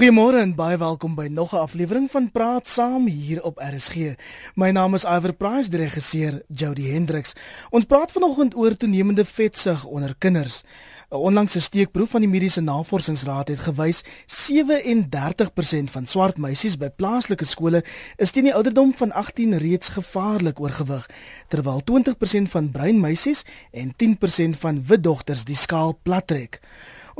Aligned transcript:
Goeiemôre 0.00 0.38
en 0.40 0.54
baie 0.56 0.78
welkom 0.80 1.12
by 1.12 1.26
nog 1.28 1.52
'n 1.52 1.60
aflewering 1.60 2.10
van 2.10 2.30
Praat 2.32 2.66
Saam 2.66 3.06
hier 3.06 3.42
op 3.42 3.58
RSG. 3.60 4.16
My 4.54 4.70
naam 4.70 4.94
is 4.94 5.04
Iver 5.04 5.32
Price, 5.32 5.68
die 5.70 5.78
regisseur 5.78 6.42
Jody 6.48 6.88
Hendricks. 6.88 7.34
Ons 7.70 7.84
praat 7.84 8.12
vanoggend 8.12 8.56
oor 8.56 8.76
toenemende 8.76 9.24
vetsug 9.24 9.84
onder 9.84 10.14
kinders. 10.18 10.62
'n 11.10 11.16
Onlangse 11.16 11.60
steekproef 11.60 12.10
van 12.10 12.20
die 12.20 12.30
Mediese 12.30 12.60
Navorsingsraad 12.60 13.48
het 13.48 13.58
gewys 13.58 14.02
37% 14.26 15.90
van 15.90 16.06
swart 16.06 16.38
meisies 16.38 16.76
by 16.76 16.88
plaaslike 16.88 17.44
skole 17.44 17.84
is 18.16 18.30
teen 18.30 18.44
die 18.44 18.54
ouderdom 18.54 18.94
van 18.94 19.12
18 19.12 19.58
reeds 19.58 19.88
gevaarlik 19.88 20.60
oorgewig, 20.60 21.10
terwyl 21.48 21.82
20% 21.84 22.48
van 22.48 22.70
bruin 22.70 23.00
meisies 23.00 23.44
en 23.70 23.94
10% 23.96 24.56
van 24.56 24.86
wit 24.86 25.02
dogters 25.02 25.44
die 25.44 25.56
skaal 25.56 25.98
plattrek. 26.02 26.60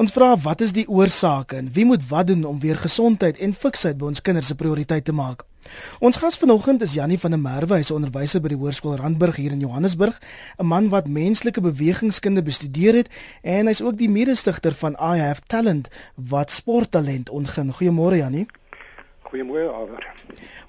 Ons 0.00 0.14
vra 0.16 0.30
wat 0.40 0.62
is 0.64 0.72
die 0.72 0.86
oorsake 0.88 1.58
en 1.58 1.66
wie 1.74 1.84
moet 1.84 2.00
wat 2.08 2.30
doen 2.30 2.46
om 2.48 2.60
weer 2.62 2.78
gesondheid 2.80 3.36
en 3.44 3.52
fiksheid 3.52 3.98
by 4.00 4.06
ons 4.08 4.22
kinders 4.24 4.48
se 4.48 4.54
prioriteit 4.56 5.04
te 5.04 5.12
maak? 5.12 5.42
Ons 6.00 6.16
gas 6.22 6.38
vanoggend 6.40 6.80
is 6.86 6.94
Jannie 6.96 7.18
van 7.20 7.34
der 7.36 7.42
Merwe, 7.42 7.76
hy's 7.76 7.90
'n 7.90 7.98
onderwyser 7.98 8.40
by 8.40 8.48
die 8.48 8.56
Hoërskool 8.56 8.96
Randburg 8.96 9.36
hier 9.36 9.52
in 9.52 9.60
Johannesburg, 9.60 10.16
'n 10.58 10.66
man 10.66 10.88
wat 10.88 11.06
menslike 11.06 11.60
bewegingskunde 11.60 12.42
bestudeer 12.42 12.94
het 12.94 13.08
en 13.42 13.66
hy's 13.66 13.82
ook 13.82 13.98
die 13.98 14.08
mede-stigter 14.08 14.72
van 14.72 14.96
I 14.96 15.20
Have 15.20 15.42
Talent 15.46 15.88
wat 16.14 16.50
sporttalent 16.50 17.28
ontgin. 17.28 17.72
Goeiemôre 17.72 18.16
Jannie. 18.16 18.46
Goeiemôre 19.28 19.68
Aver. 19.68 20.14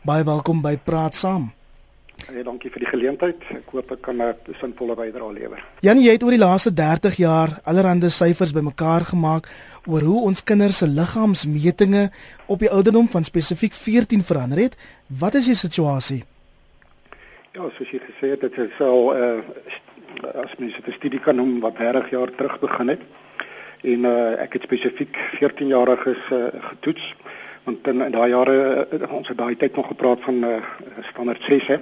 Baie 0.04 0.24
welkom 0.24 0.62
by 0.62 0.78
Praat 0.78 1.16
Saam. 1.16 1.54
Ja, 2.30 2.44
dankie 2.46 2.70
vir 2.70 2.84
die 2.84 2.90
geleentheid. 2.90 3.42
Ek 3.50 3.72
hoop 3.74 3.92
ek 3.92 4.02
kan 4.06 4.22
'n 4.22 4.36
sinvolle 4.60 4.96
bydrae 4.96 5.34
lewer. 5.34 5.64
Janie, 5.82 6.06
jy 6.06 6.12
het 6.12 6.24
oor 6.24 6.32
die 6.32 6.46
laaste 6.46 6.74
30 6.74 7.18
jaar 7.18 7.60
allerlei 7.64 8.10
syfers 8.10 8.54
bymekaar 8.54 9.02
gemaak 9.02 9.48
oor 9.88 10.02
hoe 10.02 10.22
ons 10.22 10.44
kinders 10.44 10.78
se 10.78 10.88
liggaamsmetings 10.88 12.10
op 12.48 12.60
die 12.60 12.70
ouderdom 12.70 13.10
van 13.10 13.24
spesifiek 13.24 13.74
14 13.74 14.22
verander 14.22 14.60
het. 14.60 14.76
Wat 15.08 15.34
is 15.34 15.46
die 15.46 15.56
situasie? 15.56 16.24
Ja, 17.54 17.70
soos 17.78 17.90
jy 17.90 18.00
gesê 18.00 18.30
het, 18.30 18.42
dit 18.42 18.58
is 18.58 18.80
al 18.80 19.16
uh 19.16 19.42
as 20.22 20.56
mens 20.60 20.76
dit 20.76 20.88
'n 20.88 20.92
studie 20.92 21.20
kan 21.20 21.36
noem 21.36 21.60
wat 21.60 21.78
30 21.78 22.10
jaar 22.10 22.30
terug 22.36 22.60
begin 22.60 22.88
het. 22.88 23.02
En 23.84 24.06
uh 24.06 24.42
ek 24.42 24.54
het 24.54 24.64
spesifiek 24.64 25.18
14 25.40 25.68
jariges 25.68 26.22
uh, 26.32 26.48
getoets 26.60 27.16
want 27.64 27.88
in, 27.88 28.02
in 28.02 28.12
daai 28.12 28.30
jare 28.30 28.88
ons 29.10 29.28
het 29.28 29.38
daai 29.38 29.56
tyd 29.56 29.76
nog 29.76 29.88
gepraat 29.88 30.22
van 30.22 30.44
uh, 30.44 30.62
standaard 31.02 31.44
6 31.44 31.68
hè 31.68 31.78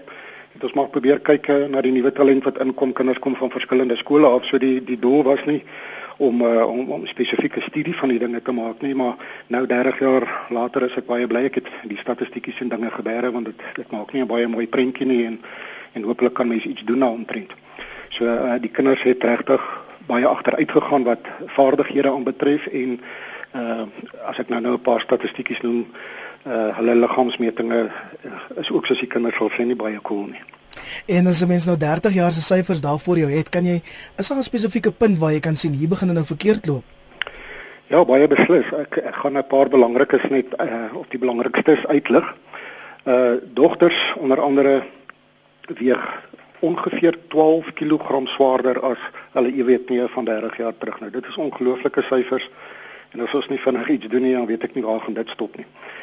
het 0.59 0.67
ons 0.67 0.75
maar 0.75 0.89
probeer 0.91 1.21
kyk 1.23 1.47
eh, 1.47 1.67
na 1.71 1.79
die 1.81 1.93
nuwe 1.95 2.11
talent 2.11 2.43
wat 2.43 2.57
inkom. 2.59 2.91
Kinders 2.93 3.19
kom 3.23 3.35
van 3.39 3.51
verskillende 3.51 3.95
skole 3.95 4.27
af, 4.27 4.43
so 4.45 4.59
die 4.59 4.83
die 4.83 4.99
doel 4.99 5.23
was 5.23 5.45
nie 5.47 5.61
om 6.19 6.41
uh, 6.43 6.65
om, 6.67 6.89
om 6.91 7.05
spesifieke 7.07 7.61
studie 7.63 7.95
van 7.95 8.11
die 8.11 8.19
dinge 8.19 8.41
te 8.43 8.51
maak 8.51 8.81
nie, 8.83 8.91
maar 8.95 9.15
nou 9.47 9.61
30 9.67 10.01
jaar 10.03 10.25
later 10.51 10.83
is 10.89 10.97
ek 10.99 11.07
baie 11.07 11.27
bly 11.31 11.45
ek 11.47 11.61
het 11.61 11.69
die 11.87 11.99
statistieke 12.01 12.51
en 12.59 12.73
dinge 12.73 12.91
gebeere 12.91 13.31
want 13.31 13.47
dit 13.47 13.61
dit 13.77 13.91
maak 13.95 14.11
nie 14.11 14.21
'n 14.21 14.27
baie 14.27 14.47
mooi 14.47 14.67
prentjie 14.67 15.07
nie 15.07 15.25
en 15.25 15.39
en 15.93 16.03
hopelik 16.03 16.33
kan 16.33 16.47
mense 16.47 16.67
iets 16.67 16.83
doen 16.83 16.99
daaroor 16.99 17.23
omtrent. 17.23 17.55
So 18.09 18.25
uh, 18.25 18.59
die 18.59 18.69
kinders 18.69 19.03
het 19.03 19.23
regtig 19.23 19.63
baie 20.07 20.27
agteruit 20.27 20.71
gegaan 20.71 21.03
wat 21.03 21.23
vaardighede 21.55 22.11
aanbetref 22.11 22.67
en 22.67 22.99
uh 23.55 23.87
as 24.27 24.39
ek 24.39 24.49
nou 24.49 24.61
nou 24.61 24.73
'n 24.73 24.81
paar 24.81 25.01
statistieke 25.01 25.55
noem 25.61 25.87
uh 26.45 26.75
hulle 26.77 26.95
liggaamsmetings 26.95 27.75
uh, 27.75 28.61
is 28.61 28.71
ook 28.71 28.85
soos 28.85 28.99
die 28.99 29.07
kinders 29.07 29.37
sal 29.37 29.51
sê 29.51 29.65
nie 29.65 29.75
baie 29.75 29.99
cool 30.01 30.27
nie. 30.31 30.43
En 31.05 31.27
as 31.27 31.41
'n 31.41 31.47
mens 31.47 31.65
nou 31.65 31.77
30 31.77 32.13
jaar 32.13 32.31
se 32.31 32.41
syfers 32.41 32.81
daar 32.81 32.99
voor 32.99 33.17
jou 33.17 33.31
het, 33.31 33.49
kan 33.49 33.65
jy 33.65 33.81
is 34.17 34.27
daar 34.27 34.37
'n 34.37 34.43
spesifieke 34.43 34.91
punt 34.91 35.17
waar 35.17 35.31
jy 35.31 35.39
kan 35.39 35.55
sien 35.55 35.73
hier 35.73 35.87
begin 35.87 36.07
dit 36.07 36.15
nou 36.15 36.25
verkeerd 36.25 36.65
loop? 36.65 36.83
Ja, 37.87 38.05
baie 38.05 38.27
beslis. 38.27 38.71
Ek, 38.71 38.97
ek 38.97 39.15
gaan 39.15 39.37
'n 39.37 39.47
paar 39.47 39.69
belangrikes 39.69 40.29
net 40.29 40.45
uh 40.61 40.95
of 40.95 41.07
die 41.07 41.19
belangrikstes 41.19 41.87
uitlig. 41.87 42.35
Uh 43.03 43.33
dogters 43.53 44.13
onder 44.17 44.41
andere 44.41 44.83
weeg 45.67 46.27
ongeveer 46.59 47.17
12 47.27 47.73
kg 47.73 48.27
swaarder 48.27 48.79
as 48.79 48.97
hulle 49.31 49.53
ewetnie 49.53 50.01
van 50.07 50.25
30 50.25 50.57
jaar 50.57 50.73
terug. 50.77 50.99
Nou 50.99 51.11
dit 51.11 51.25
is 51.27 51.37
ongelooflike 51.37 52.01
syfers. 52.01 52.49
En 53.11 53.19
as 53.19 53.33
ons 53.33 53.47
nie 53.47 53.59
vinnig 53.59 53.89
iets 53.89 54.07
doen 54.07 54.21
nie, 54.21 54.33
dan 54.33 54.45
weet 54.45 54.63
ek 54.63 54.75
nie 54.75 54.83
waar 54.83 54.99
gaan 55.01 55.13
dit 55.13 55.29
stop 55.29 55.57
nie 55.57 55.65
uh 55.65 55.98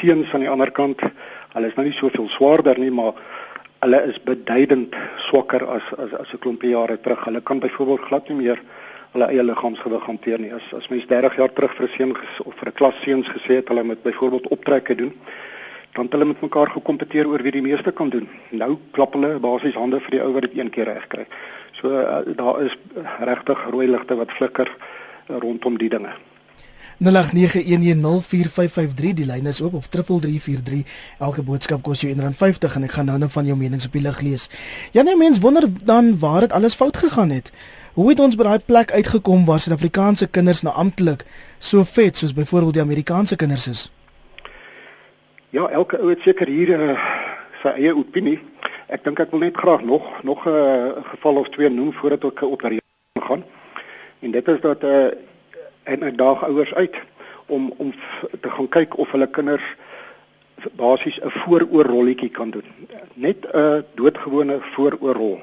seuns 0.00 0.34
aan 0.34 0.40
die 0.40 0.50
ander 0.50 0.70
kant, 0.70 1.02
hulle 1.54 1.68
is 1.70 1.76
nou 1.76 1.84
nie 1.86 1.94
soveel 1.94 2.28
swaarder 2.28 2.78
nie, 2.78 2.90
maar 2.90 3.14
hulle 3.84 4.00
is 4.10 4.18
beduidend 4.24 4.96
swakker 5.28 5.62
as 5.76 5.92
as 5.98 6.12
as 6.20 6.32
'n 6.32 6.38
klompie 6.38 6.70
jare 6.70 6.96
terug. 7.00 7.24
Hulle 7.24 7.40
kan 7.40 7.60
byvoorbeeld 7.60 8.06
glad 8.08 8.28
nie 8.28 8.36
meer 8.42 8.60
hulle 9.12 9.26
eie 9.30 9.42
liggaamsgewig 9.42 10.06
hanteer 10.06 10.40
nie. 10.40 10.52
As 10.52 10.72
as 10.74 10.88
mens 10.88 11.06
30 11.06 11.36
jaar 11.36 11.52
terug 11.52 11.74
vir 11.78 11.88
seun 11.96 12.16
of 12.44 12.54
vir 12.54 12.68
'n 12.68 12.78
klas 12.80 12.94
seuns 13.02 13.28
gesê 13.28 13.60
het 13.60 13.68
hulle 13.68 13.84
moet 13.84 14.02
byvoorbeeld 14.02 14.48
optrekke 14.48 14.94
doen, 14.94 15.12
dan 15.92 16.04
het 16.04 16.12
hulle 16.12 16.24
met 16.24 16.40
mekaar 16.40 16.70
gekompeteer 16.70 17.28
oor 17.28 17.42
wie 17.42 17.52
die 17.52 17.62
meeste 17.62 17.92
kan 17.92 18.08
doen. 18.08 18.28
Nou 18.50 18.78
klap 18.90 19.12
hulle 19.12 19.38
basies 19.38 19.74
hande 19.74 20.00
vir 20.00 20.10
die 20.10 20.22
ou 20.22 20.32
wat 20.32 20.42
dit 20.42 20.58
een 20.58 20.70
keer 20.70 20.84
reg 20.84 21.06
kry. 21.06 21.26
So 21.72 21.88
uh, 21.88 22.22
daar 22.36 22.62
is 22.62 22.76
regtig 23.20 23.70
rooi 23.70 23.86
ligte 23.86 24.16
wat 24.16 24.32
flikker 24.32 24.68
uh, 25.30 25.36
rondom 25.38 25.78
die 25.78 25.88
dinge. 25.88 26.14
0891104553 27.02 29.14
die 29.14 29.26
lyn 29.26 29.46
is 29.46 29.60
oop 29.60 29.74
of 29.74 29.88
3343 29.88 30.82
elke 31.18 31.42
boodskap 31.42 31.82
kos 31.82 32.00
jou 32.00 32.14
R1.50 32.14 32.76
en 32.76 32.84
ek 32.86 32.92
gaan 32.98 33.06
nou-nou 33.10 33.30
van 33.30 33.46
jou 33.46 33.56
menings 33.58 33.86
op 33.86 33.92
die 33.92 34.04
lig 34.04 34.20
lees. 34.20 34.50
Ja 34.92 35.02
nee 35.02 35.16
mens 35.16 35.38
wonder 35.42 35.64
dan 35.84 36.18
waar 36.18 36.40
dit 36.40 36.52
alles 36.52 36.74
fout 36.74 36.96
gegaan 36.96 37.30
het. 37.30 37.52
Hoe 37.94 38.08
het 38.10 38.20
ons 38.20 38.36
by 38.36 38.42
daai 38.42 38.58
plek 38.58 38.92
uitgekom 38.92 39.44
waar 39.46 39.60
Suid-Afrikaanse 39.62 40.26
kinders 40.26 40.62
nou 40.62 40.74
amptelik 40.74 41.24
so 41.58 41.84
vet 41.84 42.16
soos 42.16 42.34
byvoorbeeld 42.34 42.74
die 42.74 42.82
Amerikaanse 42.82 43.36
kinders 43.36 43.68
is? 43.68 43.90
Ja, 45.54 45.68
elke 45.68 46.00
ou 46.02 46.08
het 46.10 46.22
seker 46.26 46.50
hier 46.50 46.72
uh, 46.74 46.94
sy 47.62 47.70
eie 47.78 47.92
opinie. 47.94 48.40
Ek 48.90 49.04
dink 49.04 49.20
ek 49.22 49.30
wil 49.30 49.44
net 49.46 49.56
graag 49.56 49.84
nog 49.86 50.02
nog 50.22 50.46
'n 50.46 50.50
uh, 50.50 51.04
geval 51.10 51.36
of 51.42 51.48
twee 51.54 51.70
noem 51.70 51.92
voordat 51.92 52.24
ek 52.24 52.42
op 52.42 52.62
daar 52.62 52.74
gaan. 53.22 53.44
En 54.18 54.30
dit 54.30 54.48
is 54.48 54.60
dat 54.60 54.82
'n 54.82 54.86
uh, 54.86 55.06
eh, 55.06 55.12
en 55.84 56.02
ek 56.02 56.18
daag 56.18 56.44
ouers 56.48 56.74
uit 56.74 56.96
om 57.46 57.72
om 57.76 57.92
te 58.40 58.50
gaan 58.50 58.68
kyk 58.68 58.98
of 58.98 59.10
hulle 59.10 59.26
kinders 59.26 59.64
basies 60.72 61.20
'n 61.20 61.30
vooroorrolletjie 61.30 62.30
kan 62.30 62.50
doen. 62.50 62.64
Net 63.14 63.46
'n 63.52 63.84
doodgewone 63.94 64.58
vooroorrol. 64.60 65.40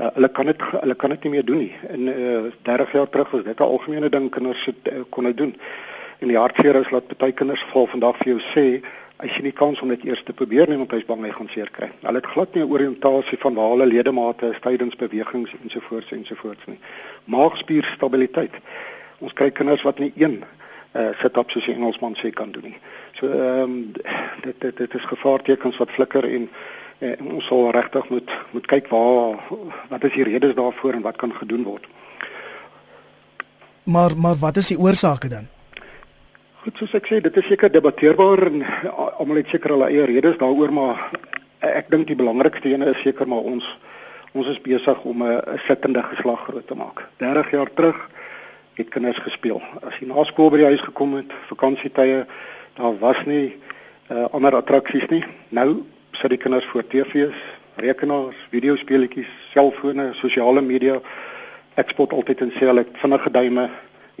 Uh, 0.00 0.06
hulle 0.14 0.28
kan 0.28 0.46
dit 0.46 0.60
hulle 0.80 0.94
kan 0.94 1.10
dit 1.10 1.22
nie 1.22 1.30
meer 1.30 1.44
doen 1.44 1.58
nie. 1.58 1.74
In 1.88 2.06
uh, 2.08 2.52
30 2.62 2.92
jaar 2.92 3.08
terug 3.08 3.30
was 3.30 3.44
dit 3.44 3.58
'n 3.58 3.62
algemene 3.62 4.08
ding 4.08 4.30
kinders 4.30 4.64
het, 4.64 4.92
uh, 4.92 5.00
kon 5.08 5.24
dit 5.24 5.36
doen. 5.36 5.56
En 6.18 6.28
die 6.28 6.36
hartseer 6.36 6.74
is 6.74 6.88
dat 6.88 7.16
baie 7.16 7.32
kinders 7.32 7.64
val 7.72 7.86
vandag 7.86 8.16
vir 8.16 8.26
jou 8.26 8.40
sê 8.40 8.84
as 9.16 9.36
jy 9.36 9.42
nie 9.42 9.52
kans 9.52 9.80
om 9.80 9.88
dit 9.88 10.04
eers 10.04 10.22
te 10.22 10.32
probeer 10.32 10.68
nie 10.68 10.76
want 10.76 10.90
hy's 10.90 11.04
bang 11.04 11.24
hy 11.24 11.30
gaan 11.30 11.48
seer 11.52 11.70
kry. 11.70 11.90
Hulle 12.02 12.20
het 12.20 12.26
glad 12.26 12.54
nie 12.54 12.64
'n 12.64 12.72
oriëntasie 12.72 13.38
van 13.38 13.54
waar 13.54 13.70
hulle 13.70 13.86
ledemate 13.86 14.50
is 14.50 14.60
tydens 14.60 14.96
bewegings 14.96 15.54
ensovoorts 15.62 16.12
ensovoorts 16.12 16.66
nie. 16.66 16.78
Maagspierstabiliteit 17.24 18.54
ons 19.20 19.32
kry 19.32 19.50
kinders 19.50 19.84
wat 19.86 19.98
nie 19.98 20.12
een 20.16 20.40
uh 20.92 21.10
sit 21.20 21.36
op 21.38 21.50
soos 21.50 21.64
die 21.64 21.74
Engelsman 21.74 22.16
sê 22.18 22.32
kan 22.34 22.50
doen 22.50 22.72
nie. 22.72 22.78
So 23.14 23.30
ehm 23.30 23.62
um, 23.62 23.92
dit 24.42 24.60
dit 24.60 24.76
dit 24.76 24.94
is 24.94 25.04
gevaartekens 25.12 25.78
wat 25.78 25.90
flikker 25.90 26.26
en 26.26 26.48
uh, 26.98 27.14
ons 27.34 27.46
sal 27.46 27.70
regtig 27.70 28.08
moet 28.08 28.32
moet 28.50 28.66
kyk 28.66 28.90
waar 28.90 29.38
wat 29.88 30.04
is 30.04 30.16
die 30.18 30.26
redes 30.26 30.54
daarvoor 30.54 30.98
en 30.98 31.06
wat 31.06 31.16
kan 31.16 31.34
gedoen 31.34 31.62
word. 31.62 31.86
Maar 33.82 34.16
maar 34.16 34.34
wat 34.34 34.56
is 34.56 34.68
die 34.74 34.78
oorsake 34.78 35.28
dan? 35.28 35.46
Goed, 36.60 36.76
soos 36.76 36.92
ek 36.92 37.06
sê, 37.08 37.18
dit 37.24 37.36
is 37.40 37.46
seker 37.48 37.70
debatteerbaar 37.72 38.42
en 38.50 38.64
almal 38.92 39.38
het 39.40 39.48
seker 39.48 39.72
hulle 39.72 39.86
eie 39.88 40.04
redes 40.04 40.36
daaroor, 40.42 40.72
maar 40.76 41.06
ek 41.64 41.88
dink 41.88 42.10
die 42.10 42.18
belangrikste 42.18 42.68
een 42.68 42.84
is 42.84 43.00
seker 43.00 43.28
maar 43.28 43.46
ons 43.48 43.64
ons 44.36 44.46
is 44.46 44.60
besig 44.62 44.98
om 45.08 45.22
'n 45.24 45.58
sittende 45.66 46.02
geslag 46.02 46.44
groot 46.44 46.66
te 46.66 46.74
maak. 46.74 47.08
30 47.18 47.50
jaar 47.50 47.70
terug 47.74 48.08
het 48.82 48.92
kinders 48.94 49.20
gespeel. 49.24 49.62
As 49.86 49.98
jy 50.00 50.08
na 50.10 50.24
skool 50.28 50.50
by 50.50 50.62
die 50.62 50.68
huis 50.72 50.84
gekom 50.84 51.14
het, 51.18 51.32
vakansietye, 51.48 52.26
daar 52.78 52.98
was 53.00 53.22
nie 53.26 53.54
uh, 54.10 54.26
ander 54.32 54.56
attraksies 54.58 55.08
nie. 55.12 55.22
Nou 55.54 55.82
sit 56.18 56.34
die 56.34 56.40
kinders 56.42 56.66
voor 56.72 56.84
TV's, 56.86 57.38
rekenaars, 57.80 58.36
videospeletjies, 58.50 59.30
selfone, 59.54 60.10
sosiale 60.18 60.62
media. 60.62 60.98
Ek 61.80 61.94
spot 61.94 62.12
altyd 62.12 62.46
en 62.46 62.54
sê 62.58 62.68
hulle 62.68 62.84
het 62.84 63.02
vinnige 63.02 63.30
duime 63.30 63.70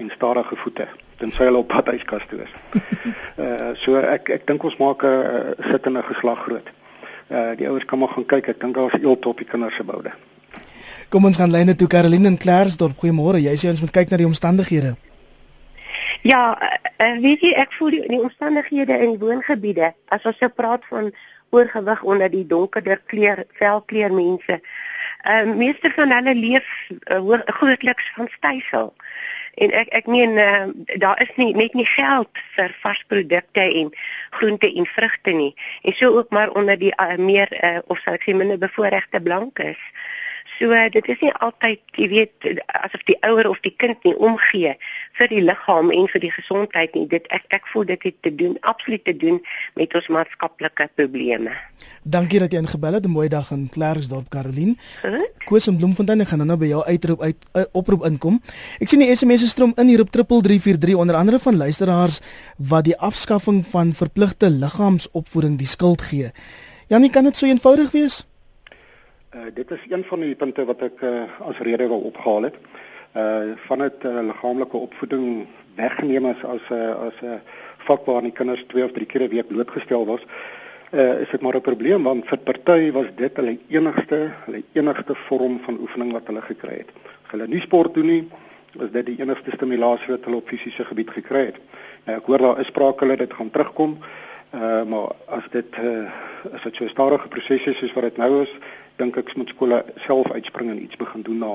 en 0.00 0.12
stadige 0.14 0.56
voete 0.56 0.88
tensy 1.20 1.44
hulle 1.44 1.60
op 1.60 1.68
pad 1.68 1.90
huiskas 1.92 2.24
toe 2.30 2.40
is. 2.46 2.52
Uh 3.36 3.72
so 3.82 4.00
ek 4.00 4.32
ek 4.36 4.46
dink 4.48 4.64
ons 4.64 4.78
maak 4.80 5.04
'n 5.04 5.08
uh, 5.08 5.68
sittende 5.70 6.02
geslag 6.08 6.40
groot. 6.46 6.68
Uh 7.28 7.52
die 7.58 7.68
ouers 7.68 7.84
kan 7.84 7.98
maar 7.98 8.12
gaan 8.14 8.26
kyk. 8.26 8.48
Ek 8.48 8.60
dink 8.60 8.74
daar's 8.74 8.96
eelt 9.02 9.26
op 9.26 9.38
die 9.38 9.50
kinders 9.52 9.76
se 9.76 9.84
boude. 9.84 10.12
Kom 11.10 11.24
ons 11.26 11.36
gaan 11.36 11.50
lyne 11.50 11.74
toe 11.74 11.88
Caroline 11.90 12.28
in 12.30 12.36
Klersdorp. 12.38 12.94
Goeiemôre. 13.02 13.40
Jy 13.42 13.56
sê 13.58 13.70
ons 13.72 13.80
moet 13.82 13.90
kyk 13.90 14.12
na 14.12 14.18
die 14.20 14.28
omstandighede. 14.28 14.92
Ja, 16.22 16.54
uh, 16.54 17.16
weet 17.18 17.42
jy 17.42 17.50
ek 17.58 17.74
voel 17.74 17.96
die, 17.96 18.02
die 18.12 18.20
omstandighede 18.22 18.94
in 19.02 19.16
woongebiede 19.18 19.88
as 20.14 20.28
ons 20.28 20.38
so 20.38 20.52
praat 20.54 20.86
van 20.86 21.10
oorgewig 21.50 22.04
onder 22.06 22.30
die 22.30 22.44
donkerder 22.46 23.02
kleur 23.10 23.42
velkleur 23.58 24.14
mense. 24.14 24.60
Ehm 25.26 25.50
uh, 25.50 25.56
meeste 25.64 25.90
van 25.96 26.14
hulle 26.14 26.36
leef 26.38 26.70
uh, 27.10 27.42
grootliks 27.58 28.12
van 28.14 28.30
stysel. 28.36 28.94
En 29.58 29.74
ek 29.82 29.90
ek 29.98 30.06
meen 30.06 30.38
uh, 30.38 30.70
daar 31.02 31.18
is 31.26 31.34
nie 31.42 31.50
net 31.58 31.74
nie 31.74 31.90
geld 31.90 32.46
vir 32.54 32.70
varsprodukte 32.86 33.66
en 33.82 33.90
groente 34.38 34.70
en 34.70 34.86
vrugte 34.94 35.34
nie. 35.34 35.52
En 35.82 35.98
so 35.98 36.14
ook 36.22 36.30
maar 36.30 36.54
onder 36.54 36.78
die 36.78 36.94
uh, 36.94 37.18
meer 37.18 37.50
uh, 37.58 37.78
of 37.90 37.98
sal 37.98 38.14
ek 38.14 38.30
sê 38.30 38.38
minder 38.38 38.62
bevoorregte 38.62 39.18
blankes. 39.18 39.82
So 40.60 40.68
dit 40.92 41.06
is 41.08 41.20
nie 41.24 41.30
altyd, 41.40 41.80
jy 41.96 42.06
weet, 42.12 42.48
asof 42.84 43.04
die 43.08 43.16
ouer 43.24 43.46
of 43.48 43.62
die 43.64 43.72
kind 43.80 44.02
nie 44.04 44.12
omgee 44.20 44.74
vir 45.16 45.30
die 45.32 45.40
liggaam 45.40 45.88
en 45.94 46.04
vir 46.12 46.20
die 46.20 46.32
gesondheid 46.34 46.92
nie. 46.98 47.06
Dit 47.08 47.30
ek 47.32 47.46
ek 47.56 47.70
voel 47.72 47.86
dit 47.88 48.04
het 48.04 48.18
te 48.26 48.32
doen, 48.42 48.58
absoluut 48.68 49.00
te 49.08 49.14
doen 49.16 49.38
met 49.80 49.96
ons 49.96 50.10
maatskaplike 50.12 50.90
probleme. 51.00 51.54
Dankie 52.04 52.42
dat 52.44 52.52
jy 52.52 52.60
ingebel 52.60 52.98
het. 52.98 53.06
'n 53.06 53.10
Mooi 53.10 53.28
dag 53.28 53.50
in 53.50 53.68
Klerksdorp, 53.72 54.28
Caroline. 54.28 54.76
Koos 55.48 55.66
in 55.66 55.76
Bloemfontein, 55.76 56.20
ek 56.20 56.28
gaan 56.28 56.46
nou 56.46 56.58
by 56.58 56.66
jou 56.66 56.84
uitroep 56.84 57.22
uit 57.22 57.36
uh, 57.56 57.64
oproep 57.72 58.04
inkom. 58.04 58.42
Ek 58.80 58.88
sien 58.88 59.00
die 59.00 59.16
SMS'e 59.16 59.48
stroom 59.48 59.72
in 59.76 59.88
hier 59.88 60.00
op 60.00 60.10
3343 60.10 60.94
onder 60.94 61.16
andere 61.16 61.38
van 61.38 61.56
luisteraars 61.56 62.20
wat 62.56 62.84
die 62.84 62.96
afskaffing 62.96 63.66
van 63.66 63.92
verpligte 63.92 64.50
liggaamsopvoeding 64.50 65.56
die 65.56 65.66
skuld 65.66 66.02
gee. 66.02 66.32
Janie, 66.88 67.10
kan 67.10 67.24
dit 67.24 67.36
so 67.36 67.46
eenvoudig 67.46 67.90
wees? 67.90 68.26
Uh, 69.36 69.40
dit 69.54 69.70
is 69.70 69.78
een 69.88 70.04
van 70.04 70.20
die 70.20 70.34
punte 70.34 70.64
wat 70.66 70.80
ek 70.82 71.02
uh, 71.06 71.10
as 71.46 71.58
rede 71.62 71.86
wil 71.86 72.00
opgehaal 72.08 72.48
het. 72.48 72.56
Uh 73.14 73.52
van 73.66 73.78
dit 73.78 74.04
uh, 74.04 74.22
liggaamlike 74.26 74.76
opvoeding 74.76 75.26
weggeneem 75.78 76.24
as 76.26 76.40
as 76.44 76.64
'n 76.70 76.74
uh, 76.74 77.06
as 77.06 77.20
'n 77.22 77.26
uh, 77.26 77.36
vak 77.86 78.08
waar 78.10 78.22
die 78.26 78.32
kinders 78.32 78.64
2 78.66 78.84
of 78.84 78.92
3 78.92 79.06
keer 79.06 79.22
'n 79.22 79.28
week 79.28 79.46
blootgestel 79.46 80.06
was. 80.06 80.22
Uh 80.90 81.20
is 81.20 81.30
dit 81.30 81.40
maar 81.40 81.54
'n 81.54 81.60
probleem 81.60 82.02
want 82.02 82.26
vir 82.26 82.38
party 82.38 82.90
was 82.90 83.06
dit 83.14 83.36
hulle 83.36 83.58
enigste 83.68 84.18
hulle 84.46 84.62
enigste 84.72 85.14
vorm 85.14 85.60
van 85.60 85.78
oefening 85.80 86.12
wat 86.12 86.26
hulle 86.26 86.42
gekry 86.42 86.76
het. 86.82 86.90
As 87.24 87.30
hulle 87.30 87.46
nie 87.46 87.60
sport 87.60 87.94
doen 87.94 88.06
nie, 88.06 88.28
is 88.80 88.90
dit 88.90 89.06
die 89.06 89.20
enigste 89.20 89.50
stimulasie 89.50 90.10
wat 90.10 90.24
hulle 90.24 90.36
op 90.42 90.48
fisiese 90.48 90.84
gebied 90.84 91.10
gekry 91.10 91.44
het. 91.44 91.58
Nou 92.04 92.18
ek 92.18 92.26
hoor 92.26 92.38
daar 92.38 92.60
is 92.60 92.66
sprake 92.66 93.04
hulle 93.04 93.16
dit 93.16 93.34
gaan 93.34 93.50
terugkom. 93.50 93.98
Uh 94.54 94.82
maar 94.82 95.14
as 95.26 95.46
dit 95.50 95.78
uh 95.78 96.10
as 96.52 96.62
dit 96.62 96.76
so 96.76 96.84
'n 96.84 96.88
stadige 96.88 97.28
proses 97.28 97.66
is 97.66 97.78
soos 97.78 97.92
wat 97.92 98.02
dit 98.02 98.16
nou 98.16 98.42
is, 98.42 98.50
dink 99.00 99.16
ek 99.16 99.34
moet 99.36 99.52
skole 99.54 99.82
self 100.06 100.30
uitspring 100.30 100.70
en 100.70 100.82
iets 100.82 101.00
begin 101.00 101.24
doen 101.26 101.42
na 101.42 101.50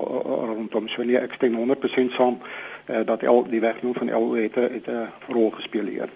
rondom 0.51 0.89
so 0.91 1.03
nee 1.03 1.21
ek 1.21 1.37
stem 1.37 1.57
100% 1.61 2.17
saam 2.17 2.39
uh, 2.41 3.01
dat 3.05 3.25
al 3.25 3.45
die 3.49 3.63
wegneem 3.63 3.95
van 3.97 4.11
LO 4.11 4.35
het 4.35 4.55
het 4.55 4.87
'n 4.87 5.09
rol 5.29 5.51
gespeel 5.57 5.85
hier. 5.85 6.09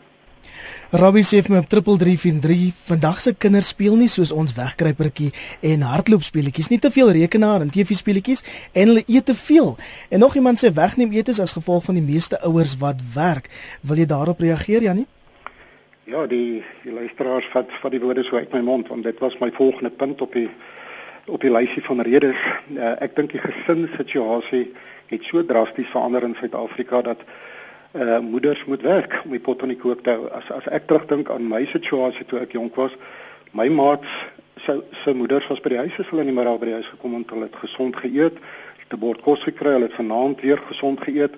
Robbie 0.90 1.22
sê 1.22 1.44
vir 1.46 1.54
my 1.54 1.60
op 1.62 1.68
3343 1.70 2.74
vandag 2.88 3.20
se 3.22 3.34
kinders 3.38 3.68
speel 3.68 3.96
nie 3.96 4.08
soos 4.10 4.31
ons 4.31 4.56
wegkruipertjie 4.58 5.30
en 5.62 5.86
hardloop 5.86 6.24
speletjies 6.26 6.72
nie 6.72 6.80
te 6.81 6.90
veel 6.90 7.12
rekenaar 7.12 7.62
en 7.62 7.70
TV 7.70 7.94
speletjies 7.94 8.42
en 8.74 8.88
hulle 8.88 9.04
eet 9.06 9.26
te 9.26 9.36
veel. 9.36 9.78
En 10.10 10.20
nog 10.20 10.36
iemand 10.36 10.58
sê 10.58 10.74
wegneem 10.74 11.12
eetes 11.12 11.40
as 11.40 11.54
gevolg 11.54 11.84
van 11.84 12.00
die 12.00 12.06
meeste 12.08 12.42
ouers 12.42 12.74
wat 12.81 13.06
werk. 13.14 13.52
Wil 13.81 14.02
jy 14.02 14.08
daarop 14.10 14.42
reageer 14.42 14.81
Jannie? 14.81 15.06
Ja, 16.10 16.26
die 16.26 16.64
die 16.81 16.94
luisteraars 16.94 17.46
vat 17.54 17.70
vat 17.84 17.94
die 17.94 18.02
woorde 18.02 18.24
so 18.26 18.42
uit 18.42 18.54
my 18.54 18.64
mond 18.66 18.88
want 18.90 19.06
dit 19.06 19.20
was 19.22 19.38
my 19.38 19.52
volgende 19.54 19.94
punt 19.94 20.22
op 20.26 20.34
die 20.34 20.50
op 21.30 21.42
die 21.42 21.52
lysie 21.52 21.84
van 21.84 22.02
redes. 22.02 22.40
Uh, 22.74 22.96
ek 23.04 23.16
dink 23.16 23.31
die 23.31 23.42
gesinssituasie 23.44 24.66
het 25.10 25.24
so 25.26 25.46
drasties 25.46 25.90
verander 25.90 26.24
in 26.24 26.36
Suid-Afrika 26.40 27.02
dat 27.02 27.24
uh 27.98 28.20
moeders 28.22 28.66
moet 28.66 28.81
werk 28.86 29.22
om 29.26 29.31
die 29.34 29.42
pot 29.42 29.62
aan 29.62 29.72
die 29.74 29.78
kook 29.78 30.04
te 30.06 30.14
hou. 30.14 30.28
As 30.30 30.52
as 30.54 30.68
ek 30.70 30.86
terugdink 30.86 31.31
aan 31.34 31.48
my 31.50 31.64
situasie 31.66 32.26
toe 32.30 32.38
ek 32.40 32.54
jonk 32.54 32.76
was, 32.78 32.94
my 33.58 33.66
maats 33.74 34.12
se 34.62 34.76
se 35.04 35.14
moeders 35.14 35.48
was 35.50 35.62
by 35.66 35.74
die 35.74 35.80
huis, 35.81 35.98
hulle 35.98 36.24
nie 36.24 36.36
meer 36.36 36.52
al 36.52 36.60
by 36.62 36.70
die 36.70 36.78
huis 36.78 36.92
gekom 36.94 37.16
en 37.18 37.26
hulle 37.31 37.48
het 37.48 37.58
gesond 37.64 37.98
geëet, 37.98 38.38
het 38.84 38.94
'n 38.94 39.00
bord 39.00 39.22
kos 39.26 39.42
gekry, 39.44 39.74
hulle 39.74 39.90
het 39.90 39.98
vanaand 39.98 40.42
weer 40.42 40.62
gesond 40.70 41.02
geëet. 41.02 41.34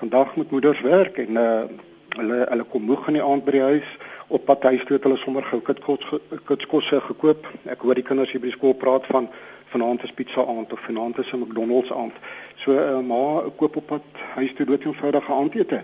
Vandag 0.00 0.36
moet 0.36 0.50
moeders 0.50 0.80
werk 0.80 1.18
en 1.18 1.36
uh 1.36 1.68
hulle 2.16 2.46
hulle 2.48 2.64
kom 2.64 2.82
moeg 2.82 3.06
in 3.08 3.20
die 3.20 3.22
aand 3.22 3.44
by 3.44 3.52
die 3.52 3.62
huis 3.62 3.90
op 4.30 4.44
pad 4.44 4.62
huis 4.62 4.84
toe 4.86 4.96
het 4.96 5.06
hulle 5.06 5.18
sommer 5.18 5.42
gou 5.42 5.58
kitskos 5.66 6.06
kitskosse 6.46 7.00
gekoop. 7.00 7.46
Ek 7.66 7.82
hoor 7.82 7.98
die 7.98 8.06
kinders 8.06 8.30
hier 8.30 8.42
by 8.42 8.50
die 8.50 8.56
skool 8.56 8.76
praat 8.78 9.08
van 9.10 9.26
vanaand 9.72 10.04
is 10.06 10.14
pizza 10.14 10.44
aand 10.46 10.72
of 10.72 10.80
vanaand 10.86 11.18
is 11.18 11.32
'n 11.32 11.42
McDonald's 11.42 11.90
aand. 11.92 12.14
So 12.62 12.72
uh, 12.72 13.00
ma 13.00 13.42
koop 13.56 13.76
op 13.76 13.86
pad 13.86 14.06
huis 14.34 14.54
toe 14.54 14.66
dood 14.66 14.84
eenvoudige 14.84 15.32
aandete. 15.32 15.82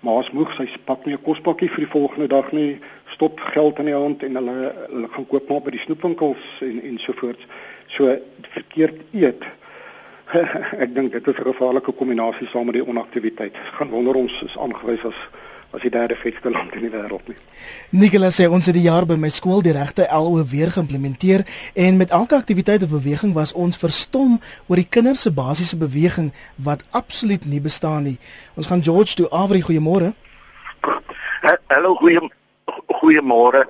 Ma's 0.00 0.30
moeg, 0.30 0.52
sy 0.54 0.68
pak 0.84 1.04
nie 1.04 1.14
'n 1.14 1.22
kospakkie 1.22 1.68
vir 1.68 1.84
die 1.84 1.94
volgende 1.96 2.28
dag 2.28 2.52
nie. 2.52 2.78
Stop 3.06 3.40
geld 3.40 3.78
in 3.78 3.84
die 3.84 3.94
hand 3.94 4.22
en 4.22 4.34
hulle 4.34 4.74
hulle 4.88 5.08
gaan 5.08 5.26
koop 5.26 5.48
maar 5.48 5.60
by 5.60 5.70
die 5.70 5.84
snoepwinkels 5.86 6.60
en 6.60 6.82
en 6.82 6.98
so 6.98 7.12
voort. 7.12 7.46
So 7.86 8.18
verkeerd 8.52 9.00
eet. 9.12 9.44
ek 10.84 10.94
dink 10.94 11.12
dit 11.12 11.26
is 11.26 11.38
'n 11.38 11.52
gevaarlike 11.52 11.92
kombinasie 11.92 12.46
saam 12.46 12.64
met 12.66 12.74
die 12.74 12.86
onaktiwiteit. 12.86 13.56
Gaan 13.72 13.90
wonder 13.90 14.14
ons 14.14 14.42
is 14.42 14.58
aangewys 14.58 15.04
as 15.04 15.28
as 15.70 15.82
die 15.84 15.90
derde 15.92 16.16
vetste 16.16 16.50
land 16.50 16.72
in 16.76 16.86
die 16.86 16.90
wêreld 16.92 17.26
nie. 17.28 17.36
Nicolas 17.90 18.38
sê 18.40 18.46
ons 18.48 18.66
het 18.66 18.76
die 18.76 18.86
jaar 18.86 19.04
by 19.08 19.18
my 19.20 19.28
skool 19.32 19.60
die 19.64 19.74
regte 19.76 20.06
LO 20.08 20.40
weer 20.48 20.72
geïmplementeer 20.72 21.44
en 21.76 21.98
met 22.00 22.14
elke 22.16 22.38
aktiwiteit 22.38 22.86
of 22.86 22.94
beweging 22.94 23.34
was 23.36 23.52
ons 23.52 23.80
verstom 23.80 24.38
oor 24.66 24.80
die 24.80 24.88
kinders 24.88 25.26
se 25.26 25.32
basiese 25.34 25.76
beweging 25.76 26.30
wat 26.56 26.84
absoluut 26.96 27.44
nie 27.44 27.60
bestaan 27.60 28.08
nie. 28.08 28.16
Ons 28.56 28.70
gaan 28.72 28.84
George 28.84 29.18
toe 29.18 29.28
Avri 29.28 29.60
goeiemôre. 29.64 30.14
Hallo 31.68 31.94
goeie 32.00 32.22
goeiemôre. 33.02 33.66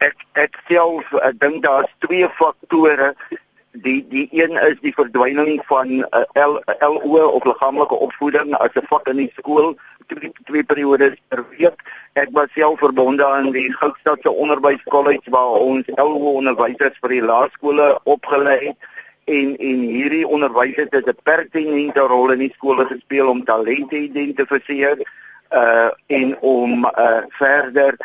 Ek 0.00 0.16
ek 0.38 0.56
self 0.70 1.12
ek 1.20 1.36
dink 1.42 1.60
daar's 1.66 1.92
twee 2.06 2.28
faktore 2.40 3.12
die 3.84 4.00
die 4.08 4.28
een 4.32 4.56
is 4.64 4.80
die 4.80 4.94
verdwyning 4.96 5.60
van 5.68 5.90
uh, 6.08 6.24
L, 6.40 6.56
LO 6.80 7.28
of 7.36 7.44
liggaamlike 7.44 7.94
opvoeding 7.94 8.54
as 8.56 8.72
'n 8.74 8.86
vak 8.88 9.08
in 9.12 9.16
die 9.16 9.32
skool 9.36 9.76
twee, 10.08 10.32
twee 10.44 10.64
periodes 10.64 11.16
per 11.28 11.44
week. 11.54 11.82
Ek 12.18 12.32
was 12.36 12.52
self 12.56 12.80
verbonde 12.82 13.26
aan 13.26 13.52
die 13.54 13.68
Goudstadse 13.72 14.30
Onderwyskollege 14.30 15.30
waar 15.34 15.60
ons 15.62 15.90
LO 15.96 16.34
onderwysers 16.40 16.98
vir 17.02 17.16
die 17.16 17.24
laerskole 17.30 17.92
opgelei 18.04 18.58
het 18.66 18.90
en 19.28 19.54
en 19.70 19.80
hierdie 19.92 20.26
onderwysers 20.26 20.90
het 20.90 21.08
'n 21.08 21.22
pertinente 21.22 22.00
rol 22.00 22.32
in 22.32 22.44
die 22.46 22.52
skole 22.56 22.86
gespeel 22.86 23.28
om 23.28 23.44
talente 23.44 23.96
identifiseer 23.96 24.98
uh 25.50 25.88
en 26.06 26.40
om 26.40 26.84
uh 26.84 27.22
verder 27.28 27.96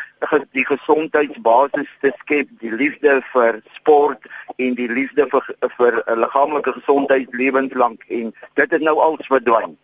die 0.52 0.64
gesondheidsbasis 0.64 1.90
te 2.00 2.12
skep, 2.18 2.48
die 2.60 2.72
liefde 2.72 3.20
vir 3.32 3.60
sport 3.72 4.18
en 4.56 4.74
die 4.74 4.88
liefde 4.88 5.26
vir 5.28 5.44
vir 5.76 6.02
'n 6.06 6.18
liggaamlike 6.20 6.72
gesondheid 6.72 7.28
lewenslank 7.34 8.04
en 8.08 8.34
dit 8.54 8.70
het 8.70 8.80
nou 8.82 8.98
al 8.98 9.18
verdwyn. 9.20 9.76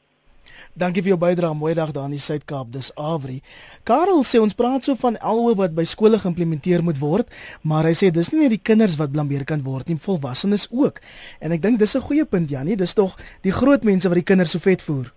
Dankie 0.80 1.02
vir 1.04 1.12
jou 1.12 1.18
bydrae. 1.20 1.52
Mooi 1.52 1.74
dag 1.76 1.90
daar 1.92 2.06
in 2.08 2.14
die 2.14 2.22
Suid-Kaap. 2.22 2.70
Dis 2.72 2.88
Avri. 2.96 3.42
Karel 3.84 4.22
sê 4.24 4.38
ons 4.40 4.54
praat 4.56 4.86
so 4.86 4.96
van 4.96 5.18
alhoewel 5.20 5.58
wat 5.58 5.74
by 5.76 5.84
skole 5.84 6.16
geïmplementeer 6.22 6.80
moet 6.86 6.96
word, 7.02 7.28
maar 7.68 7.84
hy 7.84 7.92
sê 7.98 8.08
dis 8.14 8.30
nie 8.32 8.46
net 8.46 8.54
die 8.54 8.62
kinders 8.64 8.96
wat 8.96 9.12
blameer 9.12 9.44
kan 9.44 9.60
word 9.66 9.90
nie, 9.90 9.98
volwassenes 10.00 10.70
ook. 10.72 11.02
En 11.44 11.52
ek 11.52 11.60
dink 11.60 11.78
dis 11.78 11.96
'n 11.96 12.00
goeie 12.00 12.24
punt 12.24 12.48
Janie, 12.48 12.76
dis 12.76 12.94
tog 12.94 13.18
die 13.42 13.52
groot 13.52 13.84
mense 13.84 14.08
wat 14.08 14.16
die 14.16 14.24
kinders 14.24 14.56
so 14.56 14.58
vet 14.58 14.80
voer. 14.80 15.12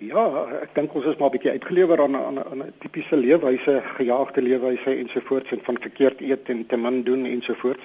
Ja, 0.00 0.24
ek 0.62 0.74
dink 0.74 0.94
ons 0.94 1.06
is 1.06 1.16
maar 1.16 1.30
'n 1.30 1.36
bietjie 1.38 1.52
uitgelewer 1.56 2.02
aan 2.02 2.16
'n 2.16 2.38
'n 2.60 2.72
tipiese 2.80 3.16
leefwyse, 3.16 3.80
gejaagde 3.96 4.42
leefwyse 4.42 4.98
ensovoorts 4.98 5.52
en 5.52 5.60
van 5.62 5.76
verkeerd 5.80 6.20
eet 6.20 6.48
en 6.48 6.66
te 6.66 6.76
min 6.76 7.02
doen 7.02 7.24
ensovoorts. 7.24 7.84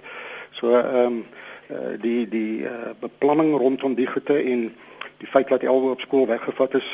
So 0.52 0.76
ehm 0.76 0.96
um, 0.96 1.26
uh, 1.72 1.96
die 2.02 2.28
die 2.28 2.64
uh, 2.64 2.92
beplanning 3.00 3.58
rondom 3.58 3.96
die 3.96 4.08
goede 4.08 4.44
en 4.44 4.76
die 5.18 5.28
feit 5.28 5.48
dat 5.48 5.66
alwe 5.68 5.90
op 5.90 6.00
skool 6.00 6.28
weggevat 6.28 6.74
is 6.74 6.88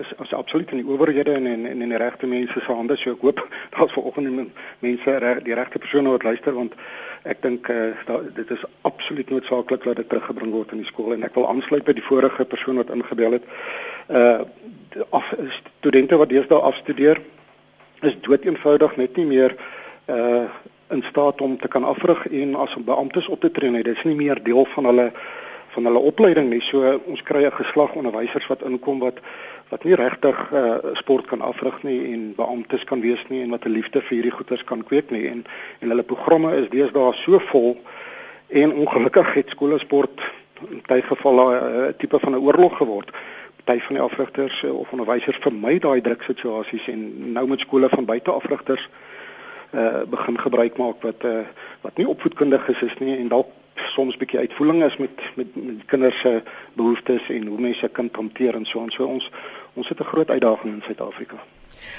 is 0.00 0.12
as 0.18 0.32
absoluut 0.32 0.70
in 0.70 0.76
die 0.82 0.86
owerhede 0.86 1.32
en 1.32 1.46
en 1.46 1.66
en 1.66 1.82
in 1.82 1.88
die 1.88 1.98
regte 1.98 2.26
mense 2.26 2.60
se 2.60 2.72
hande. 2.72 2.96
So 2.96 3.10
ek 3.10 3.20
hoop 3.20 3.42
daar's 3.76 3.92
vanoggend 3.92 4.52
mense 4.78 5.18
reg 5.18 5.42
die 5.42 5.54
regte 5.54 5.78
persone 5.78 6.10
wat 6.10 6.22
luister 6.22 6.54
want 6.54 6.74
ek 7.22 7.42
dink 7.42 7.68
uh, 7.68 8.18
dit 8.34 8.50
is 8.50 8.64
absoluut 8.82 9.30
noodsaaklik 9.30 9.84
dat 9.84 9.96
dit 9.96 10.08
teruggebring 10.08 10.52
word 10.52 10.72
in 10.72 10.82
die 10.84 10.86
skool. 10.86 11.12
En 11.12 11.22
ek 11.26 11.34
wil 11.34 11.48
aansluit 11.48 11.84
by 11.84 11.96
die 11.96 12.04
vorige 12.04 12.44
persoon 12.44 12.82
wat 12.82 12.92
ingebel 12.94 13.38
het. 13.38 13.48
Uh 14.08 14.44
af 15.10 15.32
studente 15.50 16.16
wat 16.16 16.30
deesdae 16.30 16.60
afstudeer 16.62 17.18
is 18.06 18.14
dood 18.22 18.44
eenvoudig 18.46 18.94
net 18.96 19.16
nie 19.16 19.26
meer 19.26 19.56
uh 20.06 20.46
in 20.92 21.02
staat 21.02 21.40
om 21.40 21.56
te 21.58 21.68
kan 21.68 21.84
afrig 21.84 22.26
en 22.26 22.54
as 22.54 22.76
beamptes 22.76 23.26
op 23.28 23.40
te 23.40 23.50
tree 23.50 23.70
nie. 23.70 23.82
Dit 23.82 23.96
is 23.96 24.04
nie 24.04 24.14
meer 24.14 24.38
deel 24.42 24.64
van 24.76 24.84
hulle 24.84 25.06
van 25.74 25.84
hulle 25.88 25.98
opleiding 25.98 26.50
nie. 26.50 26.60
So 26.62 27.00
ons 27.06 27.22
kry 27.22 27.44
'n 27.44 27.58
geslag 27.60 27.94
onderwysers 27.94 28.46
wat 28.46 28.62
inkom 28.62 28.98
wat 28.98 29.20
wat 29.68 29.84
nie 29.84 29.94
regtig 29.94 30.38
uh, 30.52 30.76
sport 30.92 31.26
kan 31.26 31.40
afrig 31.40 31.82
nie 31.82 32.12
en 32.12 32.34
beamptes 32.36 32.84
kan 32.84 33.00
wees 33.00 33.22
nie 33.28 33.42
en 33.42 33.50
wat 33.50 33.64
'n 33.64 33.74
liefde 33.74 34.00
vir 34.00 34.14
hierdie 34.16 34.36
goeters 34.36 34.64
kan 34.64 34.84
kweek 34.84 35.10
nie 35.10 35.26
en 35.28 35.44
en 35.80 35.88
hulle 35.88 36.02
programme 36.02 36.54
is 36.56 36.68
deesdae 36.68 37.12
so 37.12 37.38
vol 37.38 37.76
en 38.48 38.72
ongelukkig 38.72 39.34
het 39.34 39.50
skole 39.50 39.78
sport 39.78 40.20
in 40.70 40.82
baie 40.86 41.02
gevalle 41.02 41.46
'n 41.60 41.80
uh, 41.80 41.88
tipe 41.98 42.18
van 42.20 42.32
'n 42.32 42.44
oorlog 42.46 42.76
geword. 42.76 43.10
Party 43.64 43.80
van 43.80 43.94
die 43.94 44.04
afrigters 44.04 44.62
uh, 44.62 44.78
of 44.78 44.90
onderwysers 44.92 45.36
vermy 45.40 45.78
daai 45.78 46.00
druksituasies 46.00 46.88
en 46.88 47.32
nou 47.32 47.46
met 47.48 47.60
skole 47.60 47.88
van 47.88 48.04
buite 48.04 48.30
afrigters 48.30 48.88
uh 49.74 50.02
begin 50.06 50.38
gebruik 50.38 50.76
maak 50.76 51.02
wat 51.02 51.24
uh 51.24 51.42
wat 51.80 51.96
nie 51.96 52.08
opvoedkundig 52.08 52.68
is, 52.68 52.82
is 52.82 52.98
nie 52.98 53.16
en 53.16 53.28
dalk 53.28 53.48
soms 53.94 54.16
bietjie 54.16 54.38
uitvoering 54.38 54.82
is 54.84 54.96
met 54.96 55.10
met, 55.38 55.56
met 55.56 55.84
kinders 55.86 56.20
se 56.20 56.42
behoeftes 56.72 57.30
en 57.30 57.46
hoe 57.46 57.60
mense 57.60 57.88
kind 57.88 58.16
hanteer 58.16 58.54
en 58.54 58.66
so 58.66 58.82
en 58.82 58.90
so 58.90 59.06
ons 59.06 59.30
ons 59.74 59.88
het 59.88 60.00
'n 60.00 60.12
groot 60.12 60.30
uitdaging 60.30 60.74
in 60.74 60.82
Suid-Afrika. 60.82 61.36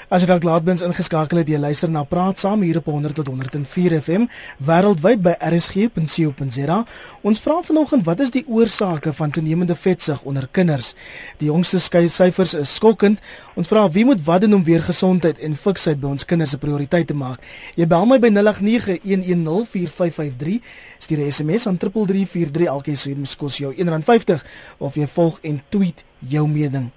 As 0.08 0.22
jy 0.22 0.28
dalk 0.30 0.44
laatbens 0.46 0.82
ingeskakel 0.86 1.38
het, 1.38 1.48
jy 1.48 1.58
luister 1.58 1.90
na 1.90 2.04
Praat 2.04 2.38
Saam 2.38 2.62
hier 2.62 2.78
op 2.78 2.84
100 2.84 3.14
tot 3.14 3.26
104 3.26 4.00
FM 4.00 4.26
wêreldwyd 4.62 5.22
by 5.22 5.34
rsg.co.za. 5.42 6.84
Ons 7.22 7.40
vra 7.42 7.62
vanoggend 7.66 8.04
wat 8.06 8.20
is 8.20 8.30
die 8.30 8.44
oorsake 8.46 9.12
van 9.12 9.30
toenemende 9.30 9.74
vetsug 9.74 10.22
onder 10.22 10.48
kinders? 10.50 10.94
Die 11.38 11.46
jongste 11.50 11.78
syfers 11.80 12.54
is 12.54 12.74
skokkend. 12.74 13.20
Ons 13.54 13.68
vra 13.68 13.90
wie 13.90 14.04
moet 14.04 14.24
wat 14.24 14.40
doen 14.44 14.54
om 14.54 14.64
weer 14.64 14.82
gesondheid 14.82 15.38
en 15.38 15.56
fiksheid 15.56 16.00
by 16.00 16.08
ons 16.14 16.24
kinders 16.24 16.54
'n 16.54 16.58
prioriteit 16.58 17.06
te 17.06 17.14
maak? 17.14 17.40
Jy 17.76 17.86
bel 17.86 18.06
my 18.06 18.18
by 18.18 18.30
0891104553, 18.30 20.60
stuur 20.98 21.18
'n 21.18 21.32
SMS 21.32 21.66
aan 21.66 21.76
3343 21.76 22.66
elke 22.66 22.96
SMS 22.96 23.36
kos 23.36 23.56
jou 23.56 23.74
R1.50 23.74 24.44
of 24.78 24.94
jy 24.94 25.06
volg 25.06 25.38
en 25.42 25.62
tweet 25.68 26.04
jou 26.18 26.48
mening. 26.48 26.90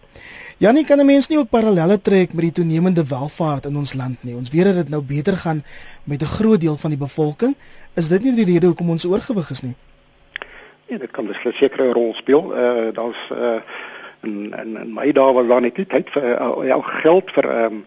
Janie 0.60 0.84
kan 0.84 1.00
'n 1.00 1.06
mens 1.06 1.28
nie 1.28 1.38
ook 1.38 1.50
parallelle 1.50 2.01
trek 2.01 2.34
met 2.34 2.42
die 2.42 2.51
toenemende 2.51 3.08
welvaart 3.08 3.66
in 3.66 3.78
ons 3.78 3.94
land 3.94 4.24
nie. 4.24 4.36
Ons 4.36 4.50
weet 4.50 4.63
dat 4.63 4.75
dit 4.75 4.89
nou 4.89 5.01
beter 5.01 5.38
gaan 5.38 5.63
met 6.04 6.22
'n 6.22 6.25
groot 6.25 6.62
deel 6.62 6.78
van 6.78 6.89
die 6.89 7.00
bevolking. 7.00 7.56
Is 7.96 8.08
dit 8.08 8.24
nie 8.24 8.36
die 8.36 8.46
rede 8.46 8.66
hoekom 8.66 8.89
ons 8.89 9.06
oorgewig 9.06 9.50
is 9.50 9.62
nie? 9.62 9.75
Ja, 10.86 10.98
dit 10.98 11.12
kan 11.12 11.25
beslis 11.25 11.62
'n 11.62 11.92
rol 11.92 12.13
speel. 12.13 12.56
Eh 12.56 12.88
uh, 12.88 12.94
daar's 12.94 13.30
eh 13.32 13.38
uh, 13.38 13.62
en 14.20 14.54
en 14.54 14.78
in 14.78 14.94
my 14.94 15.12
dae 15.12 15.34
was 15.34 15.48
daar 15.48 15.62
net 15.62 15.78
nie 15.78 15.86
tyd 15.86 16.10
vir 16.10 16.24
uh, 16.24 16.68
ja, 16.68 16.82
geld 16.82 17.32
vir 17.32 17.46
ehm 17.50 17.74
um, 17.74 17.86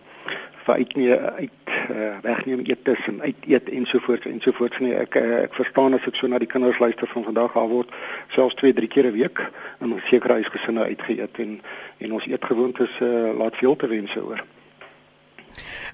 vir 0.67 0.75
uit 0.75 0.97
nie 0.97 1.11
uit 1.13 1.75
uh, 1.91 2.09
wegneem 2.23 2.63
eetes 2.65 3.07
en 3.11 3.21
uit 3.23 3.47
eet 3.51 3.69
ensovoorts 3.69 4.27
ensovoorts 4.31 4.79
nie 4.85 4.95
ek 4.95 5.19
uh, 5.19 5.43
ek 5.43 5.55
verstaan 5.59 5.99
as 5.99 6.07
ek 6.07 6.19
so 6.19 6.31
na 6.31 6.41
die 6.43 6.51
kinders 6.51 6.81
luister 6.83 7.11
van 7.11 7.27
vandag 7.29 7.57
al 7.59 7.71
word 7.73 7.93
selfs 8.35 8.59
2 8.63 8.75
3 8.79 8.91
keer 8.95 9.11
'n 9.11 9.17
week 9.19 9.45
in 9.81 9.99
sekere 10.11 10.39
huisgesinne 10.41 10.89
uitgeëet 10.95 11.45
en 11.45 11.61
en 11.99 12.19
ons 12.19 12.27
eetgewoontes 12.27 13.01
uh, 13.01 13.31
laat 13.39 13.57
veel 13.57 13.77
te 13.77 13.89
wense 13.89 14.25
oor 14.25 14.43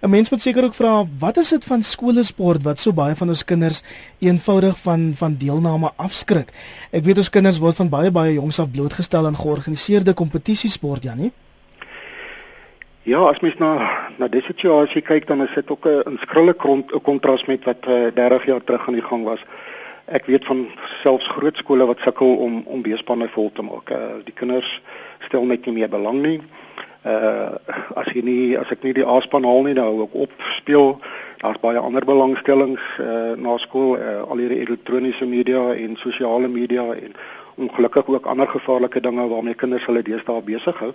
'n 0.02 0.10
Mens 0.10 0.30
moet 0.30 0.42
seker 0.42 0.64
ook 0.64 0.74
vra 0.74 1.06
wat 1.18 1.36
is 1.36 1.48
dit 1.48 1.64
van 1.64 1.82
skoolsport 1.82 2.62
wat 2.62 2.78
so 2.78 2.92
baie 2.92 3.16
van 3.16 3.28
ons 3.28 3.44
kinders 3.44 3.82
eenvoudig 4.18 4.78
van 4.78 5.12
van 5.14 5.34
deelname 5.36 5.90
afskrik. 5.96 6.52
Ek 6.90 7.04
weet 7.04 7.18
ons 7.18 7.30
kinders 7.30 7.58
word 7.58 7.74
van 7.74 7.88
baie 7.88 8.10
baie 8.10 8.32
jongs 8.32 8.60
af 8.62 8.70
blootgestel 8.70 9.26
aan 9.26 9.36
georganiseerde 9.36 10.14
kompetisiesport, 10.14 11.02
Janie. 11.02 11.32
Ja, 13.08 13.22
as 13.24 13.38
mens 13.40 13.56
na 13.56 13.70
na 14.20 14.26
die 14.28 14.42
situasie 14.44 15.00
kyk 15.00 15.26
dan 15.30 15.40
is 15.40 15.54
dit 15.54 15.70
ook 15.70 15.86
'n 15.88 16.18
skrille 16.20 16.54
kontras 17.02 17.44
met 17.44 17.64
wat 17.64 17.86
uh, 17.88 18.06
eh, 18.06 18.14
30 18.14 18.44
jaar 18.44 18.64
terug 18.64 18.86
aan 18.86 18.98
die 19.00 19.08
gang 19.10 19.24
was. 19.24 19.40
Ek 20.04 20.26
weet 20.26 20.44
van 20.44 20.68
selfs 21.02 21.26
groot 21.26 21.56
skole 21.56 21.86
wat 21.86 22.00
sukkel 22.00 22.36
om 22.36 22.62
om 22.66 22.82
beespanne 22.82 23.28
vol 23.28 23.50
te 23.52 23.62
maak. 23.62 23.90
Uh, 23.90 23.96
die 24.24 24.34
kinders 24.34 24.82
stel 25.18 25.44
net 25.44 25.64
nie 25.64 25.74
meer 25.74 25.88
belang 25.88 26.20
nie. 26.22 26.40
Uh 27.04 27.56
as 27.94 28.12
jy 28.12 28.22
nie 28.22 28.58
as 28.58 28.70
ek 28.70 28.82
nie 28.82 28.92
die 28.92 29.06
A-span 29.06 29.44
haal 29.44 29.62
nie, 29.62 29.74
dan 29.74 29.84
hou 29.84 30.02
ek 30.02 30.14
op 30.14 30.32
speel. 30.60 31.00
Daar's 31.38 31.60
baie 31.60 31.78
ander 31.78 32.04
belangstellings 32.04 32.84
uh 33.00 33.32
na 33.36 33.56
skool, 33.56 33.96
uh, 33.96 34.20
al 34.28 34.36
hierdie 34.36 34.60
elektroniese 34.60 35.24
media 35.24 35.72
en 35.74 35.96
sosiale 35.96 36.48
media 36.48 36.84
en 36.92 37.16
ongelukkig 37.56 38.06
ook 38.06 38.26
ander 38.26 38.48
gevaarlike 38.48 39.00
dinge 39.00 39.28
waarmee 39.28 39.54
kinders 39.54 39.86
hulle 39.86 40.02
deesdae 40.02 40.42
besig 40.42 40.78
hou. 40.78 40.92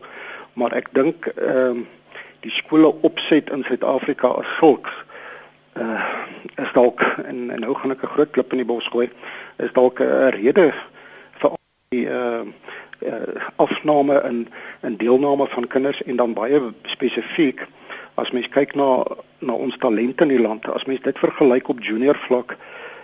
Maar 0.54 0.72
ek 0.74 0.94
dink 0.94 1.26
ehm 1.26 1.78
uh, 1.78 2.02
die 2.44 2.52
skole 2.52 2.92
opset 3.08 3.50
in 3.50 3.64
Suid-Afrika 3.64 4.36
as 4.42 4.56
sulks 4.60 4.92
uh 5.80 6.02
is 6.62 6.72
dalk 6.76 7.02
en, 7.02 7.50
en 7.50 7.62
nou 7.64 7.74
gaan 7.74 7.96
ek 7.96 8.04
'n 8.04 8.14
groot 8.14 8.32
klip 8.32 8.52
in 8.52 8.60
die 8.62 8.68
bos 8.68 8.88
gooi 8.94 9.08
is 9.58 9.72
dalk 9.74 10.00
'n 10.00 10.30
rede 10.36 10.74
vir 11.42 11.56
die 11.90 12.06
uh, 12.06 12.44
uh 13.02 13.48
afname 13.56 14.22
in 14.30 14.48
in 14.84 14.98
deelname 14.98 15.48
van 15.48 15.68
kinders 15.68 16.04
en 16.04 16.16
dan 16.16 16.34
baie 16.34 16.60
spesifiek 16.86 17.66
as 18.16 18.32
mens 18.32 18.50
kyk 18.50 18.76
na 18.76 19.06
na 19.40 19.54
ons 19.54 19.78
talente 19.78 20.24
in 20.24 20.36
die 20.36 20.42
land 20.42 20.68
as 20.70 20.86
mens 20.86 21.02
dit 21.02 21.20
vergelyk 21.20 21.70
op 21.70 21.80
junior 21.80 22.16
vlak 22.28 22.58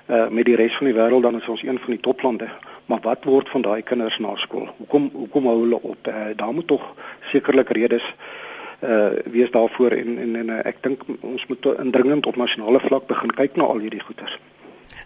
uh 0.10 0.28
met 0.30 0.46
die 0.46 0.56
res 0.56 0.76
van 0.76 0.92
die 0.92 1.00
wêreld 1.00 1.24
dan 1.24 1.40
is 1.40 1.50
ons 1.50 1.64
een 1.64 1.80
van 1.80 1.92
die 1.92 2.02
toplande. 2.02 2.50
Maar 2.86 3.00
wat 3.02 3.24
word 3.24 3.50
van 3.50 3.62
daai 3.62 3.82
kinders 3.82 4.18
na 4.20 4.36
skool? 4.36 4.70
Hoekom 4.78 5.10
hoekom 5.14 5.46
hou 5.46 5.60
hulle 5.62 5.82
op? 5.82 6.08
Uh, 6.08 6.14
daar 6.36 6.54
moet 6.54 6.68
tog 6.68 6.96
sekerlik 7.22 7.70
redes 7.70 8.04
uh 8.04 8.49
wees 8.80 9.52
daarvoor 9.52 9.92
en 9.92 10.18
en, 10.18 10.36
en 10.36 10.50
uh, 10.50 10.62
ek 10.66 10.84
dink 10.84 11.02
ons 11.22 11.48
moet 11.48 11.66
indringend 11.80 12.26
op 12.26 12.38
nasionale 12.40 12.80
vlak 12.80 13.08
begin 13.08 13.34
kyk 13.42 13.58
na 13.60 13.68
al 13.68 13.82
hierdie 13.84 14.04
goeters. 14.04 14.38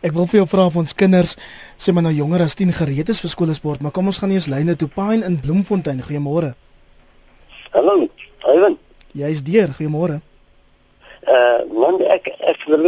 Ek 0.03 0.13
wil 0.13 0.27
vir 0.27 0.41
jou 0.41 0.47
vra 0.51 0.65
of 0.67 0.75
ons 0.77 0.93
kinders 0.93 1.37
sê 1.79 1.93
maar 1.93 2.05
nou 2.05 2.13
jonger 2.13 2.43
as 2.45 2.57
10 2.59 2.73
gereed 2.79 3.09
is 3.09 3.21
vir 3.23 3.31
skoolsport, 3.31 3.81
maar 3.81 3.95
kom 3.95 4.11
ons 4.11 4.19
gaan 4.21 4.33
eers 4.35 4.49
lyne 4.51 4.75
toe 4.75 4.89
Pine 4.91 5.25
in 5.25 5.39
Bloemfontein. 5.41 6.03
Goeiemôre. 6.03 6.53
Hallo, 7.73 8.09
Ivan. 8.45 8.77
Jy 9.13 9.29
is 9.33 9.43
deur. 9.47 9.73
Goeiemôre. 9.77 10.19
Uh, 11.23 11.63
man 11.71 12.01
ek 12.11 12.27
ek 12.43 12.65
wil 12.67 12.83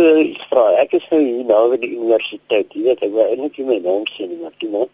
vra. 0.50 0.66
Ek 0.82 0.94
is 0.98 1.06
nou 1.12 1.22
hier 1.22 1.46
na 1.48 1.62
by 1.72 1.80
die 1.80 1.94
universiteit. 1.96 2.74
Jy 2.76 2.84
weet 2.90 3.06
ek 3.08 3.14
wil 3.16 3.32
eintlik 3.32 3.62
my 3.70 3.80
naam 3.86 4.04
sê 4.12 4.28
maar 4.34 4.54
jy 4.60 4.70
weet. 4.74 4.92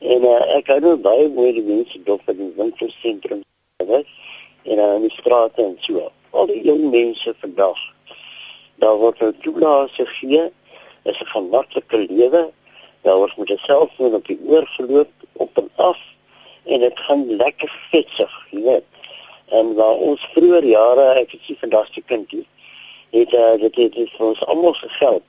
En 0.00 0.24
uh, 0.24 0.40
ek 0.56 0.72
hou 0.72 0.80
nou 0.86 0.96
baie 1.04 1.28
mooi 1.36 1.52
die 1.58 1.66
mense 1.66 2.00
dop 2.06 2.24
in 2.32 2.40
die 2.40 2.52
winkelsentrum. 2.56 3.44
Weet 3.84 4.08
en 4.62 4.78
uh, 4.78 4.94
in 4.94 5.06
die 5.06 5.10
strate 5.10 5.62
en 5.62 5.76
so. 5.80 6.10
Al 6.30 6.46
die 6.46 6.62
jong 6.62 6.90
mense 6.90 7.34
vandag. 7.40 7.80
Daar 8.80 8.96
word 8.96 9.18
nou 9.18 9.32
toelaat 9.40 9.90
gegee. 9.96 10.50
Dit 11.02 11.14
is 11.14 11.20
'n 11.20 11.32
gemaklike 11.34 11.98
lewe. 12.08 12.50
Daar 13.02 13.16
word 13.16 13.36
met 13.36 13.48
jouself 13.48 13.98
net 13.98 14.14
op 14.14 14.26
die 14.26 14.40
oor 14.46 14.66
geloop 14.66 15.10
op 15.32 15.56
en 15.56 15.70
af 15.76 15.98
en 16.64 16.80
dit 16.80 17.00
gaan 17.00 17.36
lekker 17.36 17.70
vetsig, 17.90 18.46
jy 18.50 18.62
weet. 18.62 18.84
En 19.48 19.74
waar 19.74 19.96
ons 19.96 20.28
vroeër 20.32 20.64
jare, 20.64 21.06
ek 21.20 21.30
het 21.30 21.40
sien 21.42 21.56
vandag 21.60 21.88
se 21.92 22.02
kindie, 22.06 22.46
het 23.10 23.32
uh, 23.32 23.54
dit 23.60 23.74
het 23.74 23.92
dit 23.92 24.10
vir 24.16 24.26
ons 24.26 24.44
almal 24.46 24.72
gegeld. 24.72 25.22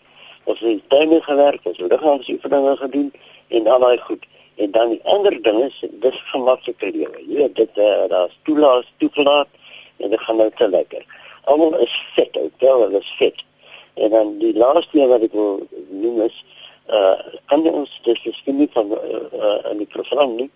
Ons 0.43 0.59
het 0.59 0.69
in 0.69 0.83
tuine 0.87 1.21
gewerk, 1.21 1.59
ons 1.63 1.77
het 1.77 1.91
liggaamoefeninge 1.91 2.75
gedoen 2.77 3.13
en 3.47 3.63
dan 3.63 3.81
daai 3.81 3.97
goed. 3.97 4.25
En 4.61 4.71
dan 4.71 4.89
die 4.93 5.01
ander 5.13 5.35
ding 5.45 5.59
is 5.63 5.77
dis 6.03 6.17
gemaklike 6.31 6.91
lewe. 6.95 7.21
Jy 7.27 7.37
weet 7.41 7.55
dit 7.55 7.77
uh, 7.81 8.05
daar's 8.11 8.37
toelaat 8.47 8.89
toegelaat 9.03 9.49
en 9.97 10.09
dit 10.13 10.21
gaan 10.25 10.41
nou 10.41 10.49
te 10.55 10.67
lekker. 10.69 11.05
Almal 11.49 11.77
is 11.85 11.95
fit, 12.15 12.37
ou, 12.37 12.49
wel, 12.63 12.83
hulle 12.85 13.01
is 13.01 13.13
fit. 13.17 13.45
En 13.93 14.09
dan 14.13 14.35
die 14.43 14.53
laaste 14.57 14.97
ding 14.97 15.09
wat 15.09 15.25
ek 15.25 15.37
wil 15.37 15.63
noem 16.03 16.25
is 16.27 16.43
uh 16.91 17.15
kan 17.51 17.63
ons 17.69 17.91
dis 18.05 18.23
miskien 18.25 18.57
nie 18.59 18.69
van 18.73 18.91
uh, 18.97 19.21
uh 19.47 19.57
in 19.71 19.81
die 19.83 19.89
program 19.95 20.35
nie, 20.35 20.49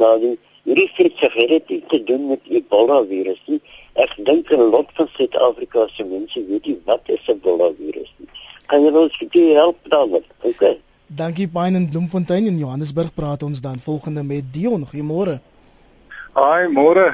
maar 0.00 0.18
die 0.22 0.36
hierdie 0.66 0.88
fitsegerity 0.96 1.82
te 1.90 1.98
doen 2.08 2.28
met 2.30 2.46
Ebola 2.58 3.00
virus 3.10 3.40
nie. 3.50 3.60
Ek 4.04 4.14
dink 4.28 4.50
'n 4.50 4.70
lot 4.74 4.90
van 4.98 5.10
Suid-Afrika 5.16 5.86
se 5.94 6.04
mense 6.04 6.46
weet 6.46 6.66
nie 6.66 6.78
wat 6.86 7.10
is 7.16 7.28
Ebola 7.34 7.72
virus 7.78 8.10
nie. 8.18 8.30
Kan 8.66 8.86
jy 8.86 8.94
ons 9.04 9.18
help 9.32 9.78
daarmee? 9.94 10.24
Okay. 10.42 10.78
Dankie 11.14 11.48
Pine 11.48 11.76
in 11.76 11.90
Bloemfontein 11.90 12.46
in 12.46 12.58
Johannesburg 12.58 13.12
praat 13.14 13.42
ons 13.42 13.60
dan 13.60 13.80
volgende 13.80 14.22
met 14.22 14.46
Dion. 14.52 14.86
Goeiemôre. 14.88 15.40
Haai, 16.32 16.68
môre. 16.72 17.10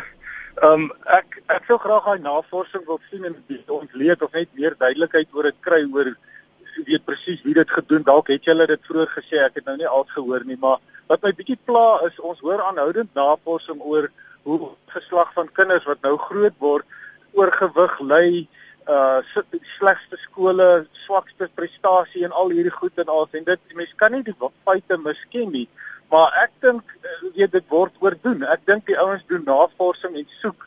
Ehm 0.63 0.85
um, 0.85 0.93
ek 1.17 1.41
ek 1.51 1.67
sou 1.67 1.79
graag 1.83 2.07
daai 2.07 2.23
navorsing 2.23 2.85
wil 2.87 3.01
sien 3.11 3.27
en 3.27 3.35
ontleed 3.79 4.23
of 4.23 4.31
net 4.39 4.53
meer 4.55 4.77
duidelikheid 4.79 5.35
oor 5.35 5.49
dit 5.51 5.59
kry 5.67 5.81
oor 5.91 6.13
weet 6.87 7.05
presies 7.11 7.43
wie 7.43 7.57
dit 7.59 7.75
gedoen. 7.79 8.05
Dalk 8.07 8.31
het 8.31 8.47
julle 8.47 8.69
dit 8.71 8.87
vroeër 8.87 9.11
gesê, 9.17 9.43
ek 9.43 9.59
het 9.59 9.67
nou 9.67 9.77
nie 9.81 9.91
al 9.91 10.07
gehoor 10.15 10.47
nie, 10.47 10.59
maar 10.63 10.79
wat 11.11 11.27
my 11.27 11.35
bietjie 11.35 11.59
pla 11.67 11.99
is 12.07 12.23
ons 12.23 12.39
hoor 12.47 12.63
aanhoudend 12.69 13.11
navorsing 13.19 13.83
oor 13.83 14.07
hoe 14.47 14.61
geslag 14.95 15.35
van 15.35 15.51
kinders 15.59 15.91
wat 15.91 16.07
nou 16.07 16.15
groot 16.29 16.55
word 16.63 16.87
oorgewig 17.35 17.99
ly 18.13 18.47
uh 18.89 19.21
slegste 19.77 20.17
skole, 20.23 20.87
swakste 21.05 21.49
prestasie 21.55 22.25
en 22.25 22.33
al 22.33 22.55
hierdie 22.57 22.73
goed 22.73 22.99
en 22.99 23.11
al 23.13 23.29
en 23.33 23.45
dit 23.45 23.75
mense 23.75 23.97
kan 24.01 24.13
nie 24.13 24.23
die 24.25 24.37
feite 24.65 24.99
misken 25.05 25.53
nie. 25.53 25.69
Maar 26.11 26.33
ek 26.45 26.55
dink 26.65 26.95
uh, 26.97 27.19
weet 27.37 27.53
dit 27.53 27.69
word 27.69 27.93
oordoen. 28.01 28.47
Ek 28.49 28.65
dink 28.67 28.87
die 28.89 28.97
ouens 28.99 29.25
doen 29.29 29.45
navorsing 29.45 30.17
en 30.17 30.27
soek 30.41 30.65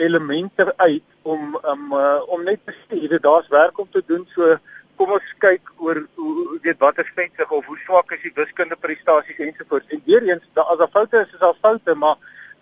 elemente 0.00 0.66
uit 0.76 1.06
om 1.22 1.56
um, 1.62 1.92
uh, 1.94 2.18
om 2.32 2.42
net 2.44 2.60
te 2.66 2.74
sê 2.88 3.06
dit 3.06 3.22
daar's 3.22 3.48
werk 3.54 3.78
om 3.78 3.88
te 3.92 4.02
doen. 4.06 4.26
So 4.34 4.56
kom 5.00 5.14
ons 5.16 5.30
kyk 5.40 5.70
oor 5.78 6.02
hoe 6.18 6.58
weet 6.64 6.80
wat 6.82 6.98
is 7.00 7.14
vetsig 7.16 7.54
of 7.54 7.68
hoe 7.70 7.78
swak 7.84 8.12
is 8.16 8.24
die 8.26 8.34
wiskunde 8.36 8.76
prestasies 8.76 9.38
ensovoorts. 9.46 9.94
En 9.94 10.02
weer 10.04 10.26
eens, 10.28 10.44
as 10.54 10.82
daar 10.82 10.92
foute 10.92 11.22
is, 11.22 11.32
is 11.32 11.40
daar 11.44 11.56
foute, 11.62 11.94
maar 11.94 12.18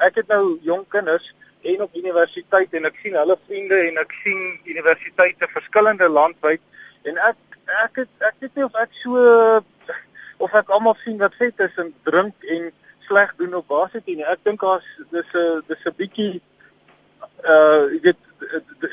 ek 0.06 0.20
het 0.20 0.28
nou 0.30 0.58
jong 0.62 0.84
kinders 0.92 1.32
en 1.62 1.82
op 1.82 1.94
universiteit 1.94 2.74
en 2.74 2.84
ek 2.84 2.98
sien 3.02 3.14
hulle 3.18 3.36
vriende 3.46 3.78
en 3.88 3.98
ek 3.98 4.12
sien 4.22 4.42
universiteite 4.64 5.48
verskillende 5.54 6.08
landwyd 6.08 6.60
en 7.02 7.18
ek 7.30 7.36
ek 7.84 8.02
het 8.02 8.28
ek 8.30 8.36
weet 8.40 8.54
nie 8.56 8.64
of 8.64 8.76
ek 8.80 8.92
so 9.02 9.24
of 10.38 10.54
ek 10.54 10.70
almal 10.74 10.96
sien 11.04 11.18
wat 11.18 11.34
vet 11.40 11.66
is 11.66 11.80
en 11.82 11.90
drink 12.06 12.46
en 12.56 12.70
sleg 13.08 13.34
doen 13.36 13.54
op 13.58 13.68
basis 13.68 14.04
nie. 14.06 14.22
Ek 14.22 14.42
dink 14.46 14.60
daar's 14.60 14.86
dis 15.10 15.30
'n 15.34 15.62
dis 15.68 15.84
'n 15.86 15.96
bietjie 16.00 16.40
uh 17.44 17.84
jy 17.92 18.00
weet 18.06 18.20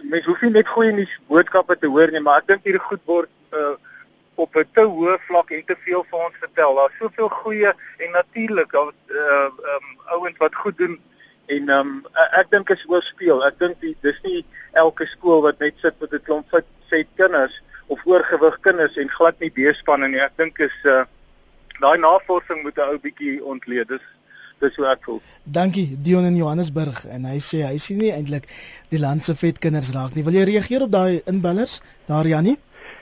mense 0.03 0.27
hoef 0.29 0.41
nie 0.41 0.55
net 0.57 0.67
goeie 0.67 0.91
nuus 0.91 1.13
boodskappe 1.27 1.75
te 1.79 1.87
hoor 1.87 2.11
nie, 2.11 2.19
maar 2.19 2.41
ek 2.41 2.47
dink 2.47 2.63
hierdie 2.63 2.87
goed 2.89 3.03
word 3.05 3.29
uh 3.53 3.75
op 4.35 4.55
'n 4.55 4.67
te 4.73 4.83
hoë 4.83 5.17
vlak 5.27 5.51
en 5.51 5.65
te 5.65 5.75
veel 5.85 6.03
vir 6.03 6.19
ons 6.19 6.37
vertel. 6.45 6.75
Daar's 6.75 6.97
soveel 6.99 7.29
goeie 7.29 7.71
en 7.97 8.11
natuurlik 8.11 8.73
uh 8.73 8.89
um 9.75 9.85
ouens 10.15 10.37
wat 10.37 10.55
goed 10.55 10.77
doen 10.77 10.99
en 11.47 11.69
um 11.69 11.91
ek 12.39 12.51
dink 12.51 12.69
is 12.69 12.85
oorspeel. 12.87 13.43
Ek 13.45 13.59
dink 13.59 13.81
dis 13.81 14.19
nie 14.23 14.43
elke 14.73 15.05
skool 15.05 15.43
wat 15.45 15.59
net 15.59 15.77
sit 15.81 15.99
met 16.01 16.13
'n 16.13 16.23
klomp 16.25 16.49
fit 16.49 16.65
set 16.89 17.07
kinders 17.15 17.61
of 17.87 18.01
oorgewig 18.05 18.59
kinders 18.61 18.97
en 18.97 19.09
glad 19.09 19.39
nie 19.39 19.51
beespanne 19.51 20.07
nie. 20.07 20.21
Ek 20.21 20.37
dink 20.37 20.59
is 20.59 20.75
uh 20.83 21.05
daai 21.81 21.97
navorsing 21.97 22.63
moet 22.63 22.77
'n 22.77 22.89
ou 22.89 22.99
bietjie 22.99 23.43
ontleed. 23.43 23.87
Dis 23.87 24.05
dis 24.59 24.75
hoe 24.75 24.87
ek 24.87 25.03
voel. 25.03 25.21
Dankie 25.43 25.97
Dion 26.01 26.25
in 26.25 26.35
Johannesburg 26.35 27.05
en 27.05 27.25
hy 27.25 27.39
sê 27.39 27.65
hy 27.65 27.77
sien 27.77 27.97
nie 27.97 28.11
eintlik 28.11 28.47
die 28.89 28.99
land 28.99 29.23
se 29.23 29.35
vet 29.35 29.59
kinders 29.59 29.91
raak 29.93 30.15
nie. 30.15 30.23
Wil 30.23 30.33
jy 30.33 30.45
reageer 30.49 30.81
op 30.81 30.91
daai 30.91 31.21
inbellers 31.25 31.81
daar 32.07 32.25
Janie? 32.25 32.57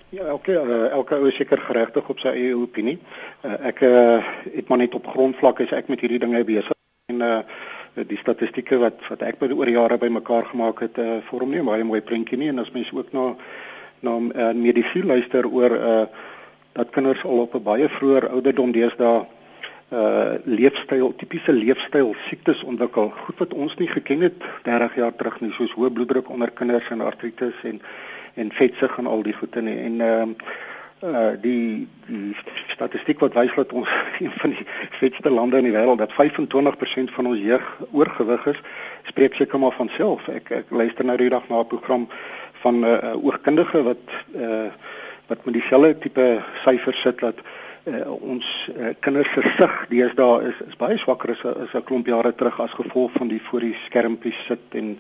Ja, 0.10 0.26
elke 0.26 0.52
uh, 0.52 0.92
elke 0.92 1.16
ou 1.16 1.28
is 1.28 1.36
seker 1.36 1.58
geregtig 1.58 2.10
op 2.10 2.20
sy 2.20 2.28
eie 2.28 2.58
opinie. 2.58 3.00
Uh, 3.42 3.58
ek 3.70 3.82
uh, 3.82 4.22
het 4.54 4.68
maar 4.70 4.78
net 4.78 4.94
op 4.94 5.08
grondvlak 5.08 5.60
is 5.60 5.72
ek 5.72 5.90
met 5.90 6.04
hierdie 6.06 6.20
dinge 6.20 6.44
besig 6.44 6.74
en 7.12 7.22
uh 7.22 7.42
die 7.94 8.18
statistieke 8.18 8.80
wat 8.82 9.04
wat 9.10 9.22
ek 9.22 9.40
by 9.40 9.52
oor 9.54 9.70
jare 9.70 9.98
bymekaar 10.02 10.50
gemaak 10.50 10.82
het 10.82 10.98
uh 10.98 11.20
vorm 11.30 11.52
nie 11.54 11.62
baie 11.62 11.84
mooi 11.84 12.02
prentjie 12.02 12.38
nie. 12.38 12.50
En 12.50 12.60
as 12.60 12.72
mens 12.72 12.92
ook 12.94 13.14
na 13.14 13.36
na 14.04 14.18
uh, 14.18 14.54
medisyne 14.54 15.06
luister 15.14 15.48
oor 15.48 15.78
uh 15.78 16.06
dat 16.74 16.90
kinders 16.90 17.24
al 17.24 17.46
op 17.46 17.56
'n 17.56 17.64
baie 17.64 17.90
vroeë 17.90 18.30
ouderdom 18.32 18.72
deesdae 18.72 19.26
uh 19.94 20.34
leefstyl 20.46 21.14
tipiese 21.18 21.54
leefstyl 21.54 22.16
siektes 22.28 22.64
ontwikkel. 22.64 23.10
Goed 23.10 23.38
wat 23.38 23.54
ons 23.54 23.76
nie 23.78 23.88
geken 23.88 24.22
het 24.22 24.42
30 24.64 24.96
jaar 24.96 25.16
terug 25.16 25.40
nie 25.42 25.52
soos 25.52 25.74
hoë 25.78 25.94
bloeddruk 25.94 26.30
onder 26.30 26.52
kinders 26.52 26.90
en 26.90 27.02
artritis 27.02 27.64
en 27.64 27.82
en 28.36 28.52
vetsug 28.52 28.98
en 28.98 29.06
al 29.06 29.22
die 29.24 29.34
goede 29.34 29.62
nie. 29.62 29.78
En 29.78 30.02
ehm 30.02 30.30
uh, 30.30 30.72
uh 31.04 31.34
die 31.42 31.88
die 32.08 32.36
statistiek 32.72 33.20
wat 33.20 33.36
wys 33.36 33.54
dat 33.56 33.74
ons 33.74 33.90
een 34.24 34.32
van 34.32 34.56
die 34.56 34.66
vetste 35.00 35.30
lande 35.30 35.60
in 35.60 35.68
die 35.68 35.76
wêreld 35.76 36.00
dat 36.00 36.16
25% 36.16 37.12
van 37.16 37.28
ons 37.28 37.40
jeug 37.40 37.66
oorgewig 37.92 38.46
is 38.54 38.62
spreek 39.04 39.36
seker 39.36 39.60
maar 39.60 39.76
van 39.76 39.90
self. 39.90 40.28
Ek 40.28 40.52
ek 40.64 40.72
luister 40.72 41.06
nou 41.06 41.18
die 41.18 41.30
dag 41.30 41.48
na 41.50 41.60
'n 41.60 41.68
program 41.68 42.08
van 42.64 42.80
'n 42.80 42.84
uh, 42.84 43.26
oogkundige 43.26 43.84
wat 43.84 44.06
uh 44.36 44.72
wat 45.28 45.46
met 45.46 45.54
dieselfde 45.54 45.98
tipe 45.98 46.42
syfers 46.64 47.02
sit 47.02 47.20
dat 47.20 47.36
uh, 47.84 48.12
ons 48.12 48.70
uh, 48.78 48.94
kinders 49.00 49.32
se 49.34 49.42
sig 49.58 49.86
deesdae 49.90 50.48
is 50.50 50.60
is 50.68 50.80
baie 50.80 50.98
swakker 50.98 51.32
as 51.36 51.46
as 51.46 51.74
'n 51.74 51.84
klomp 51.84 52.08
jare 52.08 52.36
terug 52.36 52.60
as 52.60 52.80
gevolg 52.80 53.12
van 53.12 53.28
die 53.28 53.42
voor 53.42 53.60
die 53.60 53.76
skermpies 53.86 54.46
sit 54.46 54.64
en 54.72 55.00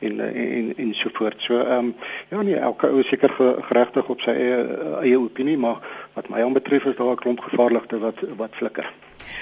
en 0.00 0.20
en 0.20 0.72
en 0.76 0.94
so 0.94 1.08
voort. 1.12 1.42
So 1.42 1.60
ehm 1.60 1.90
um, 1.90 1.94
ja 2.28 2.42
nee, 2.42 2.56
elke 2.56 2.88
ou 2.88 3.00
is 3.00 3.08
seker 3.08 3.34
geregtig 3.68 4.08
op 4.08 4.20
sy 4.20 4.30
eie 4.30 4.58
eie 5.02 5.18
opinie, 5.18 5.58
maar 5.58 5.78
wat 6.14 6.28
my 6.28 6.42
aanbetref 6.42 6.84
is 6.84 6.96
daar 6.96 7.12
'n 7.12 7.22
klomp 7.22 7.40
gevaarligte 7.40 7.98
wat 7.98 8.18
wat 8.36 8.50
flikker. 8.62 8.92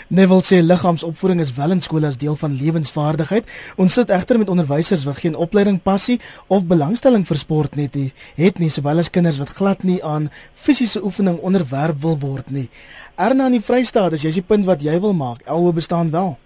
Neville 0.08 0.42
sê 0.42 0.60
liggaamsopvoeding 0.62 1.40
is 1.40 1.54
wel 1.54 1.70
in 1.70 1.80
skole 1.80 2.06
as 2.06 2.16
deel 2.16 2.36
van 2.36 2.56
lewensvaardigheid. 2.56 3.50
Ons 3.76 3.92
sit 3.92 4.10
egter 4.10 4.38
met 4.38 4.48
onderwysers 4.48 5.04
wat 5.04 5.18
geen 5.18 5.36
opleiding 5.36 5.82
passie 5.82 6.20
of 6.46 6.66
belangstelling 6.66 7.26
vir 7.26 7.38
sport 7.38 7.76
net 7.76 7.94
nie, 7.94 8.12
het 8.34 8.58
nie 8.58 8.70
sowel 8.72 8.98
as 8.98 9.10
kinders 9.10 9.38
wat 9.38 9.54
glad 9.60 9.82
nie 9.82 10.02
aan 10.04 10.30
fisiese 10.52 11.04
oefening 11.04 11.38
onderwerp 11.38 12.00
wil 12.00 12.18
word 12.18 12.50
nie. 12.50 12.68
Erna 13.16 13.46
in 13.46 13.58
die 13.58 13.64
Vrystaat, 13.64 14.12
as 14.12 14.22
jy 14.22 14.32
die 14.38 14.46
punt 14.46 14.66
wat 14.66 14.82
jy 14.82 15.00
wil 15.00 15.16
maak, 15.16 15.42
alhoewel 15.46 15.80
bestaan 15.80 16.10
wel. 16.10 16.36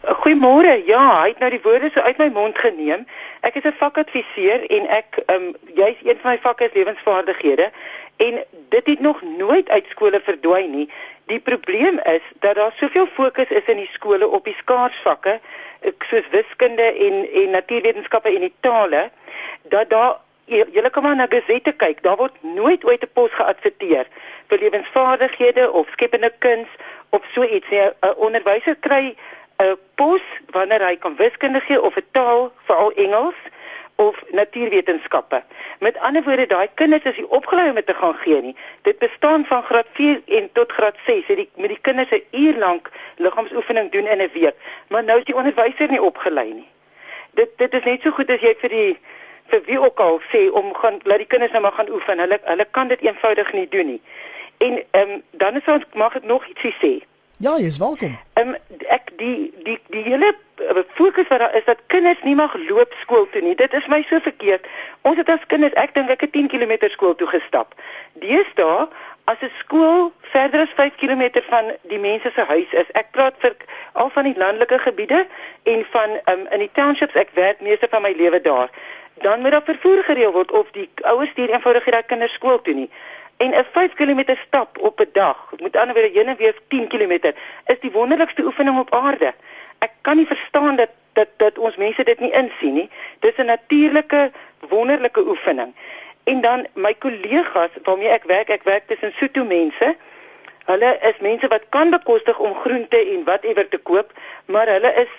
Goeiemôre. 0.00 0.80
Ja, 0.86 1.20
hy 1.20 1.28
het 1.28 1.38
nou 1.38 1.50
die 1.52 1.60
woorde 1.60 1.90
so 1.92 2.00
uit 2.00 2.16
my 2.16 2.30
mond 2.32 2.58
geneem. 2.58 3.02
Ek 3.44 3.54
is 3.60 3.64
'n 3.68 3.76
vakadviseur 3.76 4.64
en 4.66 4.86
ek 4.88 5.18
ehm 5.26 5.42
um, 5.42 5.56
jy's 5.74 6.00
een 6.02 6.18
van 6.22 6.30
my 6.30 6.38
vakke 6.40 6.64
is 6.64 6.72
lewensvaardighede 6.72 7.70
en 8.16 8.44
dit 8.68 8.86
het 8.86 9.00
nog 9.00 9.22
nooit 9.22 9.68
uit 9.68 9.86
skole 9.88 10.20
verdwyn 10.24 10.70
nie. 10.70 10.88
Die 11.24 11.40
probleem 11.40 11.98
is 11.98 12.24
dat 12.40 12.54
daar 12.56 12.72
soveel 12.76 13.06
fokus 13.06 13.48
is 13.48 13.64
in 13.66 13.76
die 13.76 13.90
skole 13.92 14.28
op 14.28 14.44
die 14.44 14.56
skaarsvakke 14.56 15.40
soos 15.98 16.28
wiskunde 16.30 16.82
en 16.82 17.32
en 17.32 17.50
natuurwetenskappe 17.50 18.28
en 18.28 18.40
die 18.40 18.54
tale 18.60 19.10
dat 19.62 19.90
daar 19.90 20.16
julle 20.46 20.90
kan 20.90 21.02
maar 21.02 21.16
na 21.16 21.26
gesette 21.28 21.72
kyk. 21.72 22.02
Daar 22.02 22.16
word 22.16 22.42
nooit 22.42 22.84
ooit 22.84 23.02
'n 23.02 23.12
pos 23.12 23.30
geadverteer 23.30 24.06
vir 24.48 24.58
lewensvaardighede 24.58 25.72
of 25.72 25.88
skepende 25.90 26.32
kuns 26.38 26.68
of 27.10 27.22
so 27.32 27.42
iets. 27.42 27.68
'n 27.70 28.14
Onderwyser 28.16 28.76
kry 28.76 29.16
'n 29.60 29.78
pos 29.94 30.22
wanneer 30.50 30.82
hy 30.86 30.96
kan 30.96 31.16
wiskunde 31.16 31.60
gee 31.60 31.80
of 31.80 31.96
'n 31.96 32.06
taal, 32.12 32.52
veral 32.66 32.92
Engels 32.92 33.40
of 34.00 34.22
natuurwetenskappe. 34.30 35.42
Met 35.78 35.98
ander 35.98 36.22
woorde, 36.22 36.46
daai 36.46 36.68
kinders 36.74 37.02
is 37.02 37.16
nie 37.16 37.30
opgelei 37.30 37.68
om 37.68 37.74
dit 37.74 37.86
te 37.86 37.94
gaan 37.94 38.14
gee 38.14 38.42
nie. 38.42 38.56
Dit 38.82 38.98
bestaan 38.98 39.44
van 39.44 39.62
graad 39.62 39.86
4 39.92 40.22
en 40.26 40.48
tot 40.52 40.72
graad 40.72 40.96
6. 41.06 41.26
Het 41.26 41.36
die 41.36 41.48
met 41.54 41.68
die 41.68 41.80
kinders 41.80 42.10
'n 42.10 42.24
uur 42.30 42.56
lank 42.58 42.90
liggaamsoefening 43.16 43.90
doen 43.90 44.06
in 44.06 44.22
'n 44.22 44.30
week, 44.32 44.54
maar 44.88 45.04
nou 45.04 45.18
is 45.18 45.24
die 45.24 45.36
onderwyser 45.36 45.90
nie 45.90 46.02
opgelei 46.02 46.52
nie. 46.52 46.68
Dit 47.30 47.50
dit 47.56 47.74
is 47.74 47.84
net 47.84 48.02
so 48.02 48.10
goed 48.10 48.30
as 48.30 48.40
jy 48.40 48.54
vir 48.60 48.68
die 48.68 48.98
vir 49.46 49.62
wie 49.66 49.80
ook 49.80 50.00
al 50.00 50.20
sê 50.32 50.50
om 50.50 50.74
gaan 50.74 51.00
laat 51.02 51.18
die 51.18 51.26
kinders 51.26 51.52
nou 51.52 51.62
maar 51.62 51.72
gaan 51.72 51.90
oefen. 51.90 52.18
Hulle 52.18 52.40
hulle 52.44 52.66
kan 52.70 52.88
dit 52.88 53.00
eenvoudig 53.00 53.52
nie 53.52 53.68
doen 53.68 53.86
nie. 53.86 54.02
En 54.58 54.84
ehm 54.90 55.10
um, 55.10 55.22
dan 55.30 55.56
is 55.56 55.72
ons 55.74 55.84
mag 55.92 56.16
ek 56.16 56.24
nog 56.24 56.46
ietsie 56.46 56.74
sê. 56.82 57.09
Ja, 57.40 57.54
jy 57.56 57.66
is 57.66 57.78
welkom. 57.78 58.18
Ehm 58.36 58.48
um, 58.48 58.56
ek 58.92 59.06
die 59.16 59.48
die 59.64 59.78
die 59.88 60.02
hele 60.04 60.34
eh, 60.60 60.82
fokus 60.92 61.28
wat 61.28 61.40
daar 61.40 61.54
is 61.56 61.64
dat 61.64 61.78
kinders 61.86 62.20
nie 62.22 62.34
mag 62.36 62.52
loop 62.68 62.92
skool 63.00 63.24
toe 63.32 63.40
nie. 63.40 63.54
Dit 63.56 63.72
is 63.72 63.86
my 63.88 64.02
so 64.08 64.20
verkeerd. 64.20 64.66
Ons 65.08 65.16
het 65.16 65.30
as 65.32 65.46
kinders, 65.46 65.72
ek 65.80 65.94
dink 65.96 66.12
ek 66.12 66.20
het 66.26 66.32
10 66.36 66.50
km 66.52 66.74
skool 66.92 67.14
toe 67.16 67.28
gestap. 67.30 67.72
Deesdae 68.20 68.88
as 69.24 69.40
'n 69.40 69.52
skool 69.56 70.12
verder 70.20 70.66
as 70.66 70.74
5 70.76 71.00
km 71.00 71.40
van 71.48 71.72
die 71.88 71.98
mense 71.98 72.30
se 72.34 72.44
huis 72.44 72.72
is. 72.82 72.92
Ek 72.92 73.08
praat 73.16 73.34
vir 73.38 73.56
al 73.92 74.10
van 74.10 74.28
die 74.28 74.36
landelike 74.36 74.78
gebiede 74.78 75.26
en 75.62 75.86
van 75.96 76.10
um, 76.32 76.44
in 76.50 76.60
die 76.66 76.72
townships 76.72 77.16
ek 77.16 77.32
werk 77.40 77.60
meeste 77.60 77.88
van 77.90 78.02
my 78.02 78.12
lewe 78.16 78.40
daar. 78.40 78.68
Dan 79.24 79.40
moet 79.40 79.56
daar 79.56 79.64
vervoer 79.64 80.04
gereël 80.04 80.32
word 80.32 80.52
of 80.52 80.68
die 80.76 80.90
ouers 81.02 81.30
stuur 81.30 81.48
eenvoudig 81.48 81.84
hierdie 81.84 82.04
kinders 82.04 82.36
skool 82.36 82.60
toe 82.60 82.74
nie. 82.74 82.90
En 83.40 83.50
'n 83.50 83.66
5 83.72 83.92
km 83.94 84.36
stap 84.46 84.78
op 84.78 85.00
'n 85.00 85.08
dag, 85.12 85.36
met 85.56 85.76
ander 85.76 85.94
woorde 85.94 86.10
heen 86.18 86.28
en 86.28 86.36
weer 86.36 86.56
10 86.68 86.86
km, 86.88 87.32
is 87.66 87.80
die 87.80 87.90
wonderlikste 87.90 88.44
oefening 88.44 88.78
op 88.78 88.94
aarde. 88.94 89.34
Ek 89.78 89.90
kan 90.00 90.16
nie 90.16 90.26
verstaan 90.26 90.76
dat 90.76 90.88
dat 91.12 91.28
dat 91.36 91.58
ons 91.58 91.76
mense 91.76 92.04
dit 92.04 92.20
nie 92.20 92.32
insien 92.32 92.72
nie. 92.72 92.90
Dis 93.18 93.36
'n 93.36 93.44
natuurlike 93.44 94.30
wonderlike 94.68 95.20
oefening. 95.20 95.74
En 96.24 96.40
dan 96.40 96.66
my 96.72 96.94
kollegas 96.94 97.70
waarmee 97.82 98.08
ek 98.08 98.24
werk, 98.24 98.48
ek 98.48 98.62
werk 98.62 98.86
tussen 98.86 99.12
Sotho 99.16 99.44
mense. 99.44 99.96
Hulle 100.64 100.98
is 101.00 101.18
mense 101.20 101.48
wat 101.48 101.68
kan 101.68 101.90
bekostig 101.90 102.38
om 102.38 102.54
groente 102.54 102.96
en 102.96 103.24
whatever 103.24 103.68
te 103.68 103.78
koop, 103.78 104.12
maar 104.44 104.66
hulle 104.66 104.94
is 104.94 105.12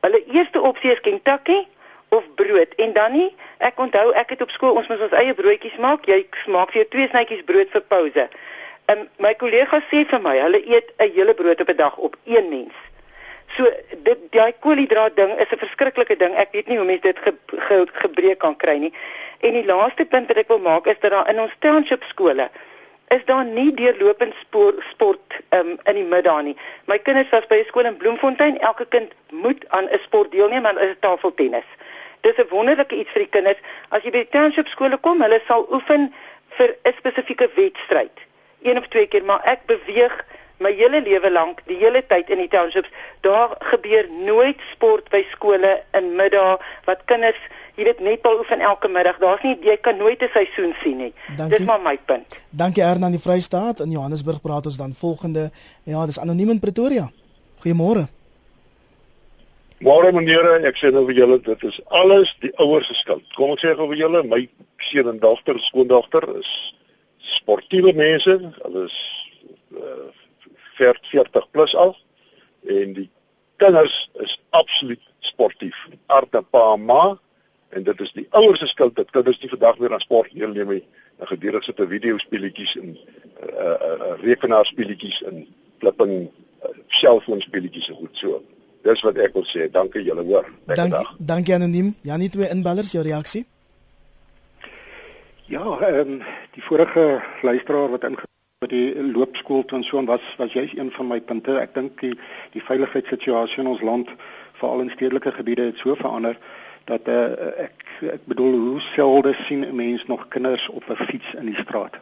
hulle 0.00 0.24
eerste 0.26 0.60
opsie 0.60 0.92
is 0.92 1.00
Kentucky 1.00 1.66
of 2.08 2.24
brood. 2.34 2.74
En 2.76 2.92
dan 2.92 3.12
nie 3.12 3.34
ek 3.58 3.78
onthou 3.78 4.12
ek 4.12 4.30
het 4.30 4.42
op 4.42 4.50
skool 4.50 4.74
ons 4.80 4.88
moet 4.88 5.00
ons 5.00 5.18
eie 5.20 5.34
broodjies 5.34 5.76
maak. 5.76 6.06
Jy 6.06 6.26
maak 6.46 6.72
vir 6.72 6.82
jou 6.82 6.88
twee 6.88 7.08
snytjies 7.08 7.44
brood 7.44 7.70
vir 7.70 7.84
pouse 7.88 8.28
en 8.88 9.08
my 9.20 9.34
kollega 9.36 9.80
sê 9.90 10.04
vir 10.10 10.20
my 10.24 10.36
hulle 10.40 10.60
eet 10.74 10.92
'n 10.96 11.10
hele 11.16 11.34
brood 11.34 11.60
op 11.60 11.70
'n 11.70 11.76
dag 11.76 11.96
op 11.96 12.16
een 12.24 12.48
mens. 12.48 12.76
So 13.56 13.64
dit 14.02 14.18
daai 14.30 14.52
koolhidraat 14.60 15.16
ding 15.16 15.32
is 15.42 15.50
'n 15.52 15.64
verskriklike 15.64 16.16
ding. 16.16 16.34
Ek 16.34 16.52
weet 16.52 16.68
nie 16.68 16.76
hoe 16.76 16.86
mense 16.86 17.02
dit 17.02 17.18
ge, 17.18 17.34
ge, 17.46 17.86
gebreek 17.92 18.38
kan 18.38 18.56
kry 18.56 18.76
nie. 18.76 18.92
En 19.40 19.52
die 19.52 19.64
laaste 19.64 20.04
punt 20.04 20.28
wat 20.28 20.36
ek 20.36 20.48
wil 20.48 20.58
maak 20.58 20.86
is 20.86 21.00
dat 21.00 21.10
daar 21.10 21.28
in 21.28 21.40
ons 21.40 21.56
township 21.58 22.02
skole 22.02 22.50
is 23.08 23.24
daar 23.24 23.44
nie 23.44 23.74
deurlopend 23.74 24.34
sport 24.40 24.82
sport 24.90 25.40
um, 25.50 25.78
in 25.84 25.94
die 25.94 26.04
middag 26.04 26.42
nie. 26.42 26.56
My 26.84 26.98
kinders 26.98 27.28
was 27.28 27.46
by 27.46 27.54
'n 27.54 27.64
skool 27.66 27.84
in 27.84 27.96
Bloemfontein. 27.96 28.58
Elke 28.58 28.86
kind 28.86 29.12
moet 29.30 29.64
aan 29.68 29.88
'n 29.90 29.98
sport 30.00 30.30
deelneem, 30.30 30.62
dit 30.62 30.78
is 30.78 30.96
tafeltennis 31.00 31.68
dis 32.20 32.36
'n 32.36 32.48
wonderlike 32.50 32.96
iets 32.96 33.10
vir 33.10 33.22
die 33.22 33.34
kinders. 33.36 33.60
As 33.88 34.02
jy 34.02 34.10
by 34.10 34.24
die 34.24 34.34
township 34.38 34.68
skole 34.68 34.96
kom, 34.96 35.22
hulle 35.22 35.40
sal 35.46 35.66
oefen 35.70 36.12
vir 36.48 36.76
'n 36.84 36.92
spesifieke 36.98 37.50
wedstryd. 37.54 38.16
Een 38.62 38.78
of 38.78 38.88
twee 38.88 39.06
keer, 39.06 39.24
maar 39.24 39.40
ek 39.44 39.66
beweeg 39.66 40.24
my 40.58 40.72
hele 40.74 41.02
lewe 41.02 41.30
lank, 41.30 41.62
die 41.66 41.78
hele 41.78 42.02
tyd 42.06 42.30
in 42.30 42.38
die 42.42 42.48
townships. 42.48 42.90
Daar 43.20 43.54
gebeur 43.70 44.08
nooit 44.10 44.60
sport 44.72 45.08
by 45.10 45.22
skole 45.30 45.82
in 45.92 46.14
middag 46.18 46.62
wat 46.84 47.04
kinders, 47.04 47.38
jy 47.78 47.84
weet, 47.84 48.00
netbal 48.00 48.40
oefen 48.42 48.60
elke 48.60 48.88
middag. 48.88 49.20
Daar's 49.22 49.42
nie 49.46 49.56
jy 49.62 49.76
kan 49.76 49.96
nooit 49.96 50.22
'n 50.22 50.30
seisoen 50.32 50.74
sien 50.82 50.96
nie. 50.96 51.14
Dankie. 51.36 51.58
Dis 51.58 51.66
maar 51.66 51.80
my 51.80 51.98
punt. 52.04 52.26
Dankie 52.50 52.82
Erna 52.82 53.06
in 53.06 53.12
die 53.12 53.22
Vrystaat 53.22 53.80
in 53.80 53.90
Johannesburg 53.90 54.40
praat 54.40 54.66
ons 54.66 54.76
dan 54.76 54.94
volgende. 54.94 55.50
Ja, 55.84 56.06
dis 56.06 56.18
anoniem 56.18 56.50
in 56.50 56.60
Pretoria. 56.60 57.10
Goeiemôre. 57.62 58.17
Môre 59.78 60.10
meneere, 60.10 60.56
ek 60.66 60.78
sê 60.80 60.90
nou 60.90 61.04
vir 61.06 61.20
julle 61.20 61.36
dit 61.46 61.60
is 61.68 61.76
alles 61.94 62.32
die 62.42 62.50
ouers 62.58 62.88
se 62.90 62.96
skuld. 62.98 63.22
Kom 63.36 63.52
ek 63.54 63.60
sê 63.62 63.74
gou 63.78 63.86
vir 63.92 64.00
julle, 64.00 64.24
my 64.26 64.40
seun 64.82 65.12
en 65.12 65.20
dogter, 65.22 65.60
skoondogter 65.62 66.26
is 66.40 66.50
sportiewe 67.36 67.92
mense. 67.94 68.34
Hulle 68.56 68.82
is 68.88 68.96
uh, 69.78 70.10
40 70.80 71.46
plus 71.54 71.76
al 71.78 71.94
en 72.66 72.96
die 72.96 73.06
kinders 73.62 74.00
is 74.26 74.34
absoluut 74.58 75.04
sportief. 75.22 75.86
Arte 76.10 76.42
pa 76.42 76.74
ma 76.74 77.14
en 77.70 77.86
dit 77.86 78.02
is 78.02 78.12
die 78.18 78.26
ouers 78.34 78.58
se 78.58 78.72
skuld 78.74 78.98
dat 78.98 79.14
kinders 79.14 79.38
nie 79.38 79.54
vandag 79.54 79.78
meer 79.78 79.94
aan 79.94 80.02
sport 80.02 80.34
deelneem 80.34 80.74
nie. 80.74 80.84
En 81.22 81.30
gedurig 81.30 81.62
sit 81.62 81.78
'n 81.78 81.90
videospeletjies 81.94 82.76
en 82.82 82.90
'n 82.90 82.98
uh, 83.46 83.78
uh, 83.78 83.94
uh, 83.94 84.14
rekenaarspeletjies 84.26 85.22
en 85.30 85.46
flipping 85.78 86.14
uh, 86.26 86.78
selfoonspeletjies 86.88 87.94
en 87.94 88.02
goed 88.02 88.16
so. 88.26 88.42
Dis 88.88 89.04
wat 89.04 89.20
ek 89.20 89.36
wil 89.36 89.44
sê. 89.44 89.68
Dankie 89.72 90.02
julle 90.06 90.24
hoor. 90.24 90.48
Dankie. 90.64 91.06
Dankie 91.18 91.54
anoniem. 91.54 91.94
Janie 92.08 92.30
twee 92.32 92.48
inbellers 92.48 92.92
jou 92.96 93.04
reaksie. 93.04 93.44
Ja, 95.48 95.64
ehm 95.80 95.98
um, 95.98 96.22
die 96.52 96.62
vorige 96.62 97.20
luisteraar 97.42 97.90
wat 97.90 98.04
inge 98.04 98.24
by 98.58 98.68
die 98.68 99.02
loopskool 99.12 99.62
toe 99.64 99.78
en 99.78 99.84
so 99.86 100.00
was 100.04 100.24
was 100.38 100.52
jy 100.52 100.64
een 100.74 100.90
van 100.92 101.06
my 101.08 101.20
punte. 101.20 101.58
Ek 101.60 101.74
dink 101.74 102.00
die 102.00 102.14
die 102.52 102.64
veiligheidssituasie 102.64 103.62
in 103.62 103.70
ons 103.70 103.84
land, 103.86 104.10
veral 104.60 104.82
in 104.84 104.90
stedelike 104.90 105.32
gebiede, 105.36 105.68
het 105.70 105.78
so 105.78 105.94
verander 105.94 106.36
dat 106.88 107.08
uh, 107.08 107.22
ek 107.68 107.86
ek 108.16 108.26
bedoel 108.30 108.58
hoe 108.64 108.80
selde 108.80 109.34
sien 109.44 109.64
'n 109.64 109.76
mens 109.76 110.04
nog 110.06 110.28
kinders 110.28 110.68
op 110.68 110.84
'n 110.88 111.04
fiets 111.04 111.34
in 111.34 111.46
die 111.46 111.60
straat. 111.64 112.00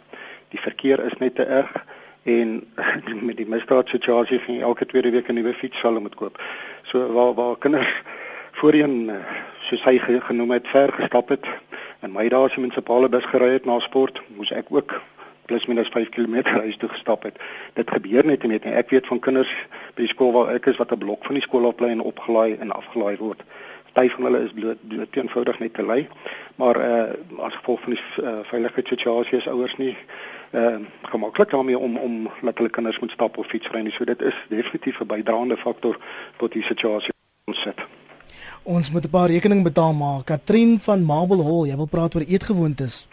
Die 0.48 0.60
verkeer 0.60 1.04
is 1.04 1.18
net 1.18 1.34
te 1.34 1.44
erg 1.44 1.84
en 2.26 2.66
met 3.28 3.36
die 3.36 3.48
misdaadsituasie 3.48 4.38
gaan 4.38 4.60
elke 4.60 4.86
tweede 4.86 5.10
week 5.10 5.28
'n 5.28 5.34
nuwe 5.34 5.54
fiets 5.54 5.78
sal 5.78 6.00
moet 6.00 6.14
koop. 6.14 6.42
So 6.86 7.12
waar 7.12 7.34
waar 7.34 7.58
kinders 7.58 8.02
voorheen 8.52 9.10
eh, 9.10 9.16
soos 9.66 9.82
hy 9.84 9.98
genoem 9.98 10.50
het 10.54 10.68
ver 10.70 10.92
gestap 10.92 11.28
het 11.34 11.46
en 12.00 12.12
my 12.14 12.28
daar 12.30 12.50
se 12.50 12.60
munisipale 12.60 13.08
bus 13.08 13.26
gery 13.26 13.48
het 13.56 13.64
na 13.66 13.80
sport, 13.82 14.20
moes 14.36 14.52
ek 14.54 14.70
ook 14.70 15.00
plus 15.50 15.66
minus 15.66 15.90
5 15.90 16.08
km 16.14 16.44
huis 16.62 16.76
toe 16.76 16.88
gestap 16.88 17.26
het. 17.26 17.42
Dit 17.74 17.90
gebeur 17.90 18.26
net 18.26 18.46
net. 18.46 18.64
Ek 18.70 18.90
weet 18.94 19.06
van 19.06 19.18
kinders 19.18 19.50
by 19.96 20.04
die 20.04 20.12
skool 20.14 20.30
waar 20.36 20.54
ek 20.54 20.70
is 20.70 20.78
wat 20.78 20.94
'n 20.94 21.02
blok 21.02 21.26
van 21.26 21.34
die 21.34 21.42
skool 21.42 21.66
af 21.66 21.74
bly 21.74 21.90
en 21.90 22.06
opgelaai 22.06 22.54
en 22.60 22.70
afgelaai 22.70 23.16
word 23.18 23.42
party 23.96 24.12
van 24.14 24.24
hulle 24.24 24.44
is 24.44 24.52
bloot 24.52 24.80
bloot 24.88 25.16
eenvoudig 25.16 25.58
net 25.58 25.74
te 25.74 25.82
lui. 25.82 26.08
Maar 26.60 26.76
uh 26.88 27.44
as 27.48 27.54
gevolg 27.54 27.80
van 27.80 27.94
die 27.94 28.02
uh, 28.22 28.38
veiligheidssituasie 28.50 29.38
is 29.38 29.48
ouers 29.48 29.76
nie 29.76 29.96
uh 30.52 30.78
gemaklik 31.02 31.50
daarmee 31.50 31.78
om 31.78 31.96
om 31.96 32.30
laat 32.40 32.58
hulle 32.58 32.70
kinders 32.70 33.00
moet 33.00 33.10
stap 33.10 33.38
of 33.38 33.46
fiets 33.46 33.70
ry 33.72 33.80
nie. 33.80 33.92
So 33.92 34.04
dit 34.04 34.22
is 34.22 34.36
definitief 34.48 35.00
'n 35.00 35.06
bydraende 35.06 35.56
faktor 35.56 35.98
tot 36.36 36.52
die 36.52 36.62
situasie 36.62 37.14
ons 37.44 37.60
sit. 37.62 37.86
Ons 38.62 38.90
moet 38.90 39.04
'n 39.04 39.10
paar 39.10 39.28
rekening 39.28 39.62
betaal 39.62 39.92
maar 39.94 40.24
Katrin 40.24 40.78
van 40.80 41.02
Marble 41.02 41.42
Hall, 41.42 41.66
jy 41.66 41.76
wil 41.76 41.88
praat 41.88 42.14
oor 42.14 42.24
eetgewoontes. 42.28 43.08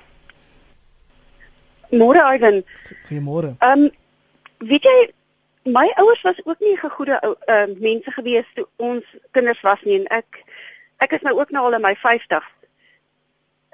Môre 1.89 2.21
Ivan. 2.35 2.63
Goeiemôre. 3.07 3.55
Ehm 3.59 3.79
um, 3.79 3.91
weet 4.57 4.83
jy 4.83 5.13
my 5.63 5.91
ouers 5.95 6.21
was 6.21 6.45
ook 6.45 6.59
nie 6.59 6.77
gegoede 6.77 7.19
ou 7.21 7.35
uh, 7.45 7.63
mense 7.79 8.11
gewees 8.11 8.47
toe 8.53 8.67
ons 8.75 9.03
kinders 9.31 9.61
was 9.61 9.81
nie 9.83 9.95
en 9.99 10.07
ek 10.11 10.43
ek 11.03 11.17
is 11.17 11.25
nou 11.25 11.35
ook 11.39 11.51
nou 11.51 11.65
al 11.67 11.77
in 11.77 11.83
my 11.83 11.95
50. 11.99 12.45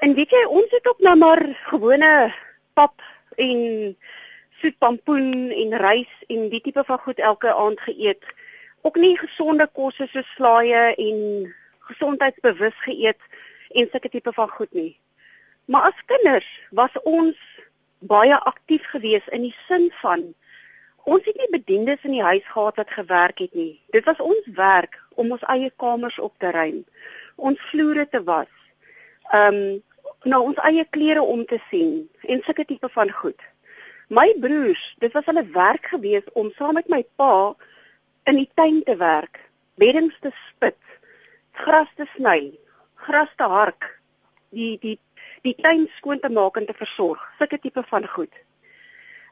En 0.05 0.15
weet 0.17 0.31
jy, 0.33 0.43
ons 0.47 0.71
het 0.73 0.87
ook 0.87 1.01
nou 1.05 1.15
maar 1.19 1.41
gewone 1.69 2.11
pap 2.73 3.01
en 3.35 3.59
soet 4.61 4.77
pampoen 4.77 5.51
en 5.51 5.75
rys 5.79 6.11
en 6.27 6.47
die 6.51 6.61
tipe 6.63 6.83
van 6.87 6.99
goed 7.03 7.19
elke 7.19 7.53
aand 7.53 7.81
geëet. 7.87 8.23
Ook 8.81 8.95
nie 8.95 9.15
gesonde 9.19 9.67
kosse 9.75 10.07
soos 10.11 10.33
slaaië 10.35 10.95
en 10.95 11.19
gesondheidsbewus 11.91 12.77
geëet 12.87 13.21
en 13.75 13.89
sulke 13.91 14.09
tipe 14.09 14.33
van 14.33 14.49
goed 14.49 14.73
nie. 14.73 14.93
Maar 15.69 15.91
as 15.91 16.05
kinders 16.09 16.49
was 16.71 16.95
ons 17.03 17.37
baie 17.99 18.35
aktief 18.35 18.87
geweest 18.93 19.27
in 19.35 19.45
die 19.47 19.55
sin 19.67 19.89
van 20.01 20.29
ons 21.09 21.25
het 21.25 21.37
nie 21.39 21.49
bediendes 21.51 22.03
in 22.05 22.15
die 22.17 22.23
huis 22.23 22.45
gehad 22.45 22.77
wat 22.79 22.91
gewerk 22.93 23.39
het 23.43 23.53
nie. 23.57 23.79
Dit 23.93 24.05
was 24.05 24.19
ons 24.21 24.45
werk 24.55 24.99
om 25.21 25.36
ons 25.36 25.45
eie 25.53 25.71
kamers 25.84 26.19
op 26.23 26.34
te 26.39 26.51
ruim 26.55 26.84
ons 27.39 27.62
vloere 27.71 28.08
te 28.10 28.23
was. 28.23 28.51
Ehm 29.34 29.62
um, 29.62 29.77
nou 30.27 30.39
ons 30.49 30.58
eie 30.67 30.84
klere 30.91 31.21
om 31.23 31.45
te 31.47 31.58
sien 31.69 31.91
en 32.27 32.41
sulke 32.43 32.65
tipe 32.67 32.89
van 32.91 33.12
goed. 33.21 33.39
My 34.12 34.25
broers, 34.43 34.82
dit 34.99 35.13
was 35.15 35.27
hulle 35.29 35.45
werk 35.55 35.86
gewees 35.93 36.25
om 36.41 36.49
saam 36.58 36.75
met 36.75 36.89
my 36.91 36.99
pa 37.15 37.55
in 38.27 38.36
die 38.41 38.49
tuin 38.60 38.82
te 38.84 38.97
werk, 38.99 39.39
beddings 39.79 40.17
te 40.19 40.34
spit, 40.41 40.82
gras 41.62 41.88
te 41.95 42.08
sny, 42.17 42.51
gras 43.08 43.32
te 43.39 43.47
hark, 43.47 43.88
die 44.51 44.75
die 44.84 44.97
die 45.47 45.55
tuin 45.63 45.88
skoon 45.95 46.19
te 46.19 46.34
maak 46.36 46.60
en 46.60 46.67
te 46.67 46.75
versorg, 46.75 47.23
sulke 47.39 47.62
tipe 47.63 47.86
van 47.93 48.08
goed. 48.17 48.34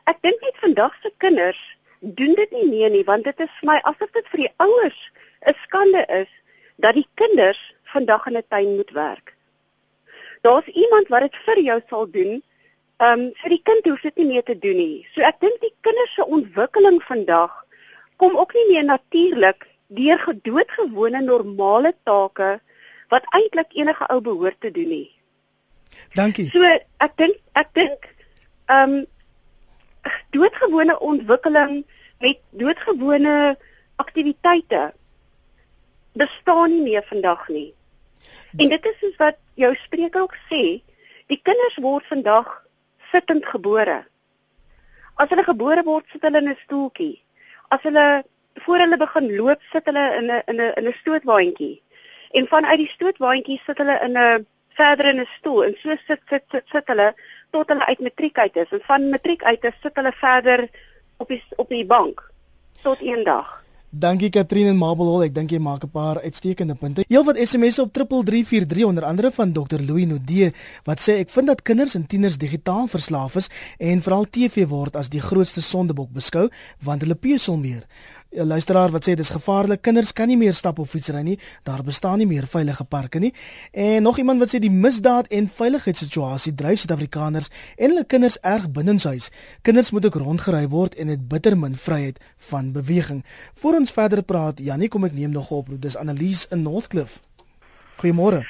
Ek 0.07 0.23
dink 0.23 0.39
net 0.39 0.63
vandag 0.63 0.95
se 1.01 1.11
kinders 1.19 1.59
doen 1.99 2.37
dit 2.39 2.51
nie 2.55 2.67
meer 2.69 2.93
nie 2.95 3.03
want 3.03 3.27
dit 3.27 3.43
is 3.43 3.59
vir 3.59 3.73
my 3.73 3.79
asof 3.91 4.13
dit 4.15 4.31
vir 4.31 4.45
die 4.45 4.53
ouers 4.63 5.01
'n 5.45 5.55
skande 5.63 6.05
is 6.05 6.29
dat 6.75 6.93
die 6.93 7.07
kinders 7.13 7.73
vandag 7.83 8.27
in 8.27 8.37
'n 8.37 8.43
tuin 8.47 8.75
moet 8.75 8.91
werk. 8.91 9.35
Daar's 10.41 10.67
iemand 10.67 11.07
wat 11.07 11.21
dit 11.21 11.35
vir 11.45 11.59
jou 11.59 11.81
sal 11.89 12.09
doen. 12.11 12.43
Ehm 12.97 13.19
um, 13.19 13.31
vir 13.35 13.49
die 13.49 13.61
kind 13.63 13.85
hoef 13.85 14.01
dit 14.01 14.15
nie 14.15 14.25
meer 14.25 14.43
te 14.43 14.57
doen 14.57 14.75
nie. 14.75 15.07
So 15.13 15.21
ek 15.21 15.39
dink 15.39 15.61
die 15.61 15.73
kinders 15.81 16.13
se 16.13 16.25
ontwikkeling 16.25 17.03
vandag 17.03 17.65
kom 18.15 18.37
ook 18.37 18.53
nie 18.53 18.67
meer 18.71 18.83
natuurlik 18.83 19.67
deur 19.87 20.19
gedoodgewone 20.19 21.21
normale 21.21 21.93
take 22.03 22.59
wat 23.09 23.23
eintlik 23.29 23.73
enige 23.73 24.07
ou 24.09 24.21
behoort 24.21 24.61
te 24.61 24.71
doen 24.71 24.89
nie. 24.89 25.11
Dankie. 26.13 26.49
So 26.49 26.63
ek 26.97 27.13
dink 27.17 27.37
ek 27.53 27.73
dink 27.73 28.09
ehm 28.65 28.97
um, 28.97 29.05
doodgewone 30.31 30.99
ontwikkeling 30.99 31.85
met 32.19 32.39
doodgewone 32.51 33.57
aktiwiteite 33.95 34.93
bestaan 36.17 36.71
nie 36.71 36.83
meer 36.83 37.05
vandag 37.09 37.47
nie. 37.49 37.73
En 38.57 38.69
dit 38.69 38.85
is 38.85 38.99
soos 38.99 39.17
wat 39.21 39.37
jou 39.59 39.73
spreker 39.75 40.21
ook 40.21 40.35
sê, 40.49 40.81
die 41.27 41.39
kinders 41.43 41.77
word 41.83 42.05
vandag 42.09 42.49
sittend 43.11 43.45
gebore. 43.45 44.03
As 45.17 45.29
hulle 45.29 45.43
gebore 45.43 45.83
word, 45.83 46.05
sit 46.11 46.23
hulle 46.25 46.41
in 46.43 46.49
'n 46.49 46.59
stoeltjie. 46.63 47.21
As 47.69 47.81
hulle 47.83 48.23
voor 48.65 48.79
hulle 48.79 48.97
begin 48.97 49.35
loop, 49.35 49.61
sit 49.71 49.85
hulle 49.85 50.05
in 50.19 50.31
'n 50.31 50.41
in 50.47 50.61
'n 50.61 50.73
in 50.77 50.87
'n 50.87 50.99
stootwaandjie. 51.01 51.81
En 52.31 52.47
vanuit 52.47 52.77
die 52.77 52.93
stootwaandjie 52.95 53.61
sit 53.65 53.77
hulle 53.77 53.99
in 54.07 54.17
'n 54.17 54.45
verder 54.77 55.05
in 55.05 55.19
'n 55.19 55.29
stoel 55.37 55.63
en 55.65 55.75
so 55.81 55.95
sit 56.07 56.21
sit 56.29 56.43
sit 56.51 56.65
sit 56.73 56.87
hulle 56.87 57.13
tot 57.51 57.69
hulle 57.69 57.85
uit 57.85 57.99
matriek 57.99 58.37
uit 58.37 58.55
is. 58.55 58.71
En 58.71 58.81
van 58.81 59.09
matriek 59.09 59.43
uit 59.43 59.63
is 59.63 59.81
sit 59.81 59.95
hulle 59.95 60.11
verder 60.11 60.69
op 61.17 61.27
die 61.27 61.43
op 61.55 61.69
die 61.69 61.85
bank 61.85 62.31
tot 62.81 62.99
eendag. 62.99 63.66
Dankie 63.89 64.29
Katrine 64.29 64.69
en 64.69 64.75
Mabel 64.75 65.07
Hall. 65.07 65.23
Ek 65.29 65.33
dink 65.33 65.51
jy 65.51 65.59
maak 65.63 65.85
'n 65.85 65.89
paar 65.89 66.19
uitstekende 66.19 66.75
punte. 66.75 67.05
Heel 67.07 67.23
wat 67.23 67.37
SMS'e 67.37 67.81
op 67.81 67.93
3343 67.93 68.83
onder 68.83 69.03
andere 69.03 69.31
van 69.31 69.53
Dr. 69.53 69.79
Louis 69.79 70.05
Nodee 70.05 70.51
wat 70.83 70.99
sê 70.99 71.19
ek 71.19 71.29
vind 71.29 71.47
dat 71.47 71.61
kinders 71.61 71.95
en 71.95 72.05
tieners 72.05 72.37
digitaal 72.37 72.87
verslaaf 72.87 73.35
is 73.35 73.49
en 73.77 74.01
veral 74.01 74.25
TV 74.29 74.67
word 74.67 74.95
as 74.95 75.09
die 75.09 75.21
grootste 75.21 75.61
sondebok 75.61 76.11
beskou 76.11 76.49
want 76.83 77.01
hulle 77.01 77.15
pesel 77.15 77.57
meer. 77.57 77.87
'n 78.31 78.47
luisteraar 78.47 78.91
wat 78.91 79.09
sê 79.09 79.13
dis 79.13 79.29
gevaarlik. 79.29 79.81
Kinders 79.81 80.13
kan 80.13 80.27
nie 80.27 80.37
meer 80.37 80.53
stap 80.53 80.79
of 80.79 80.89
fietsry 80.89 81.21
nie. 81.21 81.39
Daar 81.63 81.83
bestaan 81.83 82.17
nie 82.17 82.27
meer 82.27 82.47
veilige 82.47 82.83
parke 82.83 83.19
nie. 83.19 83.33
En 83.71 84.01
nog 84.01 84.17
iemand 84.17 84.39
wat 84.39 84.55
sê 84.55 84.59
die 84.59 84.71
misdaad 84.71 85.27
en 85.27 85.49
veiligheidssituasie 85.49 86.55
dryf 86.55 86.79
Suid-Afrikaners 86.79 87.49
en 87.75 87.89
hulle 87.89 88.05
kinders 88.05 88.39
erg 88.39 88.71
binnenshuis. 88.71 89.29
Kinders 89.61 89.91
moet 89.91 90.05
ook 90.05 90.15
rondgery 90.15 90.67
word 90.67 90.95
en 90.95 91.07
het 91.07 91.27
bitter 91.27 91.57
min 91.57 91.75
vryheid 91.75 92.19
van 92.37 92.71
beweging. 92.71 93.25
Voor 93.53 93.73
ons 93.73 93.91
verder 93.91 94.23
praat, 94.23 94.59
Janie, 94.59 94.87
kom 94.87 95.03
ek 95.03 95.13
neem 95.13 95.31
nog 95.31 95.51
op. 95.51 95.67
Dis 95.79 95.95
Annelies 95.95 96.47
in 96.47 96.61
Northcliffe. 96.61 97.19
Goeiemôre. 97.97 98.45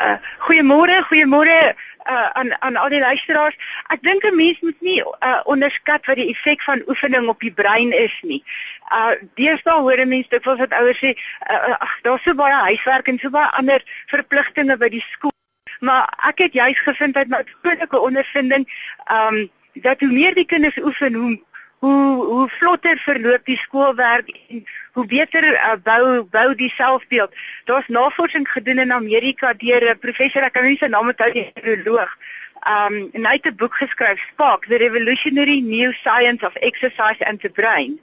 Uh, 0.00 0.16
goeiemôre, 0.38 1.02
goeiemôre 1.08 1.74
uh, 2.06 2.30
aan 2.32 2.60
aan 2.60 2.76
al 2.76 2.88
die 2.88 3.00
luisteraars. 3.00 3.56
Ek 3.94 4.02
dink 4.02 4.24
'n 4.24 4.36
mens 4.36 4.60
moet 4.60 4.80
nie 4.80 5.00
uh, 5.00 5.40
onderskat 5.44 6.06
wat 6.06 6.16
die 6.16 6.30
effek 6.30 6.62
van 6.62 6.82
oefening 6.88 7.28
op 7.28 7.40
die 7.40 7.52
brein 7.52 7.92
is 7.92 8.14
nie. 8.22 8.42
Uh 8.90 9.14
deesdae 9.34 9.80
hoor 9.80 10.00
'n 10.00 10.08
mens 10.08 10.28
dikwels 10.28 10.58
wat 10.58 10.72
ouers 10.72 10.98
sê, 10.98 11.14
uh, 11.50 11.76
ag, 11.78 12.00
daar's 12.02 12.22
so 12.22 12.34
baie 12.34 12.54
huiswerk 12.54 13.08
en 13.08 13.18
so 13.18 13.30
baie 13.30 13.50
ander 13.58 13.82
verpligtinge 14.06 14.76
by 14.76 14.88
die 14.88 15.04
skool. 15.12 15.36
Maar 15.80 16.08
ek 16.28 16.38
het 16.38 16.52
juis 16.52 16.80
gevind 16.80 17.16
uit 17.16 17.28
my 17.28 17.44
persoonlike 17.44 17.98
ondervinding, 17.98 18.66
um 19.12 19.50
dat 19.74 20.00
hoe 20.00 20.12
meer 20.12 20.34
die 20.34 20.44
kinders 20.44 20.76
oefen, 20.76 21.14
hoe 21.14 21.40
hoe 21.82 22.24
hoe 22.24 22.48
vlotter 22.48 22.98
verloop 22.98 23.46
die 23.46 23.56
skoolwerk 23.58 24.28
en 24.48 24.62
hoe 24.94 25.06
beter 25.06 25.46
uh, 25.52 25.74
bou 25.82 26.22
bou 26.30 26.54
die 26.54 26.70
selfbeeld. 26.70 27.34
Daar's 27.64 27.88
navorsing 27.88 28.46
gedoen 28.48 28.78
in 28.78 28.92
Amerika 28.92 29.52
deur 29.64 29.82
'n 29.90 29.98
professor, 29.98 30.42
ek 30.42 30.52
kan 30.52 30.64
nie 30.64 30.78
sy 30.78 30.86
naam 30.86 31.10
onthou 31.10 31.32
nie, 31.32 31.50
'n 31.50 31.66
neuroloog. 31.66 32.12
Um 32.74 32.94
en 33.12 33.26
hy 33.26 33.34
het 33.34 33.50
'n 33.50 33.56
boek 33.56 33.74
geskryf, 33.74 34.20
Spark: 34.30 34.66
The 34.70 34.78
Revolutionary 34.78 35.60
New 35.60 35.92
Science 35.92 36.46
of 36.46 36.54
Exercise 36.54 37.20
and 37.26 37.40
the 37.40 37.50
Brain. 37.50 37.98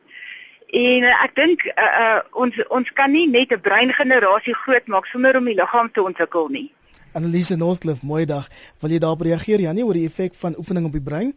En 0.68 1.04
uh, 1.04 1.24
ek 1.24 1.36
dink 1.36 1.64
uh, 1.64 1.84
uh, 2.04 2.20
ons 2.32 2.68
ons 2.68 2.92
kan 2.94 3.12
nie 3.12 3.28
net 3.30 3.52
'n 3.52 3.62
breingenerasie 3.62 4.54
grootmaak 4.54 5.06
sonder 5.06 5.38
om 5.38 5.46
die 5.46 5.56
liggaam 5.56 5.92
te 5.92 6.04
ontwikkel 6.04 6.48
nie. 6.48 6.72
Annelise 7.14 7.56
Northcliffe, 7.56 8.06
mooi 8.06 8.26
dag. 8.26 8.50
Wil 8.80 8.90
jy 8.90 9.00
daarop 9.00 9.22
reageer 9.22 9.60
Janie 9.60 9.86
oor 9.86 9.94
die 9.94 10.06
effek 10.06 10.36
van 10.36 10.58
oefening 10.58 10.86
op 10.86 10.92
die 10.92 11.02
brein? 11.02 11.34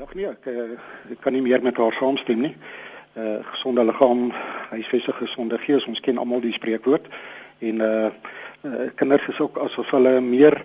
Ja, 0.00 0.06
nee, 0.14 0.28
ek, 0.30 0.46
eh, 0.48 0.78
ek 1.12 1.18
kan 1.20 1.34
nie 1.36 1.42
meer 1.44 1.60
met 1.60 1.76
haar 1.76 1.92
saamstem 1.92 2.40
nie. 2.40 2.54
Uh 3.20 3.42
gesonde 3.50 3.82
liggaam, 3.84 4.30
huisvestige 4.70 5.26
gesonde 5.26 5.58
gees, 5.60 5.84
ons 5.90 6.00
ken 6.00 6.16
almal 6.18 6.40
die 6.40 6.54
spreekwoord. 6.56 7.10
En 7.58 7.82
uh, 7.84 8.08
uh 8.64 8.86
kinders 8.96 9.26
is 9.28 9.40
ook 9.44 9.58
asof 9.60 9.90
hulle 9.92 10.14
meer 10.24 10.56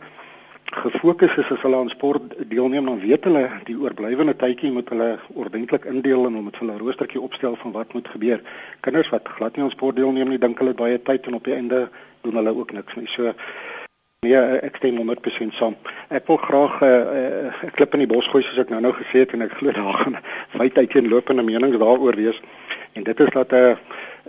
gefokus 0.72 1.36
is 1.36 1.52
as 1.52 1.66
hulle 1.68 1.82
aan 1.82 1.92
sport 1.92 2.32
deelneem 2.48 2.88
dan 2.88 3.04
weet 3.04 3.28
hulle 3.28 3.44
die 3.68 3.76
oorblywende 3.76 4.38
tydjie 4.40 4.72
moet 4.72 4.90
hulle 4.94 5.10
ordentlik 5.34 5.84
indeel 5.92 6.26
en 6.30 6.40
moet 6.48 6.62
hulle 6.64 6.78
roostertjie 6.80 7.22
opstel 7.22 7.60
van 7.60 7.76
wat 7.76 7.94
moet 7.94 8.08
gebeur. 8.08 8.40
Kinders 8.88 9.12
wat 9.12 9.36
glad 9.36 9.56
nie 9.58 9.68
aan 9.68 9.76
sport 9.76 10.00
deelneem 10.00 10.32
nie, 10.32 10.40
dink 10.40 10.64
hulle 10.64 10.78
baie 10.80 11.02
tyd 11.02 11.28
en 11.28 11.42
op 11.42 11.44
die 11.44 11.60
einde 11.60 11.90
doen 12.24 12.40
hulle 12.40 12.56
ook 12.56 12.72
niks 12.72 12.96
nie. 12.96 13.08
So 13.12 13.36
nee, 14.26 14.60
ek 14.66 14.80
stem 14.80 14.98
100% 15.00 15.56
saam. 15.58 15.76
Ek 16.10 16.28
wil 16.28 16.38
graag 16.42 16.82
'n 16.82 16.86
uh, 16.86 17.46
uh, 17.64 17.72
klip 17.78 17.94
in 17.94 18.04
die 18.04 18.12
bos 18.12 18.28
gooi 18.28 18.44
soos 18.44 18.60
ek 18.60 18.74
nou-nou 18.74 18.94
gesê 18.98 19.24
het 19.24 19.34
en 19.34 19.46
ek 19.46 19.58
glo 19.60 19.72
daar 19.78 20.00
gaan 20.02 20.18
wyd 20.58 20.78
uiteenlopende 20.78 21.44
menings 21.44 21.78
daaroor 21.78 22.16
wees. 22.16 22.42
En 22.94 23.04
dit 23.04 23.20
is 23.20 23.30
dat 23.30 23.52
'n 23.52 23.56
uh, 23.56 23.76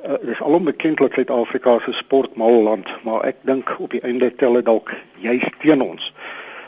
uh, 0.08 0.18
dis 0.22 0.42
alom 0.42 0.64
bekend 0.64 0.98
dat 0.98 1.12
Suid-Afrika 1.12 1.78
se 1.78 1.92
sportmal 1.92 2.62
land, 2.62 2.88
maar 3.02 3.24
ek 3.24 3.36
dink 3.42 3.76
op 3.78 3.90
die 3.90 4.00
einde 4.00 4.34
tel 4.34 4.52
dit 4.52 4.64
dalk 4.64 4.92
juist 5.18 5.60
teen 5.60 5.80
ons. 5.82 6.12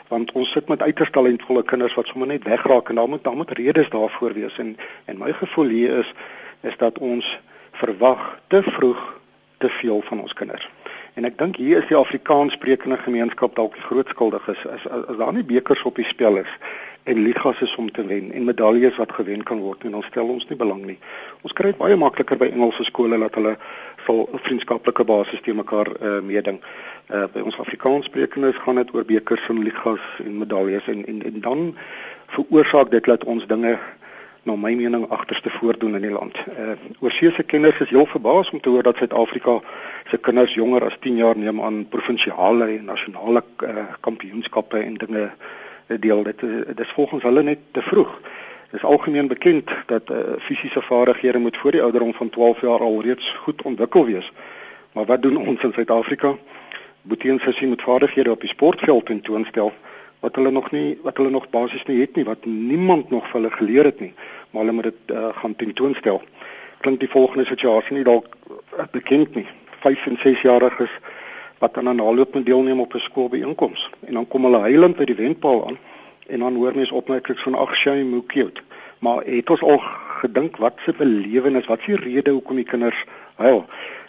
Want 0.07 0.31
ons 0.31 0.51
sit 0.51 0.67
met 0.67 0.81
uiters 0.81 1.09
talentvolle 1.09 1.63
kinders 1.63 1.93
wat 1.93 2.07
sommer 2.07 2.27
net 2.27 2.43
wegraak 2.43 2.89
en 2.89 2.95
daar 2.95 3.09
moet 3.09 3.23
daar 3.23 3.35
moet 3.35 3.51
redes 3.51 3.89
daarvoor 3.89 4.33
wees 4.33 4.57
en 4.57 4.77
en 5.05 5.17
my 5.17 5.33
gevoel 5.33 5.67
hier 5.67 5.97
is 5.99 6.13
is 6.61 6.77
dat 6.77 6.97
ons 6.97 7.39
verwag 7.71 8.39
te 8.47 8.63
vroeg 8.63 9.19
te 9.57 9.69
veel 9.69 10.01
van 10.01 10.21
ons 10.21 10.33
kinders. 10.33 10.69
En 11.19 11.25
ek 11.27 11.35
dink 11.35 11.57
hier 11.59 11.81
is 11.81 11.87
die 11.89 11.97
Afrikaanssprekende 11.99 12.95
gemeenskap 13.03 13.51
dalk 13.57 13.73
die 13.75 13.83
groot 13.83 14.07
skuldiges 14.07 14.61
is 14.61 14.67
as, 14.71 14.85
as 15.11 15.17
daar 15.19 15.33
nie 15.35 15.43
bekers 15.43 15.81
op 15.83 15.97
die 15.99 16.05
spel 16.07 16.39
is 16.39 16.53
en 17.11 17.19
ligas 17.25 17.59
is 17.65 17.73
om 17.81 17.89
te 17.91 18.05
wen 18.07 18.29
en 18.31 18.45
medaljes 18.47 18.95
wat 19.01 19.11
gewen 19.17 19.43
kan 19.43 19.59
word 19.59 19.83
en 19.83 19.97
ons 19.99 20.07
stel 20.07 20.31
ons 20.31 20.47
nie 20.47 20.55
belang 20.61 20.85
nie. 20.87 20.95
Ons 21.43 21.57
kry 21.57 21.73
dit 21.73 21.81
baie 21.81 21.97
makliker 21.99 22.39
by 22.39 22.47
Engelse 22.53 22.87
skole 22.87 23.19
dat 23.19 23.35
hulle 23.35 23.57
vol 24.05 24.23
vriendskaplike 24.45 25.03
basis 25.11 25.43
te 25.43 25.57
mekaar 25.59 25.91
uh, 25.99 26.15
meeding. 26.23 26.61
Uh, 27.11 27.25
by 27.33 27.43
ons 27.43 27.59
Afrikaanssprekendes 27.65 28.63
gaan 28.63 28.79
dit 28.79 28.95
oor 28.95 29.07
bekers 29.11 29.51
en 29.51 29.59
ligas 29.67 30.05
en 30.23 30.39
medaljes 30.45 30.87
en, 30.87 31.03
en 31.03 31.23
en 31.33 31.43
dan 31.49 31.65
veroorsaak 32.37 32.95
dit 32.95 33.11
dat 33.11 33.27
ons 33.27 33.43
dinge 33.51 33.75
na 34.49 34.55
my 34.55 34.73
mening 34.73 35.05
agterste 35.09 35.49
voordoen 35.49 35.95
in 35.95 36.01
die 36.01 36.11
land. 36.11 36.37
Uh 36.57 36.73
oorseese 36.99 37.43
kinders 37.43 37.79
is 37.79 37.89
heel 37.89 38.05
verbaas 38.05 38.49
om 38.49 38.61
te 38.61 38.69
hoor 38.69 38.83
dat 38.83 38.97
Suid-Afrika 38.97 39.59
se 40.09 40.17
kinders 40.17 40.53
jonger 40.53 40.85
as 40.85 40.97
10 40.99 41.15
jaar 41.15 41.37
neem 41.37 41.61
aan 41.61 41.85
provinsiale 41.89 42.65
en 42.77 42.85
nasionale 42.85 43.43
uh, 43.63 43.83
kampioenskappe 43.99 44.77
en 44.77 44.93
dinge 44.93 45.29
deel 45.87 46.23
dit 46.23 46.43
is 46.43 46.55
dit 46.65 46.79
is 46.79 46.93
volgens 46.97 47.23
hulle 47.23 47.43
net 47.43 47.59
te 47.71 47.81
vroeg. 47.81 48.15
Dit 48.71 48.81
is 48.81 48.87
algemeen 48.89 49.27
bekend 49.27 49.69
dat 49.85 50.09
uh, 50.09 50.17
fisiese 50.39 50.81
vaardighede 50.81 51.39
moet 51.39 51.57
voor 51.57 51.71
die 51.71 51.81
ouderdom 51.81 52.13
van 52.13 52.29
12 52.29 52.61
jaar 52.61 52.79
al 52.79 53.01
reeds 53.01 53.29
goed 53.45 53.61
ontwikkel 53.61 54.05
wees. 54.05 54.31
Maar 54.93 55.05
wat 55.05 55.21
doen 55.21 55.37
ons 55.37 55.63
in 55.63 55.73
Suid-Afrika? 55.73 56.35
Boetie 57.01 57.31
en 57.31 57.39
sussie 57.39 57.67
moet 57.67 57.81
vaardighede 57.81 58.31
op 58.31 58.41
die 58.41 58.49
sportveld 58.49 59.05
tentoonstel 59.05 59.73
wat 60.19 60.35
hulle 60.35 60.51
nog 60.51 60.71
nie 60.71 60.97
wat 61.03 61.17
hulle 61.17 61.29
nog 61.29 61.49
basies 61.49 61.85
nie 61.87 61.99
het 62.01 62.15
nie 62.15 62.25
wat 62.27 62.45
niemand 62.45 63.09
nog 63.09 63.27
vir 63.27 63.39
hulle 63.39 63.51
geleer 63.55 63.87
het 63.87 63.99
nie 64.03 64.13
maar 64.49 64.61
hulle 64.61 64.75
moet 64.75 64.83
dit 64.83 65.15
uh, 65.15 65.29
gaan 65.41 65.55
tentoonstel 65.55 66.21
klink 66.79 66.99
die 66.99 67.11
volgende 67.11 67.45
situasie 67.45 67.97
nie 67.97 68.03
dalk 68.07 68.27
uh, 68.49 68.85
bekend 68.91 69.35
nie. 69.35 69.47
5 69.83 70.07
en 70.07 70.17
6 70.19 70.41
jariges 70.41 70.91
wat 71.59 71.77
aan 71.77 71.95
naloop 71.95 72.33
moet 72.33 72.45
deelneem 72.45 72.79
op 72.79 72.93
'n 72.93 72.99
skoolbyeenkoms 72.99 73.89
en 74.07 74.13
dan 74.13 74.27
kom 74.27 74.43
hulle 74.43 74.59
huilend 74.59 74.95
by 74.95 75.05
die 75.05 75.15
wendpaal 75.15 75.67
aan 75.67 75.77
en 76.27 76.39
dan 76.39 76.55
hoor 76.55 76.75
mense 76.75 76.93
opmerkings 76.93 77.41
van 77.41 77.55
ag 77.55 77.75
shame 77.75 78.11
hoe 78.11 78.25
cute. 78.25 78.61
Maar 78.99 79.23
het 79.25 79.49
ons 79.49 79.61
al 79.61 79.79
gedink 80.21 80.57
wat 80.57 80.73
se 80.85 80.93
belewenis 80.97 81.65
wat 81.65 81.81
se 81.81 81.95
rede 81.95 82.31
hoekom 82.31 82.55
die 82.55 82.65
kinders 82.65 83.05
huil 83.39 83.65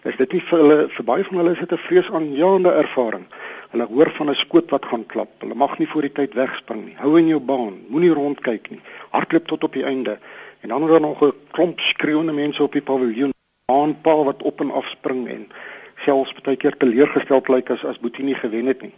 is 0.09 0.17
dit 0.17 0.33
nie 0.33 0.41
vir 0.41 0.63
hulle 0.63 0.77
vir 0.89 1.05
baie 1.05 1.25
van 1.27 1.39
hulle 1.41 1.53
is 1.53 1.61
dit 1.61 1.73
'n 1.73 1.85
vreesaanjaende 1.87 2.73
ervaring. 2.83 3.27
Hulle 3.73 3.87
hoor 3.87 4.11
van 4.11 4.31
'n 4.31 4.35
skoot 4.35 4.71
wat 4.71 4.85
gaan 4.85 5.07
klap. 5.07 5.31
Hulle 5.41 5.55
mag 5.55 5.79
nie 5.79 5.89
voor 5.89 6.03
die 6.03 6.13
tyd 6.13 6.35
wegspring 6.35 6.85
nie. 6.85 6.97
Hou 6.97 7.19
in 7.19 7.27
jou 7.27 7.41
baan. 7.41 7.85
Moenie 7.89 8.15
rondkyk 8.15 8.71
nie. 8.71 8.81
Hardloop 9.11 9.47
tot 9.47 9.65
op 9.65 9.73
die 9.73 9.85
einde. 9.85 10.19
En 10.61 10.69
dan 10.69 10.83
is 10.83 10.91
daar 10.91 11.01
nog 11.01 11.23
'n 11.23 11.33
klomp 11.51 11.81
skreeuende 11.81 12.33
mense 12.33 12.63
op 12.63 12.73
die 12.73 12.83
paviljoen. 12.83 13.33
Aanpaal 13.67 14.25
wat 14.25 14.43
op 14.43 14.61
en 14.61 14.71
af 14.71 14.87
spring 14.87 15.29
en 15.29 15.49
selfs 15.97 16.35
baie 16.43 16.57
keer 16.57 16.77
teleurgesteld 16.77 17.49
lyk 17.49 17.71
as 17.71 17.85
as 17.85 18.01
Boetie 18.01 18.25
nie 18.25 18.35
gewen 18.35 18.67
het 18.67 18.83
nie. 18.83 18.95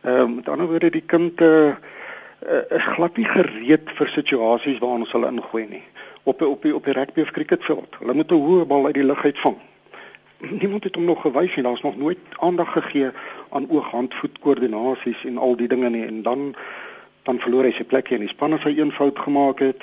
Ehm 0.00 0.30
uh, 0.30 0.34
met 0.36 0.48
ander 0.48 0.66
woorde 0.66 0.90
die 0.90 1.06
kind 1.06 1.40
uh, 1.40 1.74
uh, 2.48 2.62
is 2.70 2.84
glad 2.84 3.16
nie 3.16 3.24
gereed 3.24 3.90
vir 3.90 4.08
situasies 4.08 4.78
waarin 4.78 5.00
ons 5.00 5.12
hulle 5.12 5.26
ingooi 5.26 5.66
nie. 5.68 5.82
Op 6.26 6.42
op 6.42 6.62
die 6.62 6.74
op 6.74 6.84
die 6.84 6.92
rugby 6.92 7.22
of 7.22 7.30
cricketveld. 7.30 7.96
Hulle 7.98 8.14
moet 8.14 8.30
'n 8.30 8.44
hoë 8.46 8.66
bal 8.66 8.86
uit 8.86 8.94
die 8.94 9.04
lug 9.04 9.24
uitvang. 9.24 9.56
Niemand 10.60 10.84
het 10.84 10.94
hom 10.94 11.04
nog 11.04 11.20
gewys 11.20 11.54
nie. 11.54 11.64
Daar's 11.64 11.82
nog 11.82 11.96
nooit 11.96 12.18
aandag 12.38 12.72
gegee 12.72 13.10
aan 13.50 13.70
oog-hand-voet 13.70 14.38
koördinasies 14.38 15.24
en 15.24 15.38
al 15.38 15.56
die 15.56 15.68
dinge 15.68 15.90
nie 15.90 16.06
en 16.06 16.22
dan 16.22 16.54
dan 17.22 17.40
verloor 17.40 17.64
hy 17.64 17.72
sy 17.72 17.84
plek 17.84 18.10
in 18.10 18.22
die 18.22 18.30
span 18.30 18.52
as 18.52 18.64
hy 18.64 18.76
een 18.78 18.92
fout 18.92 19.18
gemaak 19.18 19.58
het 19.58 19.82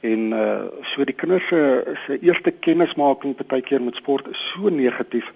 en 0.00 0.32
uh 0.32 0.66
so 0.82 1.04
die 1.04 1.16
kinders 1.16 1.46
se 1.48 1.60
se 2.06 2.18
eerste 2.20 2.50
kennismaking 2.50 3.34
partykeer 3.34 3.82
met 3.82 3.96
sport 3.96 4.28
is 4.28 4.50
so 4.52 4.68
negatief 4.68 5.32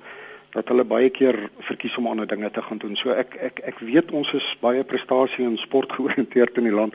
dat 0.50 0.68
hulle 0.68 0.84
baie 0.84 1.10
keer 1.10 1.36
verkies 1.68 1.96
om 2.00 2.06
ander 2.06 2.26
dinge 2.26 2.50
te 2.50 2.62
gaan 2.62 2.78
doen. 2.78 2.96
So 2.96 3.10
ek 3.10 3.36
ek 3.48 3.60
ek 3.72 3.80
weet 3.84 4.12
ons 4.12 4.32
is 4.36 4.46
baie 4.60 4.84
prestasie 4.84 5.44
en 5.44 5.58
sport 5.60 5.92
georiënteerd 5.92 6.60
in 6.60 6.68
die 6.70 6.74
land, 6.74 6.94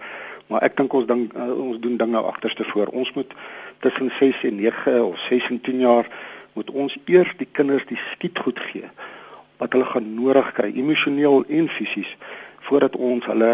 maar 0.53 0.61
ek 0.61 0.77
dink 0.77 0.93
ons 0.93 1.07
ding 1.09 1.25
uh, 1.33 1.49
ons 1.57 1.79
doen 1.81 1.97
dinge 1.97 2.21
agterste 2.21 2.63
voor. 2.69 2.91
Ons 2.93 3.09
moet 3.17 3.33
tussen 3.81 4.11
6 4.19 4.43
en 4.49 4.61
9 4.61 4.93
of 5.05 5.19
6 5.25 5.49
en 5.49 5.61
10 5.65 5.79
jaar 5.81 6.09
moet 6.53 6.69
ons 6.69 6.97
eers 7.09 7.33
die 7.39 7.49
kinders 7.51 7.85
die 7.89 7.97
skiet 8.11 8.39
goed 8.45 8.61
gee 8.69 8.89
wat 9.57 9.73
hulle 9.73 9.87
gaan 9.89 10.13
nodig 10.13 10.51
kry 10.57 10.69
emosioneel 10.75 11.45
en 11.47 11.69
fisies 11.71 12.11
voordat 12.63 12.95
ons 12.95 13.25
hulle 13.25 13.51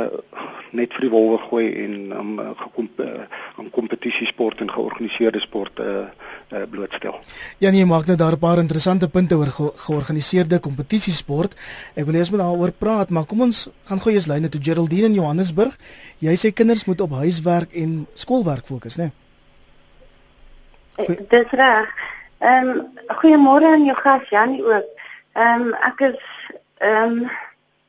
net 0.77 0.93
vir 0.93 1.05
die 1.07 1.11
wolwe 1.11 1.37
gooi 1.47 1.65
en 1.83 1.93
um, 2.13 2.33
gekom 2.59 2.89
uh, 3.01 3.25
aan 3.57 3.69
kompetisiesport 3.73 4.61
en 4.61 4.69
georganiseerde 4.71 5.41
sport 5.41 5.79
uh, 5.81 6.05
uh, 6.53 6.63
blootstel. 6.69 7.17
Ja 7.57 7.71
nee, 7.73 7.85
maak 7.89 8.05
net 8.05 8.19
daar 8.21 8.37
'n 8.37 8.39
paar 8.39 8.61
interessante 8.61 9.09
punte 9.09 9.35
oor 9.35 9.51
ge 9.57 9.71
georganiseerde 9.75 10.59
kompetisiesport. 10.59 11.55
Ek 11.95 12.05
wil 12.05 12.15
eers 12.15 12.29
met 12.29 12.39
daaroor 12.39 12.71
praat, 12.71 13.09
maar 13.09 13.25
kom 13.25 13.41
ons 13.41 13.69
gaan 13.83 13.99
gou 13.99 14.13
eers 14.13 14.27
lyne 14.27 14.49
toe 14.49 14.61
Geraldine 14.63 15.05
in 15.05 15.13
Johannesburg. 15.13 15.77
Jy 16.17 16.35
sê 16.35 16.53
kinders 16.53 16.85
moet 16.85 17.01
op 17.01 17.11
huiswerk 17.11 17.73
en 17.73 18.07
skoolwerk 18.13 18.65
fokus, 18.65 18.95
né? 18.95 19.11
Nee? 20.97 21.17
Dis 21.29 21.51
reg. 21.51 21.87
Ehm 22.39 22.67
um, 22.67 22.87
goeiemôre 23.07 23.65
aan 23.65 23.85
jou 23.85 23.97
gas 23.97 24.29
Janie 24.29 24.63
ook. 24.63 24.87
Ehm 25.33 25.61
um, 25.61 25.73
ek 25.73 25.99
is 25.99 26.21
ehm 26.77 27.11
um, 27.11 27.29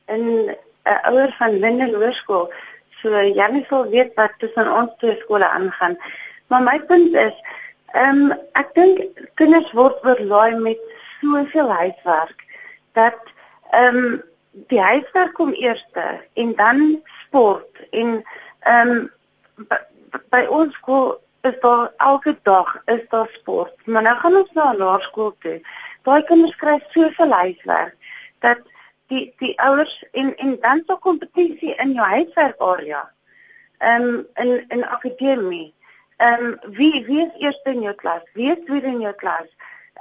in 0.07 0.55
'n 0.83 0.99
ouer 1.09 1.35
van 1.37 1.59
Linden 1.59 1.93
Hoërskool. 1.93 2.53
So 3.01 3.09
Janie 3.23 3.65
sal 3.69 3.89
weet 3.89 4.13
wat 4.15 4.33
tussen 4.37 4.73
ons 4.73 4.91
twee 4.97 5.17
skole 5.19 5.47
aangaan. 5.47 5.97
Maar 6.47 6.61
my 6.61 6.79
punt 6.79 7.13
is, 7.13 7.37
ehm 7.93 8.31
um, 8.31 8.33
ek 8.53 8.73
dink 8.73 8.99
kinders 9.35 9.71
word 9.71 10.05
oorlaai 10.05 10.55
met 10.55 10.79
soveel 11.19 11.71
huiswerk 11.71 12.45
dat 12.93 13.19
ehm 13.71 13.97
um, 13.97 14.21
die 14.51 14.81
huiswerk 14.81 15.33
kom 15.33 15.53
eers 15.53 15.85
en 16.33 16.55
dan 16.55 17.01
sport 17.23 17.83
en 17.89 18.23
ehm 18.59 18.89
um, 18.89 19.09
by 20.29 20.45
ons 20.49 20.75
skool 20.75 21.21
is 21.41 21.57
daar 21.61 21.91
elke 21.97 22.35
dag 22.43 22.81
is 22.85 23.01
daar 23.09 23.29
sport. 23.31 23.73
Maar 23.85 24.01
nou 24.01 24.17
gaan 24.17 24.35
ons 24.35 24.51
na 24.53 24.73
laerskool 24.77 25.35
toe. 25.39 25.61
Daai 26.03 26.21
kinders 26.23 26.55
kry 26.55 26.77
soveel 26.89 27.31
huiswerk 27.31 27.95
dat 28.39 28.59
die 29.11 29.25
die 29.41 29.53
ouers 29.59 29.93
en 30.11 30.31
en 30.37 30.55
dan 30.63 30.83
so 30.87 30.97
kompetisie 30.97 31.75
in 31.83 31.93
jou 31.97 32.07
huiswerkarea. 32.13 33.03
Ehm 33.79 34.07
um, 34.07 34.27
in 34.43 34.65
in 34.69 34.83
akademie. 34.85 35.73
Ehm 36.17 36.45
um, 36.45 36.75
wie 36.77 37.05
wie 37.05 37.21
is 37.25 37.43
eerste 37.45 37.75
in 37.75 37.81
jou 37.87 37.93
klas? 38.03 38.23
Wie 38.33 38.51
is 38.51 38.65
tweede 38.65 38.87
in 38.87 39.01
jou 39.01 39.13
klas? 39.23 39.49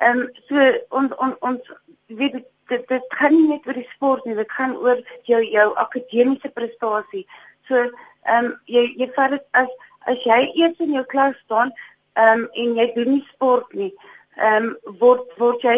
Ehm 0.01 0.21
um, 0.21 0.29
so 0.49 0.73
ons 0.89 1.17
ons 1.17 1.37
ons 1.41 1.73
weet 2.07 2.41
dit 2.71 2.89
dit 2.89 3.15
gaan 3.19 3.35
nie 3.35 3.49
net 3.49 3.67
oor 3.67 3.79
die 3.79 3.89
sport 3.95 4.27
nie, 4.27 4.35
dit 4.39 4.53
gaan 4.59 4.77
oor 4.77 5.01
jou 5.29 5.41
jou 5.45 5.69
akademiese 5.85 6.51
prestasie. 6.59 7.27
So 7.69 7.87
ehm 7.87 8.51
um, 8.51 8.53
jy 8.67 8.85
jy 9.01 9.11
vat 9.17 9.37
dit 9.37 9.47
as 9.63 9.73
as 10.13 10.23
jy 10.27 10.41
eers 10.63 10.79
in 10.87 10.95
jou 10.99 11.05
klas 11.15 11.37
staan 11.45 11.75
ehm 12.15 12.45
um, 12.45 12.49
en 12.63 12.79
jy 12.79 12.87
doen 12.95 13.13
nie 13.17 13.27
sport 13.33 13.75
nie, 13.75 13.91
ehm 14.37 14.71
um, 14.71 14.97
word 15.03 15.35
word 15.43 15.67
jy 15.67 15.77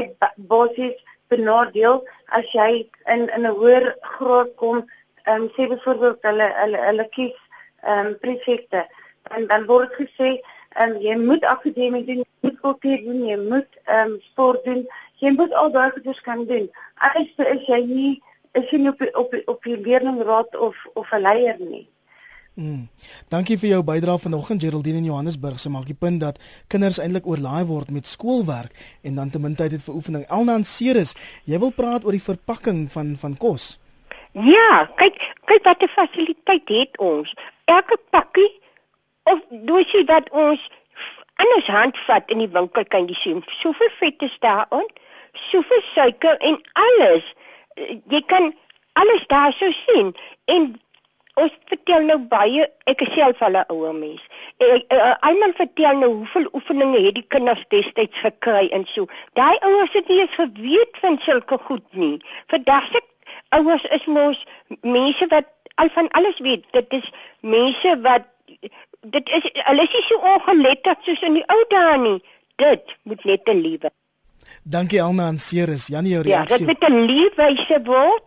basies 0.53 0.99
benadeel 1.33 2.03
as 2.39 2.49
jy 2.57 2.71
in 3.15 3.29
in 3.37 3.47
'n 3.47 3.55
hoër 3.61 3.85
graad 4.15 4.51
kom, 4.63 4.85
ehm 5.27 5.43
um, 5.43 5.51
sê 5.55 5.69
byvoorbeeld 5.73 6.29
hulle 6.29 6.49
hulle 6.63 6.81
hulle 6.89 7.07
kies 7.17 7.39
ehm 7.83 8.07
um, 8.07 8.19
prefekte 8.25 8.87
en 9.37 9.47
dan 9.47 9.67
word 9.67 9.93
gesê 10.01 10.31
ehm 10.33 10.91
um, 10.91 11.01
jy 11.07 11.17
moet 11.17 11.45
akademie 11.45 12.05
doen, 12.05 12.25
jy 12.25 12.49
moet 12.49 12.61
kultuur 12.61 13.01
doen, 13.07 13.25
jy 13.29 13.39
moet 13.53 13.81
ehm 13.85 14.13
um, 14.13 14.21
sport 14.31 14.65
doen, 14.65 14.85
jy 15.23 15.31
moet 15.39 15.55
al 15.63 15.71
daai 15.71 15.91
goeders 15.91 16.21
kan 16.29 16.45
doen. 16.47 16.69
Anders 17.09 17.57
is 17.57 17.67
jy 17.69 17.81
nie 17.87 18.13
is 18.59 18.71
jy 18.71 18.79
nie 18.83 18.93
op 18.93 19.03
op 19.25 19.35
op 19.55 19.69
die 19.69 19.77
leerlingraad 19.77 20.57
of 20.57 20.77
of 20.95 21.13
'n 21.13 21.23
leier 21.29 21.59
nie. 21.59 21.87
Mm. 22.55 22.89
Dankie 23.33 23.57
vir 23.57 23.71
jou 23.71 23.83
bydrae 23.89 24.21
vanoggend 24.21 24.61
Geraldine 24.61 25.01
in 25.01 25.07
Johannesburg. 25.09 25.57
Sy 25.61 25.71
maak 25.73 25.87
die 25.89 25.97
punt 25.97 26.21
dat 26.21 26.41
kinders 26.69 26.99
eintlik 27.01 27.27
oorlaai 27.27 27.65
word 27.65 27.91
met 27.91 28.07
skoolwerk 28.07 28.77
en 29.03 29.17
dan 29.17 29.31
te 29.33 29.41
min 29.41 29.57
tyd 29.57 29.73
het 29.73 29.85
vir 29.87 29.97
oefening. 29.97 30.27
Elnan 30.29 30.67
Ceres, 30.69 31.15
jy 31.49 31.61
wil 31.63 31.73
praat 31.73 32.05
oor 32.05 32.13
die 32.13 32.25
verpakking 32.25 32.85
van 32.93 33.17
van 33.17 33.39
kos. 33.41 33.79
Ja, 34.33 34.85
kyk, 35.01 35.17
kyk 35.49 35.65
watter 35.65 35.89
fasiliteit 35.89 36.69
het 36.69 37.01
ons. 37.01 37.33
Elke 37.65 37.97
pakkie 38.13 38.51
of 39.29 39.41
dosie 39.65 40.05
wat 40.09 40.29
ons 40.31 40.69
in 41.43 41.57
ons 41.57 41.69
hand 41.73 41.99
vat 42.07 42.31
in 42.31 42.45
die 42.45 42.53
winkel 42.53 42.85
kan 42.93 43.09
jy 43.09 43.17
sien, 43.19 43.43
soveel 43.61 43.91
vet 43.99 44.23
is 44.29 44.37
daarin, 44.45 44.87
soveel 45.49 45.83
suiker 45.95 46.37
en 46.45 46.59
alles. 46.85 47.33
Jy 48.13 48.21
kan 48.29 48.53
alles 49.01 49.25
daar 49.33 49.55
so 49.57 49.73
sien 49.73 50.13
en 50.53 50.75
Ons 51.41 51.53
vertel 51.71 52.05
nou 52.05 52.19
baie, 52.29 52.67
ek 52.91 53.03
is 53.07 53.15
self 53.15 53.39
al 53.43 53.57
'n 53.57 53.65
ouer 53.73 53.95
mens. 53.95 54.21
Ek 54.59 54.93
almal 55.29 55.55
vertel 55.57 55.97
nou 55.97 56.11
hoeveel 56.15 56.49
oefeninge 56.53 57.01
het 57.07 57.15
die 57.15 57.29
kinders 57.35 57.65
destyds 57.69 58.19
gekry 58.25 58.69
en 58.69 58.85
so. 58.87 59.07
Daai 59.33 59.57
ouers 59.69 59.93
het 59.93 60.09
nie 60.09 60.21
eens 60.21 60.35
geweet 60.35 61.01
van 61.01 61.19
sulke 61.19 61.59
goed 61.69 61.89
nie. 61.93 62.21
Vandag 62.53 62.85
se 62.93 63.01
ouers 63.49 63.85
is 63.85 64.05
mos 64.07 64.45
mense 64.83 65.27
wat 65.27 65.49
al 65.75 65.89
van 65.89 66.09
alles 66.11 66.39
weet. 66.39 66.65
Dit 66.73 66.93
is 66.93 67.11
mense 67.41 68.01
wat 68.01 68.29
dit 69.01 69.29
is 69.29 69.49
hulle 69.53 69.83
is 69.83 69.97
nie 69.97 70.05
so 70.11 70.21
ongeletterd 70.35 71.01
soos 71.05 71.23
in 71.23 71.41
die 71.41 71.49
ou 71.49 71.65
dae 71.69 71.99
nie. 71.99 72.21
Dit 72.57 72.97
moet 73.03 73.25
net 73.25 73.49
'n 73.49 73.61
liewe. 73.61 73.91
Dankie 74.63 75.03
Alma 75.03 75.27
en 75.29 75.39
Ceres. 75.39 75.87
Janie 75.87 76.13
jou 76.13 76.23
reaksie. 76.23 76.61
Ja, 76.61 76.67
dit 76.67 76.81
moet 76.81 76.91
'n 76.91 77.05
liefwyse 77.05 77.81
word 77.85 78.23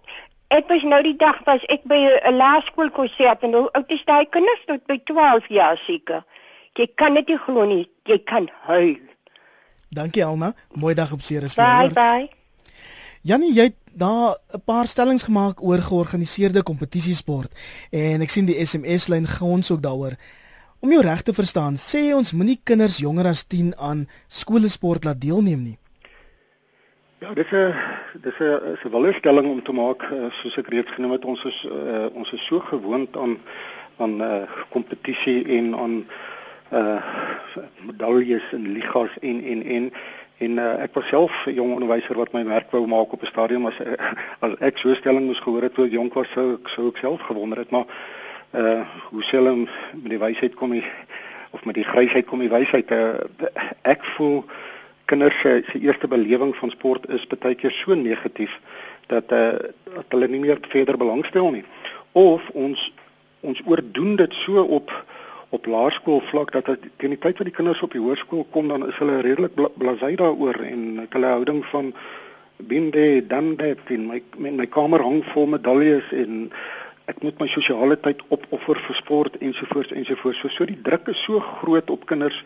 Ek 0.54 0.68
was 0.70 0.84
nou 0.86 1.02
die 1.04 1.16
dag 1.18 1.40
was 1.46 1.64
ek 1.74 1.84
by 1.90 1.98
'n 1.98 2.38
laerskool 2.38 2.92
konsert 2.92 3.44
en 3.44 3.54
hoe 3.54 3.72
oud 3.72 3.92
is 3.92 4.04
daai 4.06 4.26
kinders 4.30 4.66
tot 4.68 4.86
by 4.86 4.98
12 5.04 5.48
jaar 5.50 5.78
seker. 5.78 6.24
Jy 6.76 6.88
kan 6.96 7.14
dit 7.14 7.28
nie 7.28 7.38
glo 7.38 7.66
nie, 7.66 7.90
jy 8.06 8.20
kan 8.24 8.50
huil. 8.68 9.00
Dankie 9.90 10.26
Alma, 10.26 10.54
mooi 10.74 10.94
dag 10.94 11.12
op 11.14 11.22
Ceres 11.22 11.54
vir 11.54 11.64
jou. 11.64 11.90
Bye 11.90 11.94
bye. 11.94 12.30
Jannie, 13.22 13.54
jy 13.54 13.64
het 13.64 13.76
daar 13.94 14.38
'n 14.54 14.62
paar 14.66 14.88
stellings 14.88 15.24
gemaak 15.24 15.64
oor 15.64 15.82
georganiseerde 15.82 16.64
kompetisiesport 16.64 17.52
en 17.92 18.22
ek 18.22 18.30
sien 18.30 18.46
die 18.46 18.66
SMS 18.66 19.08
lyn 19.08 19.28
gons 19.28 19.72
ook 19.72 19.82
daaroor. 19.82 20.16
Om 20.80 20.92
jou 20.92 21.02
reg 21.02 21.22
te 21.22 21.34
verstaan, 21.34 21.76
sê 21.76 22.14
ons 22.14 22.34
moenie 22.34 22.60
kinders 22.64 22.98
jonger 22.98 23.26
as 23.26 23.44
10 23.48 23.78
aan 23.78 24.10
skoolsport 24.28 25.04
laat 25.04 25.22
deelneem 25.22 25.64
nie. 25.64 25.78
Ja, 27.26 27.32
'n 27.32 27.74
dis 28.22 28.38
'n 28.40 28.74
is 28.74 28.84
'n 28.84 28.90
willestelling 28.90 29.48
om 29.48 29.64
te 29.64 29.72
maak 29.72 30.02
eh, 30.04 30.30
soos 30.30 30.58
ek 30.58 30.68
reeds 30.68 30.92
genoem 30.92 31.12
het 31.12 31.26
ons 31.26 31.44
is 31.44 31.66
uh, 31.66 32.06
ons 32.14 32.32
is 32.32 32.46
so 32.46 32.60
gewoond 32.60 33.18
aan 33.18 33.38
aan 33.98 34.22
uh, 34.22 34.42
kompetisie 34.70 35.46
en 35.58 35.76
aan 35.76 36.06
uh 36.72 37.02
medaljes 37.86 38.44
en 38.52 38.72
ligas 38.72 39.10
en 39.22 39.44
en 39.44 39.64
en 39.64 39.94
en 40.38 40.52
uh, 40.52 40.84
ek 40.84 40.94
was 40.94 41.08
self 41.08 41.46
'n 41.46 41.54
jong 41.54 41.74
onderwyser 41.74 42.16
wat 42.16 42.32
my 42.32 42.46
werk 42.46 42.72
wou 42.72 42.86
maak 42.88 43.14
op 43.14 43.22
'n 43.22 43.34
stadium 43.34 43.66
as 43.66 43.78
as 44.40 44.54
ek 44.60 44.78
so 44.78 44.90
'n 44.90 44.96
stelling 44.96 45.26
moes 45.26 45.40
gehoor 45.40 45.62
het 45.62 45.74
toe 45.74 45.86
ek 45.86 45.92
jonk 45.92 46.14
was 46.14 46.30
sou 46.30 46.54
ek 46.54 46.68
sou 46.68 46.88
ek 46.88 46.98
self 46.98 47.22
gewonder 47.22 47.58
het 47.58 47.72
maar 47.72 47.88
uh 48.54 48.86
hoe 49.10 49.24
selfs 49.24 49.72
met 49.94 50.10
die 50.10 50.24
wysheid 50.28 50.54
kom 50.54 50.72
die 50.72 50.86
of 51.50 51.66
met 51.66 51.76
die 51.76 51.90
grysheid 51.90 52.26
kom 52.26 52.40
die 52.40 52.56
wysheid 52.58 52.92
uh, 52.92 53.18
ek 53.82 54.06
voel 54.06 54.46
kinders 55.06 55.40
se 55.42 55.64
se 55.72 55.80
eerste 55.80 56.08
belewing 56.08 56.56
van 56.56 56.70
sport 56.70 57.10
is 57.10 57.28
baie 57.28 57.56
keer 57.56 57.72
so 57.72 57.94
negatief 57.94 58.60
dat 59.08 59.32
eh 59.32 59.40
uh, 59.40 59.60
dat 59.96 60.06
hulle 60.10 60.28
nie 60.28 60.40
meer 60.40 60.58
verder 60.68 60.98
belangstel 60.98 61.52
nie. 61.52 61.64
Of 62.12 62.50
ons 62.54 62.92
ons 63.42 63.62
oordoen 63.66 64.16
dit 64.16 64.34
so 64.34 64.62
op 64.62 64.92
op 65.50 65.66
laerskool 65.66 66.20
vlak 66.20 66.52
dat 66.52 66.66
dit 66.66 66.88
teen 66.98 67.14
die 67.14 67.20
tyd 67.20 67.38
wat 67.38 67.48
die 67.48 67.56
kinders 67.56 67.82
op 67.82 67.92
die 67.92 68.02
hoërskool 68.02 68.46
kom 68.52 68.68
dan 68.68 68.88
is 68.88 68.98
hulle 68.98 69.22
redelik 69.22 69.54
blasé 69.78 70.16
daaroor 70.16 70.60
en 70.66 71.08
hulle 71.10 71.34
houding 71.36 71.66
van 71.66 71.94
binde 72.58 73.28
dan 73.28 73.56
dit 73.56 73.80
in 73.90 74.08
my 74.08 74.22
in 74.38 74.56
my 74.56 74.68
kamer 74.78 75.04
hang 75.04 75.22
vol 75.34 75.48
medaljes 75.54 76.12
en 76.12 76.50
ek 77.12 77.22
moet 77.22 77.40
my 77.40 77.48
sosiale 77.48 77.98
tyd 78.02 78.24
opoffer 78.34 78.80
vir 78.88 78.96
sport 78.98 79.38
ensovoorts 79.38 79.94
ensovoorts. 79.94 80.40
So 80.40 80.50
so 80.50 80.66
die 80.66 80.82
druk 80.82 81.12
is 81.14 81.22
so 81.24 81.40
groot 81.40 81.90
op 81.94 82.06
kinders 82.10 82.42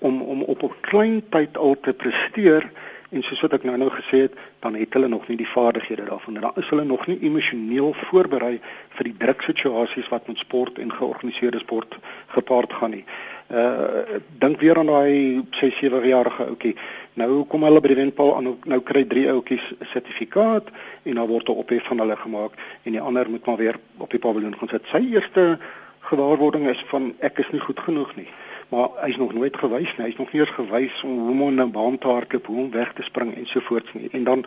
om 0.00 0.22
om 0.22 0.42
op 0.42 0.62
'n 0.62 0.80
klein 0.80 1.22
tyd 1.28 1.56
al 1.56 1.76
te 1.80 1.92
presteer 1.92 2.70
en 3.10 3.22
soos 3.26 3.40
wat 3.40 3.56
ek 3.58 3.64
nou 3.66 3.76
nou 3.78 3.90
gesê 3.90 4.22
het, 4.26 4.36
dan 4.62 4.76
het 4.78 4.94
hulle 4.94 5.08
nog 5.10 5.26
nie 5.28 5.36
die 5.36 5.48
vaardighede 5.48 6.04
daarvan. 6.06 6.38
Dan 6.38 6.58
is 6.62 6.68
hulle 6.70 6.84
nog 6.84 7.06
nie 7.10 7.18
emosioneel 7.26 7.92
voorberei 8.06 8.60
vir 8.98 9.08
die 9.08 9.16
druksituasies 9.18 10.08
wat 10.12 10.28
met 10.30 10.38
sport 10.38 10.78
en 10.78 10.92
georganiseerde 10.92 11.58
sport 11.58 11.98
gepaard 12.36 12.72
gaan 12.72 12.90
nie. 12.90 13.04
Uh 13.50 14.20
dink 14.38 14.60
weer 14.60 14.78
aan 14.78 14.86
daai 14.86 15.42
6 15.50 15.76
7 15.76 16.06
jarige 16.06 16.46
ouetjie. 16.46 16.76
Nou 17.18 17.44
kom 17.50 17.66
hulle 17.66 17.80
by 17.82 17.90
die 17.90 17.98
wenpaal 17.98 18.36
aan 18.36 18.52
nou 18.64 18.80
kry 18.80 19.02
drie 19.04 19.26
ouetjies 19.30 19.72
'n 19.80 19.90
sertifikaat 19.90 20.70
en 21.02 21.14
dan 21.14 21.26
word 21.26 21.48
'n 21.48 21.58
ophef 21.64 21.84
van 21.90 21.98
hulle 21.98 22.16
gemaak 22.16 22.52
en 22.82 22.92
die 22.92 23.00
ander 23.00 23.30
moet 23.30 23.46
maar 23.46 23.56
weer 23.56 23.78
op 23.98 24.10
die 24.10 24.22
paviljoen 24.22 24.56
gaan 24.58 24.68
sit. 24.68 24.86
Sy 24.86 25.02
eerste 25.10 25.58
gewaarwording 26.00 26.68
is 26.68 26.84
van 26.86 27.14
ek 27.18 27.38
is 27.38 27.50
nie 27.50 27.60
goed 27.60 27.80
genoeg 27.80 28.16
nie 28.16 28.28
maar 28.70 28.88
hy's 29.02 29.16
nog 29.16 29.32
nooit 29.34 29.56
gewys 29.56 29.96
nie. 29.96 30.06
Hy's 30.06 30.16
nog 30.16 30.32
nie 30.32 30.40
eens 30.40 30.54
gewys 30.54 31.02
om 31.02 31.18
hoe 31.18 31.42
om 31.42 31.60
'n 31.60 31.70
baan 31.70 31.98
te 31.98 32.06
hardloop, 32.06 32.46
hoe 32.46 32.58
om 32.64 32.70
weg 32.70 32.92
te 32.92 33.02
spring 33.02 33.34
ensovoorts 33.36 33.92
nie. 33.92 34.08
En 34.12 34.24
dan 34.24 34.44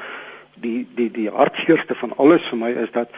die 0.55 0.87
die 0.95 1.11
die 1.11 1.29
hartseerste 1.29 1.95
van 1.95 2.17
alles 2.17 2.41
vir 2.41 2.57
my 2.57 2.69
is 2.69 2.91
dat 2.91 3.09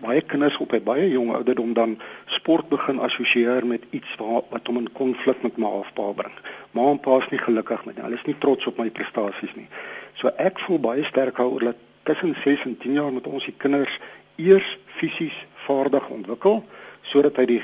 baie 0.00 0.20
kinders 0.20 0.56
op 0.56 0.72
'n 0.72 0.82
baie 0.82 1.10
jong 1.10 1.34
ouderdom 1.34 1.72
dan 1.72 2.00
sport 2.26 2.68
begin 2.68 2.98
assosieer 2.98 3.66
met 3.66 3.82
iets 3.90 4.14
wat 4.16 4.44
wat 4.48 4.66
hom 4.66 4.76
in 4.76 4.92
konflik 4.92 5.42
met 5.42 5.56
ma 5.56 5.66
of 5.66 5.92
pa 5.92 6.12
bring. 6.12 6.34
Ma 6.70 6.90
en 6.90 7.00
pa 7.00 7.16
is 7.16 7.28
nie 7.28 7.40
gelukkig 7.40 7.84
met 7.84 7.94
nie. 7.94 8.04
Hulle 8.04 8.16
is 8.16 8.24
nie 8.24 8.38
trots 8.38 8.66
op 8.66 8.78
my 8.78 8.90
prestasies 8.90 9.54
nie. 9.54 9.68
So 10.14 10.28
ek 10.36 10.58
voel 10.58 10.78
baie 10.78 11.04
sterk 11.04 11.36
daaroor 11.36 11.60
dat 11.60 11.76
tussen 12.02 12.34
6 12.34 12.64
en 12.64 12.78
10 12.78 12.92
jaar 12.92 13.12
moet 13.12 13.26
ons 13.26 13.44
die 13.44 13.54
kinders 13.56 14.00
eers 14.36 14.78
fisies 14.86 15.46
vaardig 15.54 16.08
ontwikkel 16.08 16.64
sodat 17.02 17.36
hy 17.36 17.46
die 17.46 17.62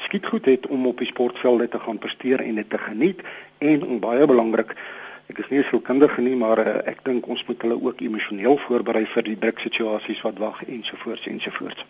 skietgoed 0.00 0.48
het 0.48 0.66
om 0.66 0.86
op 0.86 0.98
die 0.98 1.08
sportvelde 1.08 1.68
te 1.68 1.78
gaan 1.78 1.98
presteer 1.98 2.40
en 2.40 2.54
dit 2.54 2.70
te 2.70 2.78
geniet 2.78 3.22
en 3.58 4.00
baie 4.00 4.26
belangrik 4.26 4.74
ek 5.30 5.38
is 5.44 5.50
nie 5.52 5.62
so 5.70 5.78
kundige 5.78 6.22
nie 6.26 6.34
maar 6.34 6.58
uh, 6.58 6.80
ek 6.90 7.04
dink 7.06 7.28
ons 7.30 7.42
moet 7.46 7.62
hulle 7.62 7.78
ook 7.78 8.02
emosioneel 8.02 8.58
voorberei 8.66 9.04
vir 9.14 9.28
die 9.30 9.38
druksituasies 9.38 10.22
wat 10.26 10.42
wag 10.42 10.62
ensovoorts 10.66 11.28
ensovoorts. 11.30 11.86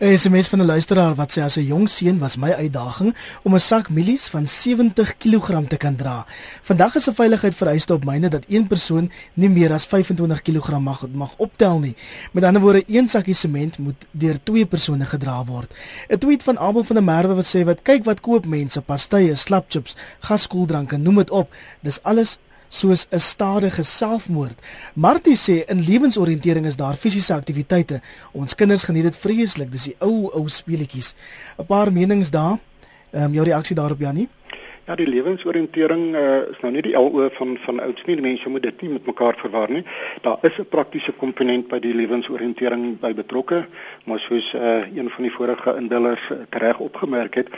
'n 0.00 0.16
SMS 0.16 0.48
van 0.48 0.60
'n 0.60 0.66
luisteraar 0.66 1.14
wat 1.14 1.32
sê 1.32 1.42
as 1.42 1.56
'n 1.56 1.66
jong 1.66 1.88
seun 1.88 2.18
was 2.18 2.36
my 2.36 2.52
uitdaging 2.52 3.14
om 3.42 3.54
'n 3.54 3.60
sak 3.60 3.88
mielies 3.88 4.28
van 4.28 4.46
70 4.46 5.16
kg 5.16 5.66
te 5.68 5.76
kan 5.76 5.96
dra. 5.96 6.26
Vandag 6.62 6.94
is 6.94 7.08
'n 7.08 7.14
veiligheid 7.14 7.54
vereiste 7.54 7.94
op 7.94 8.04
myne 8.04 8.28
dat 8.28 8.44
een 8.48 8.66
persoon 8.66 9.10
nie 9.34 9.48
meer 9.48 9.72
as 9.72 9.86
25 9.86 10.42
kg 10.42 10.78
mag 10.78 11.06
mag 11.12 11.34
optel 11.36 11.78
nie. 11.78 11.96
Met 12.32 12.44
ander 12.44 12.62
woorde, 12.62 12.84
een 12.86 13.08
sakkie 13.08 13.34
sement 13.34 13.78
moet 13.78 14.04
deur 14.10 14.38
twee 14.42 14.66
persone 14.66 15.06
gedra 15.06 15.44
word. 15.44 15.74
'n 16.08 16.18
Tweet 16.18 16.42
van 16.42 16.58
Abel 16.58 16.84
van 16.84 16.96
der 16.96 17.04
Merwe 17.04 17.34
wat 17.34 17.56
sê 17.56 17.64
wat 17.64 17.82
kyk 17.82 18.04
wat 18.04 18.20
koop 18.20 18.46
mense, 18.46 18.80
pastye, 18.80 19.34
slapchips, 19.34 19.96
gaskoeldranke, 20.18 20.96
noem 20.96 21.16
dit 21.16 21.30
op. 21.30 21.54
Dis 21.80 22.02
alles 22.02 22.38
soos 22.68 23.06
'n 23.10 23.18
stadige 23.18 23.82
selfmoord. 23.82 24.58
Martie 24.94 25.36
sê 25.36 25.64
in 25.66 25.80
lewensoriëntering 25.80 26.66
is 26.66 26.76
daar 26.76 26.94
fisiese 26.94 27.34
aktiwiteite. 27.34 28.00
Ons 28.32 28.54
kinders 28.54 28.82
geniet 28.82 29.02
dit 29.02 29.16
vreeslik. 29.16 29.70
Dis 29.70 29.84
die 29.84 29.96
ou 29.98 30.30
ou 30.32 30.48
speletjies. 30.48 31.14
'n 31.58 31.66
Paar 31.66 31.92
menings 31.92 32.30
daar. 32.30 32.58
Ehm 33.10 33.24
um, 33.24 33.32
jou 33.32 33.44
reaksie 33.44 33.76
daarop 33.76 34.00
Jannie? 34.00 34.28
Ja, 34.88 34.94
die 34.96 35.04
lewensoriëntering 35.08 36.14
uh, 36.16 36.36
is 36.48 36.60
nou 36.64 36.70
nie 36.72 36.82
die 36.86 36.94
LO 36.96 37.26
van 37.36 37.58
van 37.60 37.80
ouds 37.84 38.06
nie. 38.06 38.14
Die 38.16 38.24
mense 38.24 38.48
moet 38.48 38.62
dit 38.64 38.82
nie 38.82 38.94
met 38.94 39.06
mekaar 39.06 39.36
verwar 39.36 39.68
nie. 39.68 39.82
Daar 40.24 40.38
is 40.48 40.56
'n 40.56 40.64
praktiese 40.64 41.12
komponent 41.12 41.68
by 41.68 41.78
die 41.78 41.92
lewensoriëntering 41.94 42.96
by 43.00 43.12
betrokke, 43.14 43.66
maar 44.04 44.18
soos 44.18 44.54
uh, 44.54 44.88
een 44.96 45.10
van 45.10 45.22
die 45.22 45.32
vorige 45.32 45.76
inbellers 45.76 46.30
uh, 46.32 46.38
reg 46.50 46.78
opgemerk 46.78 47.34
het, 47.34 47.48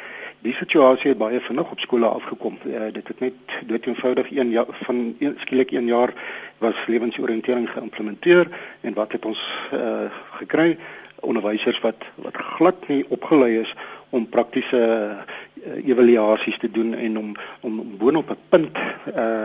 Die 0.40 0.54
situasie 0.56 1.10
het 1.10 1.18
baie 1.20 1.40
vinnig 1.40 1.70
op 1.70 1.80
skole 1.80 2.08
afgekom. 2.08 2.54
Uh, 2.64 2.86
dit 2.92 3.08
het 3.08 3.18
net 3.20 3.56
dood 3.68 3.86
eenvoudig 3.86 4.30
1 4.32 4.50
jaar 4.50 4.70
van 4.86 5.00
een, 5.18 5.34
skielik 5.38 5.70
1 5.70 5.86
jaar 5.86 6.14
was 6.58 6.86
lewensoriëntering 6.86 7.68
geïmplementeer 7.70 8.48
en 8.80 8.94
wat 8.96 9.12
het 9.12 9.24
ons 9.24 9.42
uh, 9.72 10.08
gekry? 10.38 10.78
Onderwysers 11.20 11.80
wat 11.84 12.06
wat 12.14 12.36
glad 12.36 12.88
nie 12.88 13.04
opgelei 13.08 13.58
is 13.60 13.74
om 14.08 14.28
praktiese 14.28 14.80
uh, 14.80 15.76
evaluasies 15.84 16.58
te 16.58 16.70
doen 16.70 16.94
en 16.94 17.18
om 17.18 17.36
om 17.60 17.82
boonop 17.98 18.30
'n 18.30 18.40
punt 18.48 18.78
uh 19.16 19.44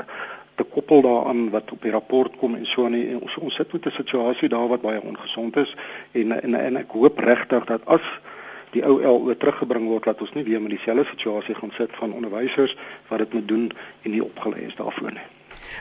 te 0.55 0.63
koppel 0.63 1.01
daaraan 1.01 1.49
wat 1.49 1.71
op 1.71 1.81
die 1.81 1.91
rapport 1.91 2.36
kom 2.38 2.55
en 2.55 2.65
so 2.65 2.86
aan. 2.86 3.19
Ons 3.19 3.36
ons 3.38 3.55
sit 3.55 3.73
met 3.73 3.85
'n 3.85 3.91
situasie 3.91 4.50
daar 4.50 4.67
wat 4.67 4.81
baie 4.81 5.02
ongesond 5.02 5.58
is 5.58 5.75
en 6.12 6.41
en 6.41 6.56
en 6.56 6.77
ek 6.77 6.91
hoop 6.91 7.19
regtig 7.19 7.65
dat 7.65 7.81
as 7.85 8.19
die 8.76 8.84
ou 8.84 9.00
LO 9.02 9.36
teruggebring 9.40 9.88
word 9.92 10.10
dat 10.12 10.21
ons 10.21 10.34
nie 10.36 10.44
weer 10.48 10.62
met 10.62 10.76
dieselfde 10.76 11.08
situasie 11.13 11.56
gaan 11.56 11.73
sit 11.78 11.96
van 12.02 12.13
onderwysers 12.13 12.76
wat 13.10 13.23
dit 13.23 13.34
moet 13.34 13.48
doen 13.48 13.71
en 14.04 14.12
nie 14.12 14.23
opgelei 14.23 14.67
is 14.67 14.76
daarvoor 14.76 15.15
nie. 15.15 15.28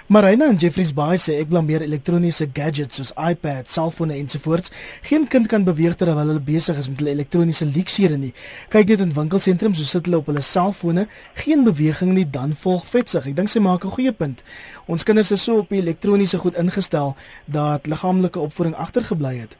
Marina 0.07 0.47
en 0.49 0.57
Jeffreys 0.57 0.92
Bay 0.97 1.16
sê 1.20 1.36
ek 1.40 1.51
blameer 1.53 1.82
elektroniese 1.84 2.47
gadgets 2.57 2.99
soos 2.99 3.12
iPads, 3.20 3.72
selfone 3.76 4.16
ensovoorts. 4.16 4.72
Geen 5.09 5.26
kind 5.30 5.49
kan 5.51 5.64
beweeg 5.66 5.97
terwyl 6.01 6.32
hulle 6.32 6.42
besig 6.45 6.78
is 6.80 6.88
met 6.90 7.03
hulle 7.03 7.14
elektroniese 7.14 7.68
leksure 7.74 8.18
nie. 8.20 8.32
Kyk 8.72 8.95
net 8.95 9.05
in 9.05 9.14
winkelsentrums, 9.16 9.80
so 9.80 9.88
sit 9.88 10.09
hulle 10.09 10.22
op 10.22 10.30
hulle 10.32 10.45
selfone, 10.45 11.07
geen 11.40 11.64
beweging 11.68 12.14
nie, 12.16 12.26
dan 12.38 12.57
volg 12.64 12.86
vetsig. 12.90 13.30
Ek 13.32 13.36
dink 13.40 13.53
sy 13.53 13.64
maak 13.64 13.84
'n 13.84 13.97
goeie 13.97 14.12
punt. 14.12 14.42
Ons 14.86 15.05
kinders 15.05 15.32
is 15.32 15.42
so 15.42 15.59
op 15.64 15.68
die 15.68 15.80
elektroniese 15.80 16.38
goed 16.38 16.57
ingestel 16.57 17.16
dat 17.47 17.86
liggaamlike 17.86 18.40
opvoeding 18.40 18.76
agtergebly 18.76 19.36
het. 19.36 19.57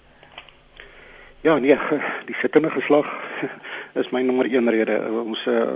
Ja, 1.45 1.59
nee, 1.59 1.77
die 2.29 2.35
sittende 2.35 2.71
geslag 2.71 3.07
is 4.01 4.11
my 4.11 4.23
nommer 4.23 4.47
1 4.49 4.69
rede. 4.69 4.95
Ons 5.13 5.43
uh, 5.47 5.75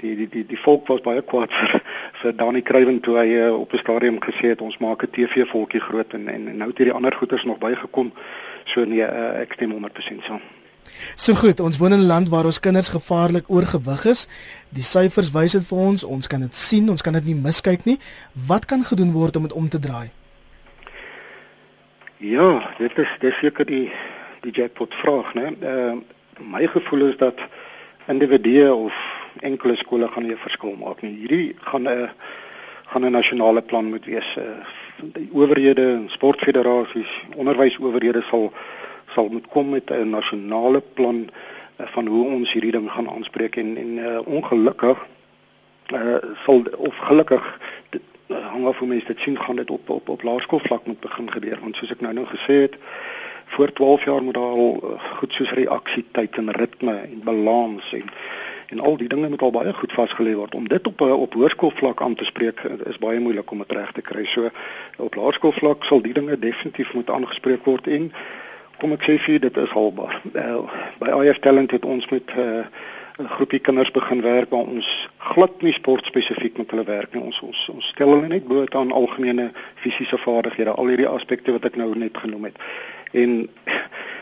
die 0.00 0.14
die 0.16 0.28
die 0.28 0.44
die 0.48 0.58
volk 0.58 0.86
was 0.88 1.02
baie 1.04 1.20
kwaad 1.20 1.52
vir 1.52 1.74
vir 2.20 2.32
Dani 2.38 2.62
Kruiven 2.64 3.02
toe 3.04 3.18
hy 3.18 3.26
uh, 3.36 3.50
op 3.52 3.74
'n 3.76 3.82
stadium 3.82 4.16
gesê 4.24 4.54
het 4.54 4.62
ons 4.64 4.78
maak 4.80 5.02
'n 5.04 5.10
TV 5.12 5.44
volkie 5.50 5.80
groot 5.80 6.14
en 6.16 6.24
en, 6.28 6.48
en 6.48 6.56
nou 6.56 6.68
het 6.70 6.80
hierdie 6.80 6.94
ander 6.96 7.12
goeters 7.12 7.44
nog 7.44 7.58
bygekom. 7.58 8.12
So 8.64 8.84
nee, 8.84 9.04
uh, 9.04 9.44
ek 9.44 9.52
stem 9.52 9.74
100% 9.76 10.24
saam. 10.24 10.40
So 11.16 11.34
goed, 11.34 11.60
ons 11.60 11.76
woon 11.76 11.92
in 11.92 12.00
'n 12.00 12.06
land 12.06 12.28
waar 12.28 12.44
ons 12.44 12.60
kinders 12.60 12.88
gevaarlik 12.88 13.44
oorgewig 13.46 14.04
is. 14.04 14.26
Die 14.68 14.82
syfers 14.82 15.30
wys 15.30 15.52
dit 15.52 15.66
vir 15.66 15.78
ons, 15.78 16.04
ons 16.04 16.26
kan 16.26 16.40
dit 16.40 16.54
sien, 16.54 16.88
ons 16.88 17.02
kan 17.02 17.12
dit 17.12 17.24
nie 17.24 17.34
miskyk 17.34 17.84
nie. 17.84 17.98
Wat 18.46 18.64
kan 18.64 18.84
gedoen 18.84 19.12
word 19.12 19.36
om 19.36 19.42
dit 19.42 19.52
om 19.52 19.68
te 19.68 19.78
draai? 19.78 20.08
Ja, 22.16 22.72
dit 22.78 22.98
is 22.98 23.08
dis 23.20 23.38
seker 23.38 23.66
die 23.66 23.92
die 24.40 24.52
jackpot 24.52 24.94
vraag, 24.94 25.34
né? 25.34 25.52
Uh, 25.62 25.96
my 26.40 26.66
gevoel 26.66 27.08
is 27.08 27.16
dat 27.16 27.40
individue 28.06 28.74
of 28.74 28.94
enkele 29.40 29.76
skole 29.76 30.08
gaan 30.08 30.22
nie 30.22 30.32
'n 30.32 30.46
verskil 30.46 30.76
maak 30.76 31.02
nie. 31.02 31.16
Hierdie 31.16 31.54
gaan 31.60 31.88
'n 31.88 32.10
gaan 32.86 33.04
'n 33.04 33.12
nasionale 33.12 33.62
plan 33.62 33.84
moet 33.84 34.04
wees. 34.04 34.36
Uh, 34.36 34.44
die 35.02 35.28
owerhede, 35.32 36.02
sportfederasies, 36.06 37.24
onderwysowerhede 37.36 38.22
sal 38.22 38.52
sal 39.14 39.28
moet 39.28 39.46
kom 39.48 39.68
met 39.68 39.90
'n 39.90 40.10
nasionale 40.10 40.80
plan 40.80 41.28
uh, 41.76 41.86
van 41.86 42.06
hoe 42.06 42.24
ons 42.24 42.52
hierdie 42.52 42.72
ding 42.72 42.90
gaan 42.90 43.10
aanspreek 43.10 43.56
en 43.56 43.76
en 43.76 43.96
uh, 43.98 44.18
ongelukkig 44.24 45.06
uh, 45.92 46.16
sal 46.44 46.62
of 46.76 46.96
gelukkig 46.96 47.58
dit, 47.88 48.02
hang 48.26 48.66
af 48.66 48.78
hoe 48.78 48.88
mense 48.88 49.06
dit 49.06 49.20
sien 49.20 49.40
gaan 49.40 49.56
dit 49.56 49.70
op 49.70 49.90
op 49.90 50.08
op 50.08 50.22
laerskoolvlak 50.22 50.86
moet 50.86 51.00
begin 51.00 51.30
gebeur 51.30 51.58
want 51.60 51.76
soos 51.76 51.90
ek 51.90 52.00
nou 52.00 52.12
nou 52.14 52.26
gesê 52.26 52.60
het 52.66 52.76
voor 53.54 53.72
12 53.72 54.04
jaar 54.04 54.22
moet 54.22 54.34
daar 54.34 54.56
al 54.62 54.80
uh, 54.84 55.04
goed 55.18 55.32
soos 55.32 55.52
reaksietyd 55.52 56.36
en 56.36 56.50
ritme 56.50 56.94
en 56.94 57.20
balans 57.24 57.92
en 57.92 58.08
en 58.70 58.80
al 58.80 58.96
die 58.96 59.08
dinge 59.08 59.28
moet 59.28 59.42
al 59.42 59.50
baie 59.50 59.72
goed 59.74 59.92
vasgelê 59.92 60.34
word 60.38 60.54
om 60.54 60.68
dit 60.68 60.86
op 60.86 61.00
uh, 61.00 61.14
op 61.20 61.34
hoërskoolvlak 61.34 62.02
aan 62.02 62.14
te 62.14 62.24
spreek 62.24 62.62
uh, 62.64 62.76
is 62.86 63.00
baie 63.02 63.18
moeilik 63.20 63.50
om 63.50 63.58
dit 63.58 63.72
reg 63.72 63.90
te 63.92 64.04
kry. 64.06 64.24
So 64.24 64.50
op 64.96 65.18
laerskoolvlak 65.18 65.84
sal 65.84 66.02
die 66.06 66.14
dinge 66.14 66.38
definitief 66.38 66.94
moet 66.94 67.10
aangespreek 67.10 67.66
word 67.66 67.90
en 67.90 68.12
kom 68.78 68.94
ek 68.96 69.04
sê 69.08 69.18
vir 69.18 69.42
dit 69.42 69.58
is 69.64 69.74
haalbaar. 69.74 70.20
Uh, 70.32 70.62
by 71.02 71.10
IF 71.24 71.42
Talent 71.42 71.74
het 71.74 71.84
ons 71.84 72.06
met 72.14 72.30
'n 72.36 72.46
uh, 72.46 72.64
groepie 73.34 73.58
kinders 73.60 73.90
begin 73.90 74.22
werk 74.22 74.50
waar 74.50 74.70
ons 74.70 75.08
glad 75.32 75.62
nie 75.62 75.72
sport 75.72 76.06
spesifiek 76.06 76.56
met 76.56 76.70
hulle 76.70 76.84
werk 76.84 77.14
nie. 77.14 77.22
Ons 77.22 77.42
ons 77.42 77.68
ons 77.74 77.90
stel 77.92 78.14
hulle 78.14 78.28
net 78.28 78.46
bloot 78.48 78.74
aan 78.74 78.92
algemene 78.92 79.50
fisiese 79.74 80.18
vaardighede, 80.18 80.70
al 80.70 80.86
hierdie 80.86 81.10
aspekte 81.10 81.52
wat 81.52 81.64
ek 81.64 81.76
nou 81.76 81.90
net 81.98 82.16
genoem 82.16 82.48
het. 82.48 82.56
En 83.10 83.50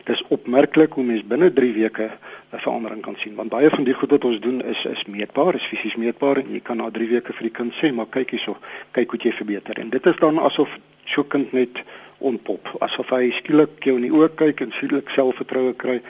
dis 0.05 0.25
opmerklik 0.29 0.93
hoe 0.93 1.05
mens 1.05 1.27
binne 1.27 1.53
3 1.53 1.73
weke 1.73 2.11
'n 2.53 2.59
verandering 2.59 3.03
kan 3.03 3.17
sien 3.17 3.35
want 3.35 3.49
baie 3.49 3.71
van 3.71 3.85
die 3.85 3.95
goed 3.95 4.11
wat 4.11 4.25
ons 4.25 4.41
doen 4.41 4.63
is 4.65 4.85
is 4.85 5.05
meetbaar, 5.05 5.55
is 5.55 5.67
fisies 5.67 5.97
meetbaar 5.97 6.37
en 6.37 6.53
jy 6.53 6.61
kan 6.61 6.77
na 6.77 6.91
3 6.91 7.09
weke 7.09 7.33
vir 7.33 7.43
die 7.43 7.57
kind 7.59 7.75
sê, 7.75 7.93
maar 7.93 8.07
kyk 8.11 8.31
hierso, 8.31 8.57
kyk 8.91 9.11
hoe 9.11 9.21
jy 9.21 9.33
verbeter. 9.33 9.79
En 9.79 9.91
dit 9.91 10.07
is 10.07 10.17
dan 10.17 10.39
asof 10.39 10.79
so 11.05 11.25
kind 11.25 11.53
net 11.53 11.83
ontpop, 12.19 12.73
asof 12.81 13.11
hy 13.11 13.31
skielik 13.31 13.85
jou 13.85 13.97
in 13.97 14.07
die 14.09 14.13
oë 14.13 14.31
kyk 14.35 14.61
en 14.65 14.73
skielik 14.73 15.13
selfvertroue 15.15 15.75
kry. 15.77 16.01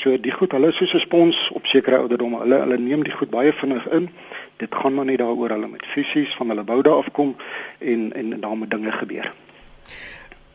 So 0.00 0.16
die 0.16 0.32
goed, 0.32 0.56
hulle 0.56 0.72
is 0.72 0.76
soos 0.76 0.94
'n 0.94 1.04
spons 1.04 1.50
op 1.50 1.66
sekere 1.66 1.98
ouderdomme. 1.98 2.38
Hulle 2.38 2.58
hulle 2.64 2.78
neem 2.78 3.04
die 3.04 3.12
goed 3.12 3.30
baie 3.30 3.52
vinnig 3.52 3.88
in. 3.88 4.08
Dit 4.56 4.74
gaan 4.74 4.94
maar 4.94 5.04
net 5.04 5.18
daaroor 5.18 5.50
hulle 5.50 5.68
met 5.68 5.86
fisies 5.86 6.34
van 6.34 6.48
hulle 6.48 6.64
boude 6.64 6.90
afkom 6.90 7.36
en 7.78 8.12
en 8.12 8.40
daar 8.40 8.56
moet 8.56 8.70
dinge 8.70 8.92
gebeur. 8.92 9.32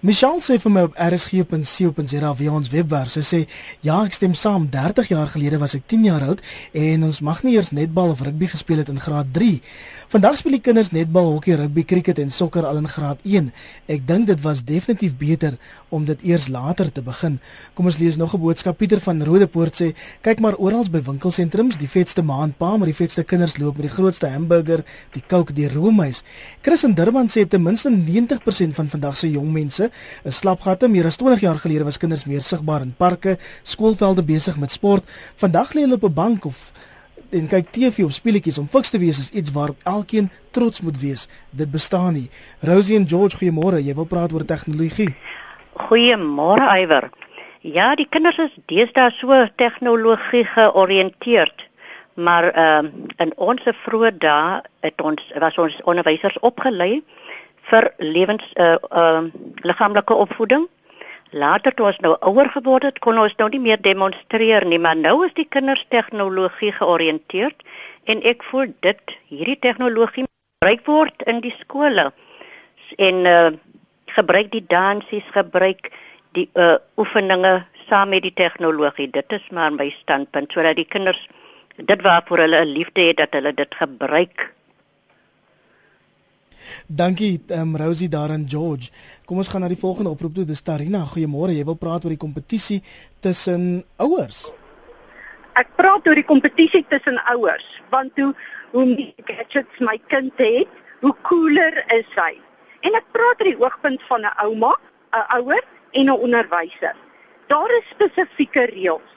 Michelle 0.07 0.39
sê 0.39 0.55
vir 0.55 0.71
my 0.71 0.81
op 0.87 0.93
rsg.co.za 0.95 2.29
via 2.39 2.51
ons 2.55 2.69
webwerf. 2.71 3.09
Sy 3.11 3.23
sê 3.27 3.39
ja, 3.83 3.97
ek 4.05 4.13
stem 4.15 4.37
saam. 4.39 4.69
30 4.71 5.09
jaar 5.11 5.27
gelede 5.33 5.59
was 5.59 5.75
ek 5.75 5.83
10 5.91 6.05
jaar 6.07 6.23
oud 6.29 6.39
en 6.71 7.03
ons 7.09 7.19
mag 7.27 7.41
nie 7.43 7.57
eers 7.57 7.73
netbal 7.75 8.13
of 8.13 8.23
rugby 8.23 8.47
gespeel 8.47 8.79
het 8.85 8.91
in 8.93 9.01
graad 9.03 9.33
3. 9.35 9.57
Vandag 10.07 10.37
speel 10.39 10.53
die 10.55 10.63
kinders 10.63 10.93
netbal, 10.95 11.33
hokkie, 11.33 11.57
rugby, 11.59 11.83
krieket 11.83 12.21
en 12.23 12.29
sokker 12.31 12.63
al 12.63 12.77
in 12.79 12.85
graad 12.87 13.19
1. 13.27 13.49
Ek 13.91 14.05
dink 14.07 14.29
dit 14.29 14.39
was 14.39 14.61
definitief 14.63 15.17
beter 15.19 15.57
om 15.91 16.05
dit 16.07 16.21
eers 16.29 16.45
later 16.47 16.87
te 16.87 17.03
begin. 17.03 17.35
Kom 17.75 17.89
ons 17.91 17.97
lees 17.99 18.15
nog 18.15 18.33
'n 18.33 18.39
boodskap. 18.39 18.77
Pieter 18.77 19.01
van 19.03 19.19
Rodepoort 19.21 19.75
sê: 19.75 19.95
"Kyk 20.21 20.39
maar 20.39 20.55
oral 20.55 20.85
by 20.89 21.01
winkelsentrums, 21.01 21.75
die 21.77 21.89
vetste 21.89 22.21
maandpa, 22.21 22.77
maar 22.77 22.87
die 22.87 22.95
vetste 22.95 23.23
kinders 23.23 23.57
loop 23.57 23.75
met 23.77 23.87
die 23.89 23.95
grootste 23.95 24.27
hamburger, 24.27 24.85
die 25.11 25.23
Coke, 25.27 25.53
die 25.53 25.67
roomys." 25.67 26.23
Chris 26.61 26.83
in 26.83 26.93
Durban 26.93 27.27
sê 27.27 27.45
ten 27.45 27.61
minste 27.61 27.89
90% 27.89 28.75
van 28.75 28.87
vandag 28.87 29.17
se 29.17 29.31
jong 29.31 29.51
mense 29.51 29.91
is 30.23 30.37
slapgatte. 30.37 30.87
Meer 30.87 31.05
as 31.05 31.17
20 31.17 31.41
jaar 31.41 31.57
gelede 31.57 31.83
was 31.83 31.97
kinders 31.97 32.25
meer 32.25 32.41
sigbaar 32.41 32.81
in 32.81 32.95
parke, 32.97 33.37
skoolvelde 33.63 34.23
besig 34.23 34.57
met 34.57 34.71
sport. 34.71 35.03
Vandag 35.35 35.73
lê 35.73 35.81
hulle 35.81 35.95
op 35.95 36.03
'n 36.03 36.13
bank 36.13 36.45
of 36.45 36.71
en 37.29 37.47
kyk 37.47 37.71
TV 37.71 38.03
of 38.05 38.13
speletjies 38.15 38.57
om 38.61 38.67
fiks 38.71 38.89
te 38.93 38.99
wees 39.01 39.19
is 39.19 39.29
iets 39.31 39.51
waarop 39.51 39.83
elkeen 39.83 40.29
trots 40.51 40.81
moet 40.81 40.99
wees. 40.99 41.27
Dit 41.49 41.71
bestaan 41.71 42.13
nie. 42.13 42.29
Rosie 42.59 42.97
en 42.97 43.07
George, 43.07 43.37
goeiemôre. 43.37 43.81
Jy 43.83 43.95
wil 43.95 44.09
praat 44.09 44.33
oor 44.33 44.45
tegnologie. 44.45 45.15
Goeiemôre 45.87 46.67
Iwer. 46.81 47.09
Ja, 47.61 47.95
die 47.95 48.07
kinders 48.09 48.37
is 48.37 48.53
deesdae 48.71 49.11
so 49.11 49.45
tegnologie 49.55 50.45
georiënteerd. 50.45 51.67
Maar 52.13 52.51
ehm 52.53 52.85
uh, 52.85 52.91
in 53.17 53.33
ons 53.35 53.61
vroeë 53.83 54.17
dae 54.17 54.61
het 54.85 55.01
ons 55.01 55.21
was 55.39 55.57
ons 55.57 55.75
onderwysers 55.83 56.39
opgelei 56.39 57.03
vir 57.69 57.93
lewens 57.97 58.45
uh 58.55 58.75
uh 58.89 59.23
liggaamlike 59.61 60.13
opvoeding. 60.13 60.67
Later 61.31 61.73
toe 61.75 61.85
ons 61.89 61.99
nou 61.99 62.13
ouer 62.29 62.47
geword 62.53 62.85
het, 62.87 62.99
kon 63.03 63.17
ons 63.19 63.33
nou 63.35 63.49
nie 63.51 63.59
meer 63.59 63.81
demonstreer 63.83 64.65
nie, 64.65 64.79
maar 64.79 64.95
nou 64.95 65.25
is 65.25 65.33
die 65.35 65.47
kinders 65.47 65.83
tegnologie 65.91 66.71
georiënteerd 66.71 67.65
en 68.07 68.23
ek 68.23 68.45
voel 68.47 68.71
dit 68.85 69.15
hierdie 69.27 69.59
tegnologie 69.59 70.23
gebruik 70.23 70.85
word 70.87 71.27
in 71.27 71.41
die 71.43 71.55
skole 71.59 72.11
en 72.97 73.25
uh 73.25 73.49
gebruik 74.07 74.47
die 74.53 74.63
dansies, 74.63 75.25
gebruik 75.35 75.89
die 76.31 76.47
uh 76.55 76.77
oefeninge 76.95 77.65
saam 77.89 78.13
met 78.15 78.23
die 78.23 78.33
tegnologie. 78.33 79.09
Dit 79.11 79.33
is 79.35 79.43
maar 79.51 79.73
my 79.75 79.89
standpunt 79.99 80.55
sodat 80.55 80.79
die 80.79 80.87
kinders 80.87 81.19
dit 81.75 82.01
waarvoor 82.01 82.45
hulle 82.45 82.61
'n 82.63 82.71
liefde 82.71 83.01
het 83.01 83.17
dat 83.17 83.35
hulle 83.35 83.53
dit 83.53 83.75
gebruik 83.75 84.53
Dankie 86.87 87.41
um, 87.51 87.75
Rosie 87.75 88.09
daar 88.09 88.29
in 88.29 88.45
George. 88.49 88.91
Kom 89.25 89.37
ons 89.37 89.47
gaan 89.47 89.61
na 89.61 89.67
die 89.67 89.79
volgende 89.79 90.09
oproep 90.09 90.33
toe. 90.33 90.45
Dis 90.45 90.61
Tarina. 90.61 91.05
Goeiemôre. 91.05 91.55
Jy 91.57 91.65
wil 91.65 91.79
praat 91.79 92.05
oor 92.05 92.15
die 92.15 92.21
kompetisie 92.21 92.81
tussen 93.19 93.83
ouers. 93.97 94.47
Ek 95.57 95.69
praat 95.75 96.05
oor 96.07 96.15
die 96.15 96.27
kompetisie 96.27 96.83
tussen 96.89 97.17
ouers, 97.33 97.65
want 97.89 98.13
hoe 98.21 98.33
hoe 98.75 98.85
meer 98.85 99.25
gadgets 99.25 99.79
my 99.79 99.95
kind 100.11 100.33
het, 100.37 100.69
hoe 101.01 101.13
cooler 101.25 101.79
is 101.95 102.09
hy. 102.19 102.35
En 102.85 102.93
ek 102.93 103.07
praat 103.15 103.41
oor 103.41 103.49
die 103.49 103.59
oogpunt 103.63 104.03
van 104.09 104.21
'n 104.21 104.33
ouma, 104.43 104.73
'n 105.15 105.25
ouer 105.39 105.63
en 105.93 106.05
'n 106.05 106.21
onderwyser. 106.27 106.95
Daar 107.47 107.71
is 107.79 107.89
spesifieke 107.95 108.65
reëls. 108.65 109.11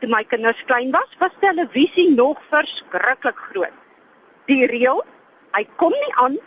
Toe 0.00 0.08
my 0.08 0.24
kinders 0.24 0.64
klein 0.64 0.90
was, 0.90 1.10
was 1.18 1.30
televisie 1.40 2.10
nog 2.14 2.40
verskriklik 2.50 3.36
groot. 3.36 3.76
Die 4.46 4.66
reël, 4.66 5.04
hy 5.52 5.64
kom 5.76 5.92
nie 5.92 6.14
aan 6.24 6.38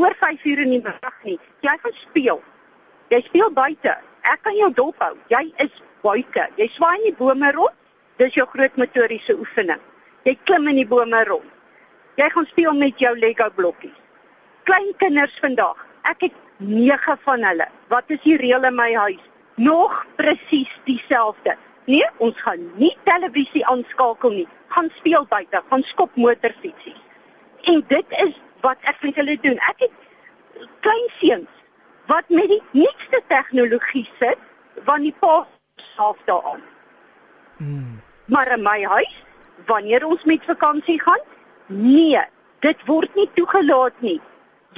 voor 0.00 0.14
5 0.18 0.44
uur 0.44 0.58
in 0.58 0.70
die 0.70 0.80
middag 0.82 1.16
nie. 1.22 1.36
Jy 1.60 1.72
gaan 1.82 1.96
speel. 2.00 2.38
Jy 3.12 3.20
speel 3.26 3.50
buite. 3.52 3.92
Ek 4.32 4.40
kan 4.46 4.56
jou 4.56 4.70
dop 4.72 5.02
hou. 5.04 5.12
Jy 5.28 5.42
is 5.60 5.82
buite. 6.00 6.46
Jy 6.56 6.68
swaai 6.72 6.96
in 7.02 7.10
die 7.10 7.16
bome 7.18 7.50
rond. 7.52 7.76
Dis 8.16 8.32
jou 8.38 8.46
groot 8.48 8.80
motoriese 8.80 9.36
oefening. 9.36 9.82
Jy 10.24 10.38
klim 10.48 10.72
in 10.72 10.80
die 10.80 10.86
bome 10.88 11.20
rond. 11.28 11.52
Jy 12.16 12.30
gaan 12.32 12.48
speel 12.48 12.80
met 12.80 12.96
jou 13.00 13.12
Lego 13.18 13.50
blokkies. 13.56 13.98
Klein 14.64 14.88
kinders 15.02 15.36
vandag. 15.44 15.84
Ek 16.08 16.28
het 16.30 16.40
9 16.64 17.20
van 17.28 17.44
hulle. 17.50 17.68
Wat 17.92 18.08
is 18.16 18.24
die 18.24 18.40
reël 18.40 18.64
in 18.72 18.80
my 18.80 18.90
huis? 19.04 19.22
Nog 19.60 20.04
presies 20.16 20.72
dieselfde. 20.88 21.58
Nee, 21.92 22.08
ons 22.24 22.40
gaan 22.40 22.70
nie 22.80 22.94
televisie 23.04 23.66
aanskakel 23.68 24.32
nie. 24.32 24.48
Gaan 24.72 24.88
speel 24.96 25.28
buite, 25.28 25.60
gaan 25.68 25.84
skop 25.92 26.16
motorfietsies. 26.16 27.00
En 27.68 27.84
dit 27.88 28.20
is 28.24 28.38
wat 28.60 28.78
ek 28.90 29.02
met 29.02 29.18
hulle 29.20 29.36
doen. 29.42 29.58
Ek 29.70 29.86
het 29.86 30.66
klein 30.84 31.08
seuns 31.18 31.48
wat 32.10 32.28
met 32.28 32.48
die 32.50 32.62
nuutste 32.72 33.20
tegnologie 33.30 34.06
sit 34.18 34.38
van 34.86 35.04
die 35.06 35.14
pa 35.20 35.46
self 35.96 36.18
daaraan. 36.26 36.62
Hmm. 37.56 38.00
Maar 38.26 38.52
in 38.56 38.62
my 38.62 38.82
huis, 38.82 39.14
wanneer 39.66 40.06
ons 40.06 40.24
met 40.24 40.44
vakansie 40.46 41.00
gaan, 41.00 41.22
nee, 41.66 42.22
dit 42.64 42.86
word 42.86 43.14
nie 43.14 43.28
toegelaat 43.34 44.00
nie. 44.00 44.18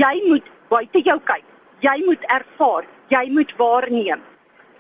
Jy 0.01 0.13
moet 0.29 0.51
buite 0.73 1.03
jou 1.05 1.19
kyk. 1.29 1.45
Jy 1.83 1.97
moet 2.07 2.25
ervaar, 2.31 2.87
jy 3.11 3.25
moet 3.35 3.53
waarneem. 3.59 4.21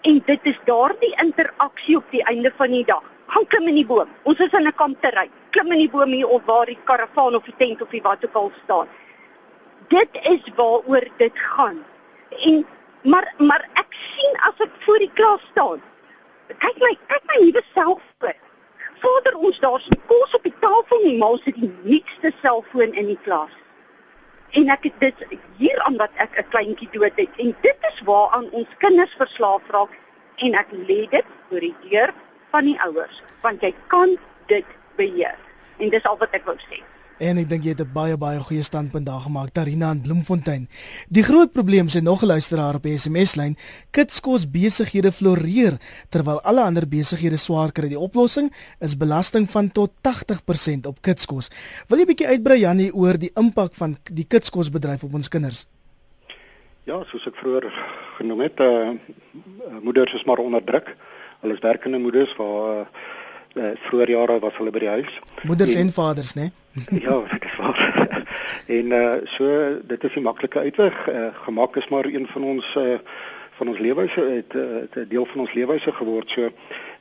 En 0.03 0.18
dit 0.26 0.46
is 0.50 0.59
daardie 0.66 1.12
interaksie 1.22 1.96
op 1.98 2.11
die 2.11 2.22
einde 2.30 2.53
van 2.57 2.74
die 2.74 2.84
dag. 2.86 3.03
Gaan 3.32 3.46
klim 3.46 3.68
in 3.70 3.80
die 3.80 3.86
boom. 3.86 4.11
Ons 4.28 4.40
is 4.40 4.53
in 4.53 4.66
'n 4.66 4.74
kamptery. 4.74 5.30
Klim 5.53 5.72
in 5.76 5.82
die 5.84 5.90
boom 5.92 6.12
hier 6.14 6.28
of 6.28 6.44
waar 6.48 6.66
die 6.70 6.78
karavaan 6.88 7.38
of 7.38 7.48
die 7.48 7.57
tent 7.61 7.82
of 7.84 7.90
die 7.94 8.03
wat 8.05 8.24
ook 8.26 8.38
al 8.40 8.53
staan. 8.64 8.92
Dit 9.92 10.20
is 10.30 10.53
waaroor 10.57 11.09
dit 11.20 11.38
gaan. 11.55 11.82
En 12.48 12.66
maar 13.03 13.34
maar 13.38 13.68
ek 13.74 13.96
sien 13.98 14.36
as 14.48 14.66
ek 14.66 14.76
voor 14.86 14.98
die 14.98 15.11
klas 15.14 15.42
staan. 15.50 15.82
Kyk 16.53 16.78
my, 16.84 16.92
kyk 17.07 17.24
my 17.30 17.40
nuwe 17.44 17.62
selfoon. 17.72 18.38
Vader 19.03 19.34
ons 19.36 19.59
daar's 19.61 19.88
nie 19.90 20.00
kos 20.07 20.36
op 20.38 20.44
die 20.46 20.55
tafel 20.61 21.03
nie, 21.03 21.16
maar 21.18 21.36
ons 21.38 21.48
het 21.48 21.59
die 21.59 21.72
nuutste 21.82 22.32
selfoon 22.42 22.94
in 22.94 23.11
die 23.11 23.18
klas 23.24 23.53
en 24.53 24.68
ek 24.72 24.88
het 24.88 24.98
dit 25.00 25.38
hier 25.61 25.78
aan 25.86 25.96
wat 26.00 26.12
ek 26.24 26.36
'n 26.38 26.48
kleintjie 26.53 26.88
dood 26.92 27.16
het 27.16 27.40
en 27.44 27.55
dit 27.66 27.78
is 27.90 28.00
waaraan 28.09 28.50
ons 28.50 28.68
kinders 28.78 29.14
verslaaf 29.20 29.62
raak 29.76 29.92
en 30.36 30.55
ek 30.55 30.68
lê 30.88 31.00
dit 31.11 31.26
oor 31.50 31.61
die 31.61 31.76
deur 31.88 32.12
van 32.53 32.64
die 32.64 32.78
ouers 32.86 33.22
want 33.42 33.62
jy 33.62 33.74
kan 33.86 34.16
dit 34.46 34.66
beheer 34.97 35.38
en 35.78 35.90
dis 35.90 36.05
al 36.05 36.18
wat 36.18 36.34
ek 36.34 36.45
wou 36.47 36.57
sê 36.68 36.82
En 37.22 37.38
ek 37.38 37.47
dink 37.47 37.62
jy 37.62 37.70
het 37.76 37.80
'n 37.80 37.93
baie 37.95 38.16
baie 38.16 38.40
goeie 38.40 38.62
standpunt 38.62 39.07
daar 39.07 39.20
gemaak, 39.20 39.53
Tarina 39.53 39.90
in 39.90 40.01
Bloemfontein. 40.01 40.68
Die 41.09 41.22
groot 41.22 41.53
probleem 41.53 41.86
sê 41.86 42.03
nog 42.03 42.22
'n 42.22 42.26
luisteraar 42.26 42.74
op 42.74 42.82
die 42.82 42.97
SMS-lyn, 42.97 43.57
kitskos 43.93 44.51
besighede 44.51 45.12
floreer 45.12 45.78
terwyl 46.11 46.40
alle 46.40 46.62
ander 46.62 46.88
besighede 46.88 47.36
swaar 47.36 47.72
kry. 47.72 47.88
Die 47.88 47.99
oplossing 47.99 48.53
is 48.80 48.97
belasting 48.97 49.51
van 49.51 49.70
tot 49.70 49.90
80% 50.01 50.86
op 50.86 51.03
kitskos. 51.03 51.51
Wil 51.88 51.99
jy 51.99 52.07
bietjie 52.07 52.26
uitbrei 52.26 52.59
Jannie 52.59 52.95
oor 52.95 53.18
die 53.18 53.30
impak 53.36 53.74
van 53.74 53.97
die 54.11 54.24
kitskosbedryf 54.24 55.05
op 55.05 55.14
ons 55.14 55.28
kinders? 55.28 55.66
Ja, 56.84 57.05
soos 57.05 57.26
ek 57.26 57.36
vroeër 57.36 57.72
genoem 58.16 58.40
het, 58.40 58.61
uh, 58.61 58.90
moeders 59.80 60.14
is 60.14 60.24
maar 60.24 60.38
onder 60.38 60.64
druk. 60.64 60.97
Hulle 61.40 61.55
is 61.55 61.61
werkende 61.61 61.99
moeders 61.99 62.36
waar 62.36 62.80
uh, 62.80 62.86
uh, 63.55 63.72
vroeër 63.86 64.11
jare 64.11 64.38
was 64.40 64.57
hulle 64.57 64.70
by 64.70 64.82
die 64.84 64.88
huis. 64.88 65.20
Moeders 65.42 65.74
en, 65.74 65.86
en 65.86 65.92
vaders, 65.92 66.34
né? 66.34 66.50
ja, 67.07 67.18
dit 67.30 67.44
is 67.44 67.57
waar. 67.57 67.80
en 68.78 68.94
uh 68.96 69.14
so 69.24 69.46
dit 69.84 70.05
is 70.05 70.16
'n 70.16 70.22
maklike 70.22 70.59
uitweg. 70.59 71.09
Uh, 71.09 71.26
gemak 71.44 71.76
is 71.76 71.88
maar 71.88 72.05
een 72.05 72.26
van 72.26 72.42
ons 72.42 72.74
uh 72.76 72.98
van 73.59 73.68
ons 73.68 73.78
leefwyse 73.78 74.20
het 74.20 74.55
'n 74.55 74.88
uh, 74.98 75.09
deel 75.09 75.26
van 75.26 75.40
ons 75.40 75.53
leefwyse 75.53 75.92
geword. 75.92 76.30
So 76.30 76.50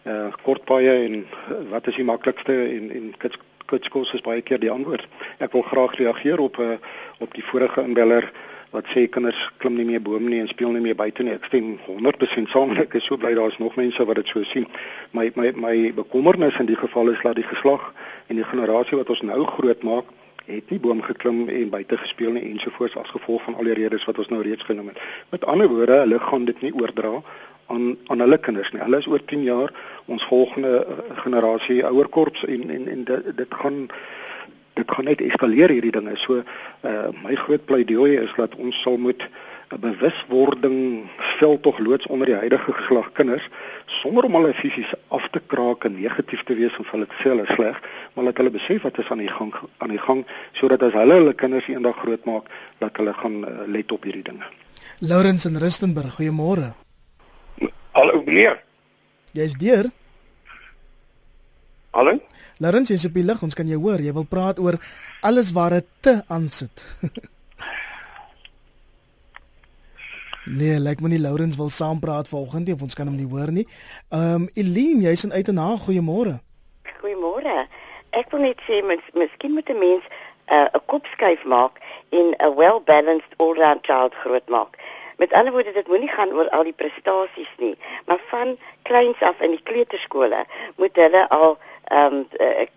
uh 0.04 0.28
kort 0.42 0.64
paaie 0.64 1.06
en 1.06 1.26
wat 1.70 1.88
is 1.88 1.96
die 1.96 2.06
maklikste 2.06 2.54
en 2.54 2.92
en 2.92 3.14
kits 3.18 3.38
kitskos 3.66 4.14
is 4.14 4.22
baie 4.22 4.42
keer 4.42 4.60
die 4.60 4.72
antwoord. 4.72 5.08
Ek 5.38 5.52
wil 5.52 5.62
graag 5.62 5.96
reageer 5.96 6.40
op 6.40 6.58
uh 6.58 6.76
op 7.20 7.34
die 7.34 7.46
vorige 7.46 7.82
inbeller 7.82 8.32
wat 8.72 8.88
sê 8.88 9.08
kinders 9.12 9.40
klim 9.60 9.76
nie 9.76 9.86
meer 9.86 10.02
bome 10.02 10.30
nie 10.30 10.40
en 10.40 10.48
speel 10.48 10.72
nie 10.72 10.84
meer 10.84 10.96
buite 10.96 11.24
nie. 11.24 11.36
Ek 11.36 11.50
stem 11.50 11.74
100% 11.88 12.52
saam. 12.52 12.72
Ek 12.80 12.96
is 13.00 13.08
so 13.08 13.20
bly 13.20 13.34
daar 13.36 13.52
is 13.52 13.60
nog 13.60 13.76
mense 13.80 14.06
wat 14.08 14.22
dit 14.22 14.32
so 14.32 14.44
sien. 14.48 14.68
My 15.12 15.28
my 15.36 15.52
my 15.56 15.76
bekommernis 15.96 16.60
in 16.60 16.72
die 16.72 16.80
geval 16.80 17.12
is 17.12 17.22
dat 17.24 17.36
die 17.36 17.48
geslag 17.48 17.92
en 18.28 18.40
die 18.40 18.48
generasie 18.48 18.98
wat 18.98 19.12
ons 19.12 19.24
nou 19.28 19.44
groot 19.46 19.84
maak 19.84 20.18
het 20.46 20.72
nie 20.72 20.80
boom 20.80 21.02
geklim 21.06 21.46
en 21.50 21.70
buite 21.70 21.98
gespeel 21.98 22.34
nie 22.36 22.44
ensovoorts 22.50 22.98
as 23.00 23.12
gevolg 23.14 23.44
van 23.46 23.56
al 23.56 23.70
die 23.70 23.78
redes 23.78 24.06
wat 24.10 24.18
ons 24.20 24.32
nou 24.34 24.42
reeds 24.44 24.66
genoem 24.68 24.92
het. 24.92 25.00
Met 25.30 25.46
ander 25.46 25.70
woorde, 25.70 26.02
hulle 26.04 26.20
gaan 26.20 26.46
dit 26.46 26.62
nie 26.66 26.74
oordra 26.74 27.22
aan 27.72 27.98
aan 28.08 28.20
hulle 28.20 28.38
kinders 28.38 28.72
nie. 28.72 28.82
Hulle 28.84 29.00
is 29.04 29.08
oor 29.08 29.24
10 29.26 29.44
jaar 29.48 29.72
ons 30.06 30.24
volgende 30.32 30.74
eh, 30.82 31.04
generasie 31.24 31.84
ouer 31.88 32.08
korps 32.08 32.44
en 32.46 32.70
en 32.70 32.88
en 32.88 33.04
dit, 33.04 33.32
dit 33.38 33.60
gaan 33.64 33.88
dit 34.74 34.92
gaan 34.92 35.06
net 35.06 35.22
eskaleer 35.22 35.70
hierdie 35.70 35.92
dinge. 35.92 36.18
So 36.18 36.44
uh 36.82 37.10
my 37.24 37.36
groot 37.36 37.66
pleidooi 37.66 38.18
is 38.24 38.34
dat 38.38 38.56
ons 38.56 38.82
sal 38.82 38.98
moet 38.98 39.28
'n 39.72 39.80
bewuswording 39.80 41.10
stel 41.18 41.60
tog 41.60 41.80
loods 41.80 42.08
onder 42.08 42.28
die 42.28 42.36
huidige 42.36 42.74
geslag 42.74 43.12
kinders 43.12 43.50
sonder 43.86 44.24
om 44.24 44.36
hulle 44.36 44.54
fisies 44.54 44.94
af 45.08 45.30
te 45.30 45.42
kraak 45.48 45.84
en 45.84 45.96
negatief 46.02 46.44
te 46.44 46.56
wees 46.56 46.78
of 46.78 46.92
hulle 46.92 47.08
te 47.08 47.16
sê 47.22 47.32
hulle 47.32 47.46
sleg, 47.46 47.80
maar 48.14 48.26
dat 48.26 48.38
hulle 48.38 48.52
besef 48.52 48.82
wat 48.82 49.00
is 49.00 49.10
aan 49.10 49.24
die 49.24 49.32
gang 49.32 49.54
aan 49.78 49.90
die 49.90 50.02
gang 50.08 50.26
sodat 50.52 50.84
as 50.84 50.94
hulle 50.94 51.14
hulle 51.14 51.34
kinders 51.34 51.68
eendag 51.68 51.96
grootmaak 52.04 52.52
dat 52.84 52.98
hulle 52.98 53.14
gaan 53.14 53.38
uh, 53.44 53.64
let 53.68 53.92
op 53.92 54.04
hierdie 54.04 54.24
dinge. 54.24 54.46
Lawrence 55.00 55.48
in 55.48 55.58
Rustenburg, 55.58 56.20
goeiemôre. 56.20 56.74
Hallo 57.92 58.24
meneer. 58.26 58.60
Jy's 59.32 59.56
deur? 59.56 59.88
Hallo? 61.92 62.20
Lawrence, 62.62 62.94
jy's 62.94 63.08
op 63.08 63.16
die 63.18 63.26
lig, 63.26 63.40
ons 63.42 63.58
kan 63.58 63.66
jou 63.66 63.80
hoor. 63.82 64.02
Jy 64.06 64.12
wil 64.14 64.28
praat 64.30 64.60
oor 64.62 64.76
alles 65.26 65.50
waar 65.56 65.74
dit 65.80 65.88
te 66.06 66.12
aansit. 66.30 66.84
nee, 70.60 70.78
like 70.78 71.02
my 71.02 71.10
nie 71.10 71.22
Lawrence 71.22 71.58
wil 71.58 71.74
saampraat 71.74 72.30
vanoggend 72.30 72.70
nie 72.70 72.76
of 72.78 72.84
ons 72.86 72.98
kan 72.98 73.10
hom 73.10 73.18
nie 73.18 73.30
hoor 73.30 73.50
nie. 73.56 73.66
Ehm 74.14 74.44
um, 74.44 74.50
Eline, 74.54 75.08
jy's 75.08 75.26
in 75.26 75.34
Uitenaar. 75.34 75.80
Goeiemôre. 75.88 76.38
Goeiemôre. 77.00 77.66
Ek 78.14 78.30
wil 78.30 78.46
net 78.46 78.62
sê 78.68 78.84
mens 78.86 79.10
miskien 79.18 79.58
moet 79.58 79.70
'n 79.74 79.82
mens 79.82 80.06
uh, 80.06 80.70
'n 80.70 80.78
uh, 80.78 80.86
kop 80.86 81.10
skuif 81.16 81.42
maak 81.46 81.82
en 82.14 82.36
'n 82.38 82.56
well-balanced 82.62 83.34
all-round 83.42 83.82
child 83.90 84.14
grootmaak. 84.22 84.78
Met 85.18 85.34
ander 85.34 85.54
woorde, 85.54 85.74
dit 85.74 85.88
moenie 85.88 86.10
gaan 86.10 86.34
oor 86.34 86.50
al 86.50 86.64
die 86.64 86.78
prestasies 86.78 87.54
nie, 87.58 87.78
maar 88.06 88.22
van 88.30 88.58
kleins 88.82 89.20
af 89.22 89.42
in 89.42 89.58
die 89.58 89.64
kleuterskole 89.64 90.46
moet 90.78 90.96
hulle 90.96 91.30
al 91.30 91.58
ehm 91.92 92.14
um, 92.14 92.28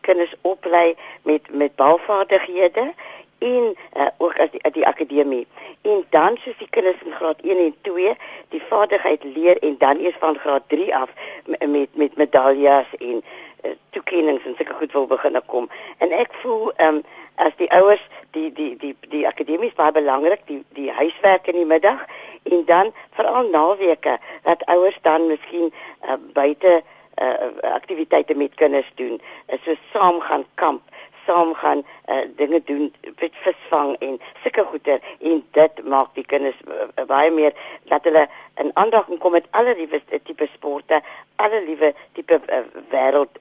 kinders 0.00 0.34
oplei 0.40 0.94
met 1.22 1.42
met 1.50 1.76
baalvaardighede 1.76 2.92
en 3.38 3.76
uh, 3.96 4.06
ook 4.16 4.38
as 4.38 4.50
die, 4.50 4.70
die 4.72 4.86
akademie. 4.86 5.46
En 5.82 6.04
dan 6.10 6.36
soos 6.40 6.58
die 6.58 6.68
kinders 6.70 7.02
in 7.04 7.12
graad 7.12 7.40
1 7.42 7.58
en 7.58 7.74
2 7.80 8.16
die 8.48 8.62
vaardigheid 8.68 9.24
leer 9.24 9.58
en 9.62 9.76
dan 9.78 9.98
eers 9.98 10.16
van 10.18 10.38
graad 10.38 10.62
3 10.66 10.96
af 10.96 11.10
met 11.44 11.88
met 11.92 12.16
medaljes 12.16 12.86
en 12.98 13.22
uh, 13.64 13.70
toekennings 13.90 14.44
en 14.44 14.54
sulke 14.56 14.74
goed 14.74 14.92
wil 14.92 15.06
begin 15.06 15.40
kom. 15.46 15.68
En 15.98 16.10
ek 16.10 16.32
voel 16.42 16.72
ehm 16.76 16.94
um, 16.94 17.04
as 17.34 17.54
die 17.58 17.70
ouers 17.70 18.02
die 18.30 18.52
die 18.52 18.76
die 18.78 18.96
die 19.10 19.26
akademie 19.26 19.68
is 19.68 19.78
baie 19.78 19.92
belangrik, 19.92 20.46
die 20.46 20.62
die 20.78 20.90
huiswerk 20.90 21.46
in 21.50 21.58
die 21.62 21.66
middag 21.66 22.06
en 22.42 22.64
dan 22.66 22.92
veral 23.18 23.48
naweke 23.50 24.18
dat 24.42 24.64
ouers 24.64 24.98
dan 25.02 25.26
miskien 25.26 25.72
uh, 25.72 26.14
buite 26.32 26.82
uh, 27.22 27.72
aktiwiteite 27.74 28.34
met 28.34 28.54
kinders 28.54 28.90
doen, 28.94 29.20
uh, 29.20 29.58
so 29.64 29.74
saam 29.92 30.20
gaan 30.20 30.44
kamp, 30.54 30.82
saam 31.26 31.54
gaan 31.54 31.84
uh, 32.08 32.24
dinge 32.36 32.62
doen, 32.64 32.94
met 33.20 33.32
visvang 33.44 33.96
en 33.98 34.18
sulke 34.42 34.64
goeder 34.64 35.00
en 35.20 35.44
dit 35.50 35.84
maak 35.84 36.14
die 36.14 36.26
kinders 36.26 36.58
uh, 36.68 37.06
baie 37.06 37.30
meer 37.30 37.54
dat 37.92 38.04
hulle 38.04 38.26
in 38.62 38.70
aandag 38.74 39.08
kom 39.18 39.32
met 39.32 39.46
alle 39.50 39.76
liewe 39.76 40.02
tipe 40.22 40.48
sporte, 40.54 41.00
alle 41.36 41.64
liewe 41.64 41.94
tipe 42.12 42.40
uh, 42.46 42.60
wêreld 42.90 43.40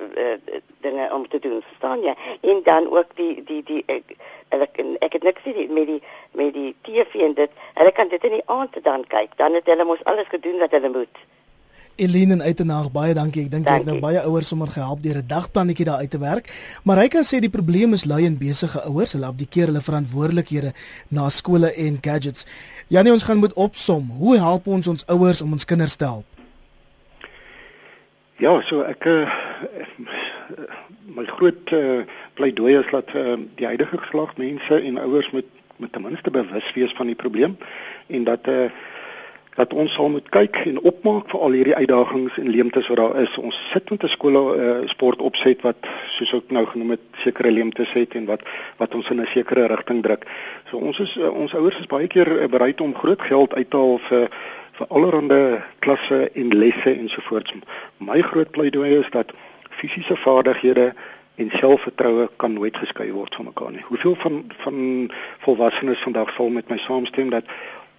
uh, 0.00 0.60
dinge 0.80 1.08
om 1.12 1.28
te 1.28 1.38
doen, 1.38 1.62
verstaan 1.62 2.02
jy? 2.02 2.14
En 2.40 2.62
dan 2.64 2.90
ook 2.90 3.16
die 3.16 3.42
die 3.44 3.62
die 3.62 3.82
ek 3.86 4.16
ek, 4.48 4.80
ek 5.00 5.12
het 5.18 5.22
niks 5.22 5.42
sien 5.42 5.72
met 5.72 5.86
die 5.86 6.00
met 6.32 6.52
die 6.54 6.74
TV 6.82 7.26
en 7.28 7.34
dit. 7.34 7.50
Hulle 7.74 7.92
kan 7.92 8.08
dit 8.08 8.24
in 8.24 8.38
die 8.38 8.46
aand 8.46 8.76
dan 8.82 9.06
kyk. 9.06 9.36
Dan 9.36 9.54
het 9.54 9.70
hulle 9.70 9.84
mos 9.84 10.04
alles 10.04 10.28
gedoen 10.28 10.58
wat 10.62 10.74
hulle 10.76 10.90
moet. 10.90 11.22
Elene 11.96 12.42
uit 12.42 12.60
en 12.60 12.66
na 12.66 12.80
baie 12.92 13.14
dankie. 13.14 13.44
Ek 13.44 13.50
dink 13.52 13.68
jy 13.68 13.78
het 13.80 13.86
nou 13.88 13.98
baie 14.02 14.20
ouers 14.26 14.48
sommer 14.48 14.70
gehelp 14.70 15.02
deur 15.02 15.18
'n 15.22 15.26
dagplannetjie 15.26 15.84
daar 15.84 16.02
uit 16.02 16.10
te 16.10 16.18
werk. 16.18 16.50
Maar 16.84 16.96
hy 16.96 17.08
kan 17.08 17.24
sê 17.24 17.40
die 17.40 17.50
probleem 17.50 17.92
is 17.92 18.04
lui 18.04 18.26
en 18.26 18.38
besige 18.38 18.80
ouers. 18.82 19.12
Hulle 19.12 19.26
abdikeer 19.26 19.66
hulle 19.66 19.80
verantwoordelikhede 19.80 20.72
na 21.08 21.28
skole 21.28 21.72
en 21.72 21.98
gadgets. 22.00 22.46
Janie, 22.88 23.12
ons 23.12 23.22
gaan 23.22 23.38
moet 23.38 23.52
opsom. 23.52 24.10
Hoe 24.18 24.36
help 24.36 24.66
ons 24.66 24.86
ons 24.86 25.06
ouers 25.06 25.42
om 25.42 25.52
ons 25.52 25.64
kinders 25.64 25.96
te 25.96 26.04
help? 26.04 26.24
Ja, 28.36 28.60
so 28.60 28.82
ek 28.82 29.04
uh, 29.04 29.30
my 31.14 31.24
groot 31.24 31.70
uh, 31.72 32.02
pleidooi 32.34 32.78
is 32.78 32.90
dat 32.90 33.14
uh, 33.14 33.36
die 33.54 33.66
huidige 33.66 33.98
geslag 33.98 34.36
mense 34.36 34.80
en 34.80 34.98
ouers 34.98 35.30
moet 35.30 35.46
moet 35.76 35.92
ten 35.92 36.02
minste 36.02 36.30
bewus 36.30 36.72
wees 36.72 36.92
van 36.92 37.06
die 37.06 37.18
probleem 37.18 37.56
en 38.06 38.24
dat 38.24 38.46
uh, 38.48 38.70
dat 39.54 39.72
ons 39.72 39.92
sal 39.92 40.08
moet 40.10 40.28
kyk 40.34 40.56
en 40.66 40.80
opmaak 40.82 41.28
vir 41.30 41.40
al 41.46 41.54
hierdie 41.56 41.76
uitdagings 41.76 42.38
en 42.42 42.50
leemtes 42.50 42.88
wat 42.90 42.98
daar 42.98 43.20
is. 43.22 43.36
Ons 43.38 43.58
sit 43.70 43.90
met 43.90 44.02
'n 44.02 44.08
skole 44.08 44.42
uh, 44.56 44.88
sport 44.88 45.22
opset 45.22 45.62
wat 45.62 45.86
soos 46.08 46.32
ek 46.34 46.50
nou 46.50 46.66
genoem 46.66 46.90
het 46.90 47.04
sekere 47.22 47.50
leemtes 47.50 47.92
het 47.92 48.14
en 48.14 48.26
wat 48.26 48.42
wat 48.78 48.94
ons 48.94 49.10
in 49.10 49.20
'n 49.20 49.26
sekere 49.26 49.66
rigting 49.66 50.02
druk. 50.02 50.26
So 50.70 50.78
ons 50.78 50.98
is 50.98 51.16
uh, 51.16 51.30
ons 51.30 51.54
ouers 51.54 51.78
is 51.78 51.86
baie 51.86 52.06
keer 52.06 52.28
uh, 52.42 52.48
bereid 52.48 52.80
om 52.80 52.94
groot 52.94 53.22
geld 53.22 53.54
uit 53.54 53.70
te 53.70 53.76
haal 53.76 53.98
vir 53.98 54.28
vir 54.74 54.86
allerlei 54.88 55.62
klasse 55.78 56.30
en 56.34 56.48
lesse 56.48 56.90
ensovoorts. 56.90 57.54
My 57.98 58.20
groot 58.20 58.50
pleidooi 58.50 58.98
is 58.98 59.10
dat 59.10 59.32
fisiese 59.70 60.16
vaardighede 60.16 60.94
en 61.34 61.50
selfvertroue 61.50 62.28
kan 62.36 62.52
nooit 62.52 62.76
geskei 62.76 63.12
word 63.12 63.34
van 63.34 63.44
mekaar 63.44 63.70
nie. 63.70 63.84
Hoeveel 63.86 64.14
van 64.14 64.44
van 64.56 65.10
volwassenes 65.38 66.02
vandag 66.02 66.30
sal 66.34 66.48
met 66.48 66.68
my 66.68 66.78
saamstem 66.78 67.30
dat 67.30 67.44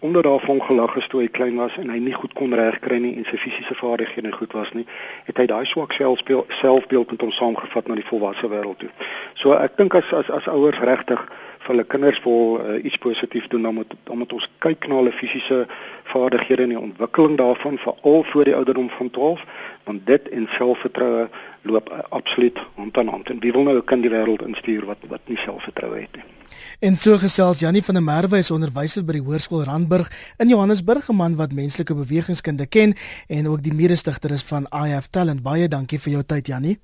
onder 0.06 0.24
daarvan 0.24 0.62
gelag 0.64 0.94
het 0.94 1.10
toe 1.10 1.22
hy 1.22 1.30
klein 1.38 1.56
was 1.58 1.78
en 1.82 1.90
hy 1.90 1.98
nie 1.98 2.14
goed 2.14 2.34
kon 2.38 2.54
regkry 2.54 3.00
nie 3.02 3.16
en 3.18 3.26
sy 3.26 3.40
fisiese 3.42 3.76
vaardighede 3.80 4.32
goed 4.38 4.54
was 4.54 4.70
nie, 4.78 4.86
het 5.26 5.42
hy 5.42 5.46
daai 5.50 5.66
swak 5.66 5.96
selfbeeld 5.98 6.54
selfbeeld 6.62 7.16
met 7.16 7.26
hom 7.26 7.34
saamgevat 7.34 7.90
na 7.90 7.98
die 7.98 8.06
volwasse 8.06 8.50
wêreld 8.52 8.78
toe. 8.84 8.92
So 9.34 9.58
ek 9.58 9.80
dink 9.82 9.98
as 9.98 10.14
as 10.14 10.30
as 10.38 10.50
ouers 10.52 10.80
regtig 10.92 11.26
vir 11.66 11.74
hulle 11.74 11.88
kinders 11.94 12.22
wil 12.24 12.60
uh, 12.60 12.78
iets 12.86 12.98
positief 13.02 13.48
doen 13.48 13.66
dan 13.66 13.74
moet 13.74 13.94
dan 14.04 14.22
moet 14.22 14.34
ons 14.38 14.48
kyk 14.66 14.88
na 14.88 15.00
hulle 15.02 15.12
fisiese 15.12 15.66
vaardighede 16.14 16.68
en 16.68 16.76
die 16.76 16.80
ontwikkeling 16.80 17.38
daarvan 17.42 17.82
veral 17.82 18.24
voor 18.32 18.52
die 18.52 18.56
ouderdom 18.56 18.90
van 18.98 19.10
12 19.10 19.46
want 19.90 20.06
dit 20.06 20.30
en 20.30 20.48
selfvertroue 20.58 21.28
loop 21.62 21.90
uh, 21.90 22.06
absoluut 22.10 22.62
hand 22.76 22.98
aan 22.98 23.12
hand 23.18 23.34
en 23.34 23.42
wie 23.42 23.52
wil 23.52 23.68
nou 23.68 23.78
'n 23.78 23.90
kind 23.92 24.06
die 24.06 24.14
wêreld 24.14 24.46
instuur 24.46 24.86
wat 24.86 25.10
wat 25.10 25.22
nie 25.26 25.38
selfvertroue 25.38 26.02
het 26.06 26.16
nie 26.16 26.34
En 26.80 26.98
so 26.98 27.18
gesels 27.18 27.60
Jannie 27.60 27.84
van 27.84 27.94
der 27.94 28.04
Merwe 28.04 28.38
is 28.38 28.52
onderwyser 28.52 29.06
by 29.06 29.14
die 29.18 29.24
Hoërskool 29.24 29.64
Randburg 29.64 30.10
in 30.38 30.50
Johannesburg, 30.50 31.10
'n 31.10 31.16
man 31.16 31.36
wat 31.36 31.54
menslike 31.54 31.96
bewegingskunde 31.96 32.66
ken 32.66 32.94
en 33.28 33.48
ook 33.48 33.64
die 33.64 33.74
mede-stigter 33.74 34.32
is 34.32 34.44
van 34.44 34.68
I 34.74 34.92
Have 34.92 35.10
Talent. 35.10 35.42
Baie 35.42 35.68
dankie 35.68 36.00
vir 36.00 36.12
jou 36.12 36.24
tyd 36.24 36.48
Jannie. 36.48 36.80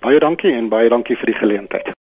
Baie 0.00 0.18
dankie 0.18 0.52
en 0.52 0.68
baie 0.68 0.88
dankie 0.88 1.16
vir 1.16 1.26
die 1.26 1.34
geleentheid. 1.34 1.94